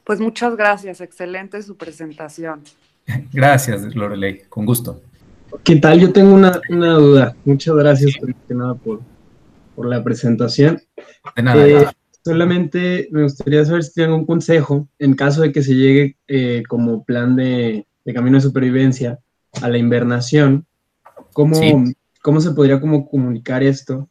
Pues 0.03 0.20
muchas 0.20 0.56
gracias, 0.56 0.99
excelente 0.99 1.62
su 1.62 1.78
presentación. 1.78 2.64
Gracias, 3.34 3.95
Lorelei, 3.95 4.44
con 4.49 4.66
gusto. 4.66 5.02
¿Qué 5.64 5.76
tal? 5.77 5.99
Yo 5.99 6.11
tengo 6.11 6.34
una, 6.34 6.60
duda. 6.69 7.36
Muchas 7.45 7.76
gracias 7.76 8.15
nada 8.49 8.76
por, 8.76 9.02
la 9.77 10.03
presentación. 10.03 10.82
De 11.36 11.44
nada. 11.44 11.68
Eh, 11.68 11.86
solamente 12.23 13.07
me 13.11 13.23
gustaría 13.23 13.64
saber 13.65 13.84
si 13.84 13.94
tienen 13.94 14.14
un 14.14 14.26
consejo 14.26 14.88
en 14.99 15.15
caso 15.15 15.41
de 15.41 15.52
que 15.52 15.61
se 15.61 15.76
llegue 15.76 16.18
eh, 16.27 16.64
como 16.68 17.03
plan 17.03 17.36
de, 17.36 17.86
camino 18.14 18.38
de 18.38 18.41
supervivencia 18.41 19.19
a 19.61 19.69
la 19.69 19.77
invernación. 19.77 20.65
¿Cómo, 21.34 21.60
¿cómo 22.22 22.41
se 22.41 22.52
podría 22.52 22.80
como 22.80 23.07
comunicar 23.07 23.64
esto 23.64 24.10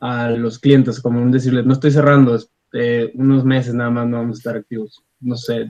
a 0.00 0.30
los 0.30 0.58
clientes? 0.58 1.00
Como 1.00 1.24
decirles, 1.30 1.66
no 1.66 1.74
estoy 1.74 1.90
cerrando, 1.90 2.38
eh, 2.72 3.10
unos 3.14 3.44
meses 3.44 3.74
nada 3.74 3.90
más 3.90 4.08
no 4.08 4.18
vamos 4.18 4.38
a 4.38 4.40
estar 4.40 4.56
activos. 4.56 5.02
No 5.20 5.36
sé, 5.36 5.66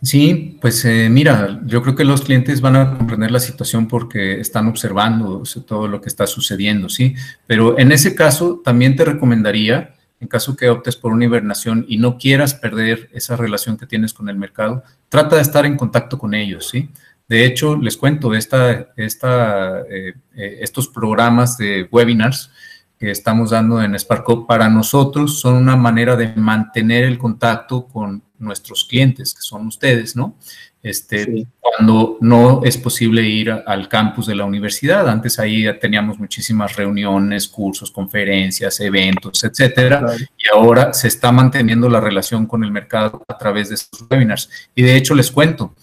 Sí, 0.00 0.56
pues 0.60 0.84
eh, 0.84 1.08
mira, 1.10 1.60
yo 1.64 1.82
creo 1.82 1.96
que 1.96 2.04
los 2.04 2.22
clientes 2.22 2.60
van 2.60 2.76
a 2.76 2.96
comprender 2.96 3.32
la 3.32 3.40
situación 3.40 3.88
porque 3.88 4.40
están 4.40 4.68
observando 4.68 5.42
todo 5.66 5.88
lo 5.88 6.00
que 6.00 6.08
está 6.08 6.26
sucediendo, 6.26 6.88
¿sí? 6.88 7.14
Pero 7.46 7.78
en 7.78 7.90
ese 7.90 8.14
caso 8.14 8.60
también 8.64 8.94
te 8.94 9.04
recomendaría, 9.04 9.96
en 10.20 10.28
caso 10.28 10.54
que 10.54 10.68
optes 10.68 10.94
por 10.94 11.12
una 11.12 11.24
hibernación 11.24 11.84
y 11.88 11.98
no 11.98 12.16
quieras 12.16 12.54
perder 12.54 13.08
esa 13.12 13.36
relación 13.36 13.76
que 13.76 13.86
tienes 13.86 14.14
con 14.14 14.28
el 14.28 14.36
mercado, 14.36 14.84
trata 15.08 15.36
de 15.36 15.42
estar 15.42 15.66
en 15.66 15.76
contacto 15.76 16.16
con 16.16 16.32
ellos, 16.32 16.68
¿sí? 16.68 16.90
De 17.28 17.44
hecho, 17.44 17.76
les 17.76 17.96
cuento, 17.96 18.34
esta, 18.34 18.88
esta, 18.96 19.80
eh, 19.80 20.14
eh, 20.34 20.58
estos 20.60 20.88
programas 20.88 21.58
de 21.58 21.88
webinars 21.90 22.50
que 22.98 23.10
estamos 23.10 23.50
dando 23.50 23.82
en 23.82 23.98
Sparko 23.98 24.46
para 24.46 24.68
nosotros 24.68 25.40
son 25.40 25.54
una 25.54 25.76
manera 25.76 26.16
de 26.16 26.34
mantener 26.34 27.04
el 27.04 27.18
contacto 27.18 27.86
con 27.86 28.22
nuestros 28.38 28.84
clientes, 28.84 29.34
que 29.34 29.42
son 29.42 29.66
ustedes, 29.66 30.16
¿no? 30.16 30.36
Este, 30.82 31.46
Cuando 31.60 32.18
no 32.20 32.62
es 32.64 32.76
posible 32.78 33.22
ir 33.22 33.50
al 33.50 33.88
campus 33.88 34.26
de 34.26 34.36
la 34.36 34.44
universidad. 34.44 35.08
Antes 35.08 35.38
ahí 35.38 35.66
teníamos 35.80 36.18
muchísimas 36.18 36.76
reuniones, 36.76 37.48
cursos, 37.48 37.90
conferencias, 37.90 38.78
eventos, 38.80 39.42
etcétera. 39.42 40.14
Y 40.38 40.48
ahora 40.54 40.92
se 40.92 41.08
está 41.08 41.32
manteniendo 41.32 41.88
la 41.88 42.00
relación 42.00 42.46
con 42.46 42.62
el 42.62 42.70
mercado 42.70 43.22
a 43.28 43.36
través 43.36 43.68
de 43.68 43.74
estos 43.74 44.06
webinars. 44.08 44.48
Y 44.74 44.82
de 44.82 44.96
hecho, 44.96 45.14
les 45.14 45.30
cuento, 45.30 45.74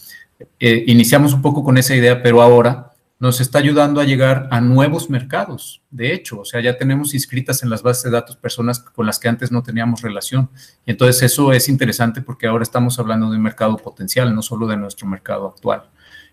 eh, 0.60 0.84
iniciamos 0.88 1.34
un 1.34 1.42
poco 1.42 1.64
con 1.64 1.78
esa 1.78 1.96
idea, 1.96 2.24
pero 2.24 2.42
ahora 2.42 2.95
nos 3.26 3.42
está 3.42 3.58
ayudando 3.58 4.00
a 4.00 4.04
llegar 4.04 4.48
a 4.52 4.62
nuevos 4.62 5.10
mercados. 5.10 5.82
De 5.90 6.14
hecho, 6.14 6.42
o 6.42 6.46
sea, 6.46 6.62
ya 6.62 6.78
tenemos 6.78 7.16
inscritas 7.16 7.64
en 7.64 7.72
las 7.72 7.82
bases 7.82 8.04
de 8.04 8.12
datos 8.12 8.36
personas 8.36 8.80
con 8.80 9.08
las 9.08 9.18
que 9.18 9.28
antes 9.28 9.52
no 9.52 9.64
teníamos 9.64 10.04
relación. 10.04 10.52
Y 10.86 10.92
entonces 10.92 11.24
eso 11.24 11.52
es 11.52 11.68
interesante 11.68 12.22
porque 12.22 12.46
ahora 12.46 12.62
estamos 12.62 13.00
hablando 13.00 13.32
de 13.32 13.38
un 13.38 13.42
mercado 13.42 13.78
potencial, 13.78 14.36
no 14.36 14.44
solo 14.44 14.68
de 14.68 14.78
nuestro 14.78 15.08
mercado 15.08 15.48
actual. 15.48 15.90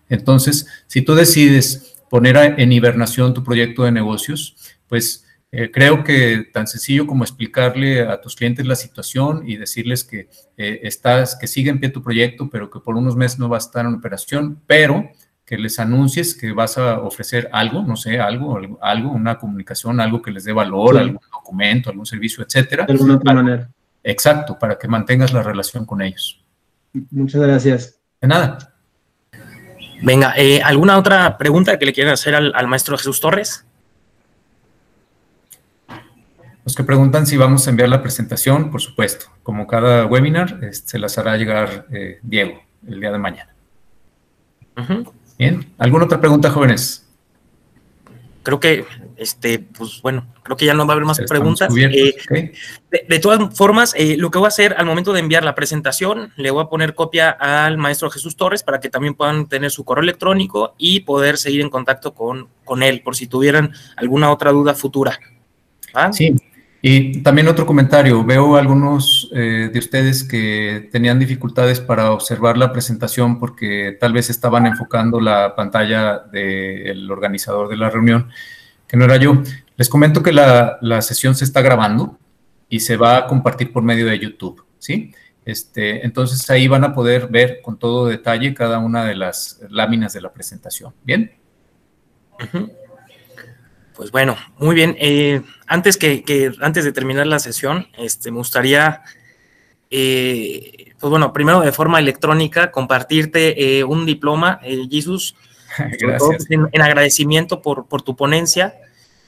Entonces, 0.07 0.67
si 0.85 1.01
tú 1.01 1.15
decides 1.15 1.95
poner 2.11 2.37
en 2.59 2.71
hibernación 2.71 3.33
tu 3.33 3.43
proyecto 3.43 3.85
de 3.85 3.91
negocios, 3.91 4.55
pues 4.87 5.25
eh, 5.51 5.71
creo 5.71 6.03
que 6.03 6.47
tan 6.53 6.67
sencillo 6.67 7.07
como 7.07 7.23
explicarle 7.23 8.01
a 8.01 8.21
tus 8.21 8.35
clientes 8.35 8.67
la 8.67 8.75
situación 8.75 9.49
y 9.49 9.57
decirles 9.57 10.03
que 10.03 10.29
eh, 10.57 10.81
estás, 10.83 11.35
que 11.35 11.47
sigue 11.47 11.71
en 11.71 11.79
pie 11.79 11.89
tu 11.89 12.03
proyecto, 12.03 12.51
pero 12.51 12.69
que 12.69 12.79
por 12.79 12.95
unos 12.95 13.15
meses 13.15 13.39
no 13.39 13.49
va 13.49 13.57
a 13.57 13.65
estar 13.65 13.83
en 13.83 13.95
operación, 13.95 14.61
pero 14.67 15.09
que 15.45 15.57
les 15.57 15.79
anuncies 15.79 16.35
que 16.35 16.51
vas 16.51 16.77
a 16.77 16.99
ofrecer 16.99 17.49
algo, 17.51 17.83
no 17.83 17.95
sé, 17.95 18.19
algo, 18.19 18.79
algo, 18.81 19.11
una 19.11 19.37
comunicación, 19.37 19.99
algo 19.99 20.21
que 20.21 20.31
les 20.31 20.45
dé 20.45 20.53
valor, 20.53 20.97
algún 20.97 21.19
documento, 21.31 21.89
algún 21.89 22.05
servicio, 22.05 22.43
etcétera. 22.43 22.85
De 22.85 22.93
alguna 22.93 23.15
otra 23.15 23.33
manera. 23.33 23.69
Exacto, 24.03 24.57
para 24.57 24.77
que 24.77 24.87
mantengas 24.87 25.33
la 25.33 25.43
relación 25.43 25.85
con 25.85 26.01
ellos. 26.01 26.41
Muchas 27.11 27.41
gracias. 27.41 27.99
De 28.21 28.27
nada. 28.27 28.57
Venga, 30.01 30.33
eh, 30.35 30.61
¿alguna 30.61 30.97
otra 30.97 31.37
pregunta 31.37 31.79
que 31.79 31.85
le 31.85 31.93
quieran 31.93 32.13
hacer 32.13 32.35
al, 32.35 32.67
maestro 32.67 32.97
Jesús 32.97 33.21
Torres? 33.21 33.65
Los 36.65 36.75
que 36.75 36.83
preguntan 36.83 37.25
si 37.25 37.37
vamos 37.37 37.67
a 37.67 37.69
enviar 37.69 37.89
la 37.89 38.01
presentación, 38.01 38.69
por 38.71 38.81
supuesto. 38.81 39.27
Como 39.43 39.67
cada 39.67 40.05
webinar, 40.05 40.59
se 40.71 40.99
las 40.99 41.17
hará 41.17 41.37
llegar 41.37 41.87
eh, 41.91 42.19
Diego 42.21 42.61
el 42.87 42.99
día 42.99 43.11
de 43.11 43.17
mañana. 43.17 43.53
Bien, 45.37 45.65
¿alguna 45.77 46.05
otra 46.05 46.19
pregunta, 46.19 46.49
jóvenes? 46.49 47.07
Creo 48.43 48.59
que, 48.59 48.85
este, 49.15 49.59
pues 49.59 50.01
bueno, 50.01 50.27
creo 50.43 50.57
que 50.57 50.65
ya 50.65 50.73
no 50.73 50.85
va 50.85 50.93
a 50.93 50.95
haber 50.95 51.05
más 51.05 51.21
preguntas. 51.21 51.73
Eh, 51.77 52.13
de, 53.07 53.19
todas 53.19 53.55
formas, 53.57 53.93
eh, 53.95 54.17
lo 54.17 54.31
que 54.31 54.37
voy 54.37 54.47
a 54.47 54.49
hacer 54.49 54.75
al 54.77 54.85
momento 54.85 55.13
de 55.13 55.21
enviar 55.21 55.45
la 55.45 55.55
presentación, 55.55 56.33
le 56.35 56.51
voy 56.51 56.61
a 56.61 56.67
poner 56.67 56.93
copia 56.93 57.29
al 57.29 57.77
maestro 57.77 58.09
Jesús 58.09 58.35
Torres 58.35 58.61
para 58.61 58.81
que 58.81 58.89
también 58.89 59.13
puedan 59.13 59.47
tener 59.47 59.71
su 59.71 59.85
correo 59.85 60.03
electrónico 60.03 60.75
y 60.77 60.99
poder 61.01 61.37
seguir 61.37 61.61
en 61.61 61.69
contacto 61.69 62.13
con, 62.13 62.49
con 62.65 62.83
él 62.83 63.01
por 63.01 63.15
si 63.15 63.27
tuvieran 63.27 63.71
alguna 63.95 64.29
otra 64.29 64.51
duda 64.51 64.75
futura. 64.75 65.17
¿Ah? 65.93 66.11
Sí, 66.11 66.35
y 66.85 67.21
también 67.21 67.47
otro 67.47 67.65
comentario, 67.65 68.25
veo 68.25 68.57
algunos 68.57 69.31
eh, 69.33 69.69
de 69.71 69.79
ustedes 69.79 70.21
que 70.21 70.89
tenían 70.91 71.17
dificultades 71.17 71.79
para 71.79 72.11
observar 72.11 72.57
la 72.57 72.73
presentación 72.73 73.39
porque 73.39 73.95
tal 73.97 74.11
vez 74.11 74.29
estaban 74.29 74.65
enfocando 74.65 75.21
la 75.21 75.55
pantalla 75.55 76.19
del 76.19 77.09
organizador 77.09 77.69
de 77.69 77.77
la 77.77 77.89
reunión, 77.89 78.27
que 78.85 78.97
no 78.97 79.05
era 79.05 79.15
yo. 79.15 79.41
Les 79.77 79.87
comento 79.87 80.21
que 80.21 80.33
la, 80.33 81.01
sesión 81.01 81.35
se 81.35 81.45
está 81.45 81.61
grabando 81.61 82.19
y 82.67 82.81
se 82.81 82.97
va 82.97 83.15
a 83.15 83.27
compartir 83.27 83.71
por 83.71 83.81
medio 83.81 84.05
de 84.07 84.19
YouTube, 84.19 84.65
¿sí? 84.77 85.13
Este, 85.45 86.05
entonces 86.05 86.49
ahí 86.49 86.67
van 86.67 86.83
a 86.83 86.93
poder 86.93 87.27
ver 87.29 87.61
con 87.61 87.79
todo 87.79 88.07
detalle 88.07 88.53
cada 88.53 88.79
una 88.79 89.05
de 89.05 89.15
las 89.15 89.61
láminas 89.69 90.11
de 90.11 90.19
la 90.19 90.33
presentación. 90.33 90.93
¿Bien? 91.05 91.31
Pues 93.95 94.11
bueno, 94.11 94.35
muy 94.57 94.75
bien. 94.75 94.95
Eh, 94.99 95.41
antes 95.67 95.97
que, 95.97 96.51
antes 96.61 96.83
de 96.83 96.91
terminar 96.91 97.27
la 97.27 97.39
sesión, 97.39 97.87
este, 97.97 98.31
me 98.31 98.37
gustaría, 98.37 99.03
eh, 99.91 100.93
pues 100.99 101.11
bueno, 101.11 101.31
primero 101.31 101.61
de 101.61 101.71
forma 101.71 101.99
electrónica, 101.99 102.71
compartirte 102.71 103.79
eh, 103.79 103.83
un 103.83 104.05
diploma, 104.05 104.59
Jesus, 104.89 105.35
pues, 105.77 106.47
en, 106.49 106.81
agradecimiento 106.81 107.61
por, 107.61 108.01
tu 108.01 108.15
ponencia. 108.15 108.75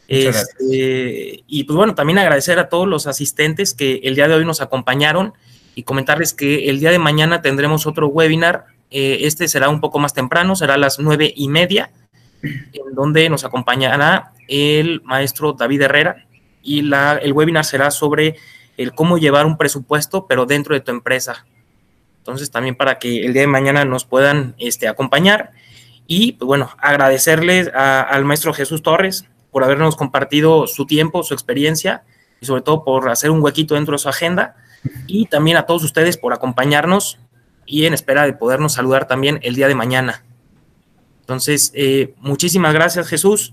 Este, 0.08 1.44
y 1.48 1.64
pues 1.64 1.76
bueno, 1.76 1.96
también 1.96 2.20
agradecer 2.20 2.60
a 2.60 2.70
todos 2.70 2.88
los 2.88 3.08
asistentes 3.08 3.74
que 3.74 4.02
el 4.04 4.16
día 4.16 4.28
de 4.28 4.36
hoy 4.36 4.46
nos 4.46 4.62
acompañaron 4.62 5.34
y 5.74 5.82
comentarles 5.82 6.34
que 6.34 6.70
el 6.70 6.80
día 6.80 6.92
de 6.92 7.00
mañana 7.00 7.42
tendremos 7.42 7.88
otro 7.88 8.08
webinar. 8.08 8.66
este 8.92 9.48
será 9.48 9.70
un 9.70 9.82
poco 9.82 10.00
más 10.00 10.14
temprano, 10.14 10.56
será 10.56 10.76
a 10.76 10.78
las 10.78 11.00
nueve 11.00 11.34
y 11.36 11.50
media, 11.50 11.92
en 12.74 12.96
donde 12.96 13.30
nos 13.30 13.44
acompañará 13.44 14.32
el 14.48 15.02
maestro 15.04 15.54
David 15.54 15.84
Herrera 15.84 16.26
y 16.62 16.82
la, 16.82 17.18
el 17.22 17.34
webinar 17.34 17.66
será 17.66 17.92
sobre 17.92 18.36
el 18.78 18.94
cómo 18.94 19.18
llevar 19.18 19.46
un 19.46 19.58
presupuesto, 19.58 20.28
pero 20.28 20.46
dentro 20.46 20.76
de 20.76 20.82
tu 20.82 20.92
empresa. 20.92 21.46
Entonces, 22.18 22.52
también 22.52 22.76
para 22.76 22.98
que 22.98 23.26
el 23.26 23.34
día 23.34 23.44
de 23.44 23.48
mañana 23.48 23.86
nos 23.86 24.06
puedan 24.06 24.56
este, 24.58 24.88
acompañar. 24.88 25.52
Y, 26.08 26.34
pues, 26.34 26.48
bueno, 26.48 26.72
agradecerles 26.80 27.70
al 27.74 28.26
maestro 28.26 28.54
Jesús 28.54 28.82
Torres 28.82 29.26
por 29.52 29.64
habernos 29.64 29.96
compartido 29.96 30.68
su 30.68 30.86
tiempo, 30.86 31.24
su 31.24 31.34
experiencia 31.34 32.04
y 32.42 32.46
sobre 32.46 32.62
todo 32.62 32.84
por 32.84 33.10
hacer 33.10 33.32
un 33.32 33.42
huequito 33.42 33.76
dentro 33.76 33.94
de 33.94 34.00
su 34.00 34.10
agenda. 34.10 34.56
Y 35.08 35.28
también 35.28 35.58
a 35.58 35.66
todos 35.66 35.84
ustedes 35.84 36.18
por 36.18 36.34
acompañarnos 36.34 37.20
y 37.66 37.86
en 37.86 37.94
espera 37.94 38.26
de 38.26 38.34
podernos 38.34 38.74
saludar 38.74 39.08
también 39.08 39.40
el 39.44 39.56
día 39.56 39.68
de 39.68 39.76
mañana. 39.76 40.24
Entonces, 41.26 41.72
eh, 41.74 42.14
muchísimas 42.20 42.72
gracias 42.72 43.08
Jesús. 43.08 43.52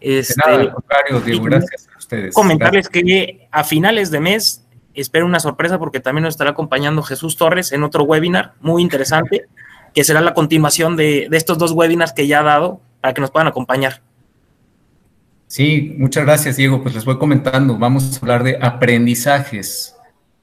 Este, 0.00 0.34
al 0.44 0.72
contrario, 0.72 1.20
Diego, 1.20 1.44
gracias 1.44 1.88
a 1.94 1.96
ustedes. 1.96 2.34
Comentarles 2.34 2.88
que 2.88 3.46
a 3.52 3.62
finales 3.62 4.10
de 4.10 4.18
mes 4.18 4.64
espero 4.94 5.24
una 5.26 5.38
sorpresa 5.38 5.78
porque 5.78 6.00
también 6.00 6.24
nos 6.24 6.34
estará 6.34 6.50
acompañando 6.50 7.04
Jesús 7.04 7.36
Torres 7.36 7.70
en 7.70 7.84
otro 7.84 8.02
webinar 8.02 8.54
muy 8.60 8.82
interesante, 8.82 9.46
que 9.94 10.02
será 10.02 10.20
la 10.20 10.34
continuación 10.34 10.96
de, 10.96 11.28
estos 11.30 11.56
dos 11.56 11.70
webinars 11.70 12.12
que 12.12 12.26
ya 12.26 12.40
ha 12.40 12.42
dado 12.42 12.80
para 13.00 13.14
que 13.14 13.20
nos 13.20 13.30
puedan 13.30 13.46
acompañar. 13.46 14.02
Sí, 15.46 15.94
muchas 15.98 16.24
gracias, 16.24 16.56
Diego. 16.56 16.82
Pues 16.82 16.96
les 16.96 17.04
voy 17.04 17.18
comentando, 17.18 17.78
vamos 17.78 18.12
a 18.12 18.18
hablar 18.18 18.42
de 18.42 18.58
aprendizajes 18.60 19.94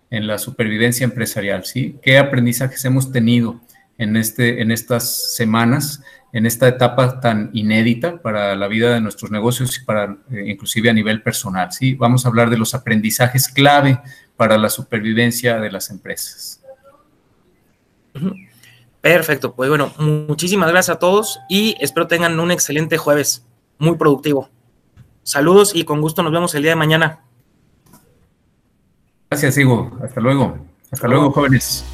en 0.10 0.26
la 0.26 0.38
supervivencia 0.38 1.04
empresarial, 1.04 1.66
¿sí? 1.66 1.98
¿Qué 2.02 2.18
aprendizajes 2.18 2.86
hemos 2.86 3.12
tenido 3.12 3.60
en, 3.98 4.16
este, 4.16 4.62
en 4.62 4.72
estas 4.72 5.36
semanas? 5.36 6.02
En 6.34 6.46
esta 6.46 6.68
etapa 6.68 7.20
tan 7.20 7.50
inédita 7.54 8.22
para 8.22 8.56
la 8.56 8.68
vida 8.68 8.94
de 8.94 9.02
nuestros 9.02 9.32
negocios 9.32 9.78
y 9.78 9.86
para 9.86 10.18
eh, 10.32 10.46
inclusive 10.48 10.90
a 10.90 10.94
nivel 10.94 11.22
personal. 11.22 11.72
¿sí? 11.72 11.94
Vamos 11.94 12.26
a 12.26 12.30
hablar 12.30 12.50
de 12.50 12.58
los 12.58 12.74
aprendizajes 12.74 13.48
clave 13.48 14.00
para 14.38 14.58
la 14.58 14.70
supervivencia 14.70 15.60
de 15.60 15.72
las 15.72 15.90
empresas. 15.90 16.62
Perfecto, 19.02 19.54
pues 19.54 19.70
bueno, 19.70 19.94
muchísimas 19.98 20.70
gracias 20.70 20.96
a 20.96 21.00
todos 21.00 21.40
y 21.50 21.76
espero 21.80 22.08
tengan 22.08 22.40
un 22.40 22.52
excelente 22.52 22.98
jueves, 22.98 23.46
muy 23.78 23.98
productivo. 23.98 24.50
Saludos 25.24 25.72
y 25.76 25.84
con 25.86 26.02
gusto 26.02 26.24
nos 26.24 26.32
vemos 26.32 26.54
el 26.56 26.64
día 26.64 26.72
de 26.72 26.76
mañana. 26.76 27.20
Gracias, 29.30 29.58
Hugo. 29.58 29.98
Hasta 30.04 30.20
luego. 30.20 30.58
Hasta 30.92 31.08
luego, 31.08 31.32
jóvenes. 31.32 31.86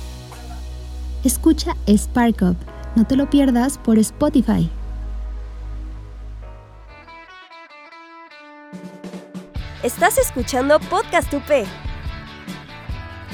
Escucha 1.24 1.76
Spark 1.88 2.42
Up 2.42 2.77
no 2.98 3.06
te 3.06 3.16
lo 3.16 3.30
pierdas 3.30 3.78
por 3.78 4.00
Spotify. 4.00 4.68
Estás 9.84 10.18
escuchando 10.18 10.80
Podcast 10.80 11.32
UP. 11.32 11.68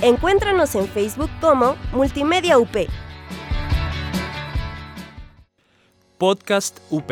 Encuéntranos 0.02 0.76
en 0.76 0.85
Facebook 0.85 1.30
como 1.40 1.77
Multimedia 1.94 2.60
UP. 2.60 2.76
Podcast 6.18 6.80
UP. 6.90 7.11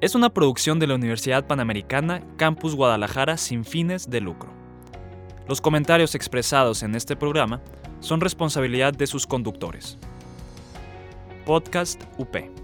es 0.00 0.14
una 0.14 0.30
producción 0.30 0.78
de 0.78 0.86
la 0.86 0.94
Universidad 0.94 1.46
Panamericana 1.46 2.22
Campus 2.38 2.74
Guadalajara 2.74 3.36
sin 3.36 3.66
fines 3.66 4.08
de 4.08 4.22
lucro. 4.22 4.48
Los 5.46 5.60
comentarios 5.60 6.14
expresados 6.14 6.82
en 6.82 6.94
este 6.94 7.16
programa 7.16 7.60
son 8.00 8.22
responsabilidad 8.22 8.94
de 8.94 9.06
sus 9.06 9.26
conductores. 9.26 9.98
Podcast 11.46 12.02
UP. 12.18 12.55